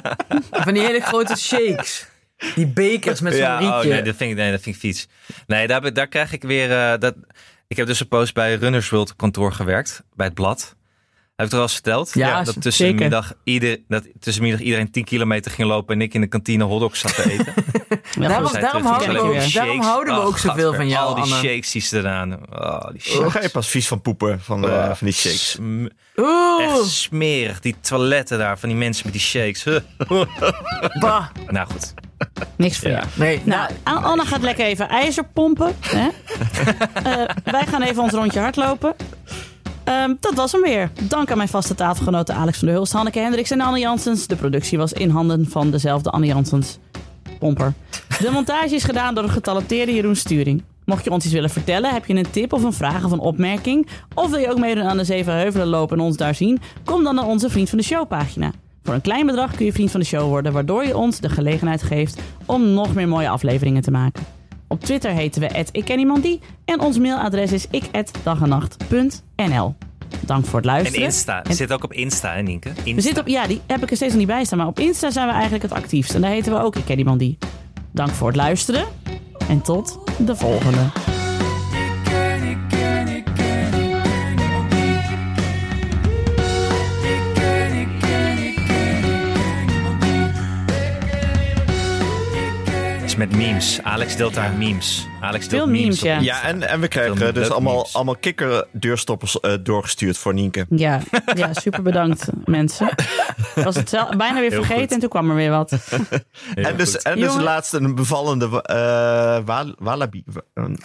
Van 0.64 0.74
die 0.74 0.82
hele 0.82 1.00
grote 1.00 1.36
shakes. 1.36 2.06
Die 2.54 2.66
bekers 2.66 3.20
met 3.20 3.32
zo'n 3.32 3.42
ja, 3.42 3.58
rietje. 3.58 3.74
oh, 3.74 3.84
nee, 3.84 4.02
dat 4.02 4.16
vind 4.16 4.30
ik, 4.30 4.36
nee, 4.36 4.50
dat 4.50 4.60
vind 4.60 4.74
ik 4.74 4.80
vies. 4.80 5.08
Nee, 5.46 5.66
daar, 5.66 5.92
daar 5.92 6.06
krijg 6.08 6.32
ik 6.32 6.42
weer... 6.42 6.70
eh, 6.92 6.98
dat, 6.98 7.14
ik 7.68 7.76
heb 7.76 7.86
dus 7.86 8.00
een 8.00 8.08
poos 8.08 8.32
bij 8.32 8.54
Runners 8.54 8.88
World 8.88 9.16
kantoor 9.16 9.52
gewerkt. 9.52 10.02
Bij 10.14 10.26
het 10.26 10.34
blad. 10.34 10.76
Heb 11.40 11.44
ik 11.48 11.50
het 11.50 11.60
al 11.60 11.62
eens 11.62 11.72
verteld? 11.72 12.10
Ja, 12.14 12.42
dat 12.42 12.54
tussen 12.62 12.72
zeker. 12.86 13.00
middag, 13.00 13.32
ieder, 13.44 13.78
dat 13.88 14.04
tussen 14.20 14.42
middag 14.42 14.60
iedereen 14.60 14.90
10 14.90 15.04
kilometer 15.04 15.50
ging 15.50 15.68
lopen 15.68 15.94
en 15.94 16.00
ik 16.00 16.14
in 16.14 16.20
de 16.20 16.26
kantine 16.26 16.64
hotdogs 16.64 17.00
zat 17.00 17.14
te 17.14 17.30
eten. 17.32 17.52
Ja, 18.20 18.28
Daarom- 18.28 18.52
daarom 18.52 18.82
Toen 18.82 18.90
houden 18.90 19.12
we 19.12 19.18
ook- 19.20 19.26
daarom 19.32 19.40
shakes. 19.50 19.86
houden 19.86 20.14
we 20.14 20.20
Oh, 20.20 20.26
ook 20.26 20.38
zoveel 20.38 20.74
van 20.74 20.88
jou, 20.88 21.06
Al 21.08 21.14
die 21.14 21.22
Anne. 21.22 21.34
shakes 21.48 21.70
die 21.70 21.82
ze 21.82 21.98
eraan. 21.98 22.32
Oh, 22.32 22.80
die 22.80 22.80
Dan 22.90 23.00
shakes. 23.00 23.32
ga 23.32 23.40
je 23.42 23.48
pas 23.48 23.68
vies 23.68 23.88
van 23.88 24.00
poepen 24.00 24.40
van, 24.40 24.68
eh, 24.70 24.84
van 24.86 24.96
die 25.06 25.12
shakes. 25.12 25.50
Sm- 25.50 25.86
Oeh, 26.16 26.64
Echt 26.64 26.84
smerig. 26.86 27.60
Die 27.60 27.76
toiletten 27.80 28.38
daar 28.38 28.58
van 28.58 28.68
die 28.68 28.78
mensen 28.78 29.02
met 29.04 29.12
die 29.12 29.22
shakes. 29.22 29.64
Bah. 31.00 31.24
Nou 31.48 31.66
goed. 31.70 31.94
Niks 32.56 32.78
voor 32.78 32.88
Ja. 32.90 32.94
jou. 32.96 33.06
Nee, 33.14 33.40
Nou, 33.44 33.70
An- 33.82 34.02
Anne 34.02 34.24
gaat 34.24 34.42
lekker 34.42 34.64
even 34.64 34.88
ijzer 34.88 35.24
pompen. 35.24 35.76
Hè? 35.80 36.08
Eh, 37.02 37.28
wij 37.44 37.66
gaan 37.66 37.82
even 37.82 38.02
ons 38.02 38.12
rondje 38.12 38.40
hardlopen. 38.40 38.94
Ehm, 39.90 40.14
dat 40.20 40.34
was 40.34 40.52
hem 40.52 40.62
weer. 40.62 40.90
Dank 41.02 41.30
aan 41.30 41.36
mijn 41.36 41.48
vaste 41.48 41.74
tafelgenoten 41.74 42.34
Alex 42.34 42.58
van 42.58 42.66
der 42.66 42.76
Hulst, 42.76 42.92
Hanneke 42.92 43.18
Hendricks 43.18 43.50
en 43.50 43.60
Anne 43.60 43.78
Janssens. 43.78 44.26
De 44.26 44.36
productie 44.36 44.78
was 44.78 44.92
in 44.92 45.10
handen 45.10 45.46
van 45.48 45.70
dezelfde 45.70 46.10
Anne 46.10 46.26
Janssens. 46.26 46.78
Pomper. 47.38 47.72
De 48.20 48.30
montage 48.30 48.74
is 48.74 48.84
gedaan 48.84 49.14
door 49.14 49.24
de 49.24 49.30
getalenteerde 49.30 49.94
Jeroen 49.94 50.16
Sturing. 50.16 50.62
Mocht 50.84 51.04
je 51.04 51.10
ons 51.10 51.24
iets 51.24 51.32
willen 51.34 51.50
vertellen, 51.50 51.92
heb 51.92 52.06
je 52.06 52.14
een 52.14 52.30
tip 52.30 52.52
of 52.52 52.62
een 52.62 52.72
vraag 52.72 53.04
of 53.04 53.12
een 53.12 53.18
opmerking... 53.18 53.86
of 54.14 54.30
wil 54.30 54.38
je 54.38 54.50
ook 54.50 54.58
meedoen 54.58 54.84
aan 54.84 54.96
de 54.96 55.04
Zeven 55.04 55.32
Heuvelen 55.32 55.66
lopen 55.66 55.98
en 55.98 56.04
ons 56.04 56.16
daar 56.16 56.34
zien... 56.34 56.60
kom 56.84 57.04
dan 57.04 57.14
naar 57.14 57.26
onze 57.26 57.50
Vriend 57.50 57.68
van 57.68 57.78
de 57.78 57.84
Show 57.84 58.08
pagina. 58.08 58.52
Voor 58.82 58.94
een 58.94 59.00
klein 59.00 59.26
bedrag 59.26 59.54
kun 59.56 59.66
je 59.66 59.72
vriend 59.72 59.90
van 59.90 60.00
de 60.00 60.06
show 60.06 60.28
worden... 60.28 60.52
waardoor 60.52 60.84
je 60.84 60.96
ons 60.96 61.20
de 61.20 61.28
gelegenheid 61.28 61.82
geeft 61.82 62.20
om 62.46 62.64
nog 62.64 62.94
meer 62.94 63.08
mooie 63.08 63.28
afleveringen 63.28 63.82
te 63.82 63.90
maken. 63.90 64.39
Op 64.72 64.84
Twitter 64.84 65.10
heten 65.10 65.40
we 65.40 65.46
ik 65.72 65.84
ken 65.84 65.98
iemand 65.98 66.22
die 66.22 66.40
en 66.64 66.80
ons 66.80 66.98
mailadres 66.98 67.52
is 67.52 67.66
ik@dagenacht.nl. 67.70 69.74
Dank 70.20 70.46
voor 70.46 70.58
het 70.58 70.68
En 70.68 70.74
luisteren. 70.74 71.04
Insta. 71.04 71.42
En- 71.42 71.54
Zit 71.54 71.72
ook 71.72 71.84
op 71.84 71.92
Insta, 71.92 72.32
hè, 72.34 72.42
Nienke? 72.42 72.68
Insta. 72.68 72.94
we 72.94 73.00
zitten 73.00 73.22
op, 73.22 73.28
ja, 73.28 73.46
die 73.46 73.60
heb 73.66 73.82
ik 73.82 73.90
er 73.90 73.96
steeds 73.96 74.10
nog 74.12 74.20
niet 74.20 74.28
bij 74.30 74.44
staan, 74.44 74.58
maar 74.58 74.66
op 74.66 74.78
Insta 74.78 75.10
zijn 75.10 75.26
we 75.26 75.32
eigenlijk 75.32 75.62
het 75.62 75.72
actiefst. 75.72 76.14
En 76.14 76.20
daar 76.20 76.30
heten 76.30 76.52
we 76.52 76.58
ook 76.58 76.76
Ik 76.76 76.84
ken 76.84 76.98
iemand 76.98 77.18
die. 77.18 77.38
Dank 77.92 78.10
voor 78.10 78.26
het 78.26 78.36
luisteren 78.36 78.84
en 79.48 79.60
tot 79.62 79.98
de 80.18 80.36
volgende. 80.36 80.90
Met 93.20 93.36
memes. 93.36 93.80
Alex 93.82 94.16
deelt 94.16 94.34
daar 94.34 94.52
memes. 94.52 95.06
Alex 95.20 95.48
deelt 95.48 95.62
Veel 95.62 95.72
memes, 95.72 96.00
ja. 96.00 96.18
Ja, 96.18 96.42
en, 96.42 96.68
en 96.68 96.80
we 96.80 96.88
krijgen 96.88 97.16
Veel 97.16 97.32
dus 97.32 97.50
allemaal, 97.50 97.74
memes. 97.74 97.94
allemaal 97.94 98.16
kikkerdeurstoppers 98.16 99.40
eh, 99.40 99.52
doorgestuurd 99.62 100.18
voor 100.18 100.34
Nienke. 100.34 100.66
Ja, 100.68 101.00
ja, 101.34 101.52
super 101.52 101.82
bedankt 101.82 102.26
mensen. 102.44 102.88
Ik 103.54 103.64
was 103.64 103.76
het 103.76 103.90
bijna 104.16 104.40
weer 104.40 104.50
Heel 104.50 104.58
vergeten 104.64 104.82
goed. 104.82 104.92
en 104.92 104.98
toen 105.00 105.08
kwam 105.08 105.30
er 105.30 105.36
weer 105.36 105.50
wat. 105.50 105.70
Heel 105.70 106.64
en 106.64 106.76
dus, 106.76 106.90
goed. 106.90 107.02
en 107.02 107.14
dus 107.14 107.24
Jongen. 107.24 107.42
laatst 107.42 107.72
een 107.72 107.94
bevallende 107.94 108.62
eh 108.62 109.38
wal- 109.44 109.74
wallaby. 109.78 110.22
wa- 110.26 110.42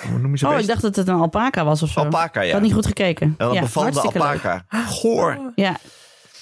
Hoe 0.09 0.19
noem 0.19 0.31
je 0.31 0.37
ze 0.37 0.47
Oh, 0.47 0.59
ik 0.59 0.67
dacht 0.67 0.81
dat 0.81 0.95
het 0.95 1.07
een 1.07 1.15
alpaca 1.15 1.63
was 1.65 1.83
of 1.83 1.89
zo. 1.89 1.99
Alpaca, 1.99 2.41
Ik 2.41 2.47
ja. 2.47 2.53
had 2.53 2.61
niet 2.61 2.73
goed 2.73 2.85
gekeken. 2.85 3.35
Een 3.37 3.53
ja, 3.53 3.61
bevallende 3.61 4.01
leuk. 4.03 4.13
alpaca. 4.15 4.65
Goor. 4.89 5.51
Ja. 5.55 5.75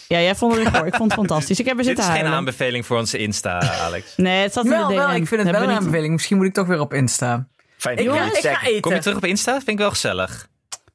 Ja, 0.07 0.19
jij 0.21 0.35
vond 0.35 0.55
het 0.55 0.71
weer. 0.71 0.85
Ik 0.85 0.95
vond 0.95 1.11
het 1.11 1.19
fantastisch. 1.19 1.59
Ik 1.59 1.65
heb 1.65 1.77
er 1.77 1.83
Dit 1.83 1.95
zitten 1.97 2.13
is 2.13 2.19
geen 2.19 2.31
aanbeveling 2.31 2.85
voor 2.85 2.97
onze 2.97 3.17
Insta, 3.17 3.59
Alex. 3.81 4.13
Nee, 4.17 4.41
het 4.43 4.53
zat 4.53 4.63
in 4.63 4.69
de 4.69 4.75
Wel, 4.77 4.87
wel, 4.87 5.09
ik 5.09 5.13
vind 5.13 5.29
het 5.29 5.29
Hebben 5.29 5.51
wel 5.51 5.61
we 5.61 5.65
een 5.67 5.69
niet- 5.73 5.77
aanbeveling. 5.79 6.13
Misschien 6.13 6.37
moet 6.37 6.45
ik 6.45 6.53
toch 6.53 6.67
weer 6.67 6.79
op 6.79 6.93
Insta. 6.93 7.47
Fijn 7.77 7.97
Ik 7.97 8.09
ga, 8.09 8.27
ga 8.49 8.63
eten. 8.67 8.81
Kom 8.81 8.93
je 8.93 8.99
terug 8.99 9.17
op 9.17 9.25
Insta? 9.25 9.51
Vind 9.53 9.69
ik 9.69 9.77
wel 9.77 9.89
gezellig. 9.89 10.47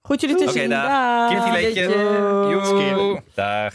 Goed 0.03 0.21
jullie 0.21 0.37
te 0.37 0.43
Oké, 0.43 0.53
zien. 0.53 0.69
Doei. 2.51 2.89
Joe. 2.89 3.23
Dag. 3.35 3.75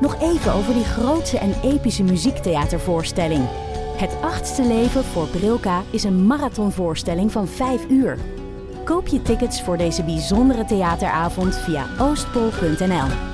Nog 0.00 0.20
even 0.22 0.52
over 0.52 0.74
die 0.74 0.84
grootse 0.84 1.38
en 1.38 1.54
epische 1.64 2.02
muziektheatervoorstelling. 2.02 3.48
Het 3.96 4.10
achtste 4.20 4.62
leven 4.64 5.04
voor 5.04 5.26
Brilka 5.28 5.82
is 5.90 6.04
een 6.04 6.26
marathonvoorstelling 6.26 7.32
van 7.32 7.48
5 7.48 7.80
uur. 7.88 8.18
Koop 8.84 9.06
je 9.06 9.22
tickets 9.22 9.62
voor 9.62 9.76
deze 9.76 10.02
bijzondere 10.04 10.64
theateravond 10.64 11.56
via 11.56 11.86
oostpol.nl. 11.98 13.31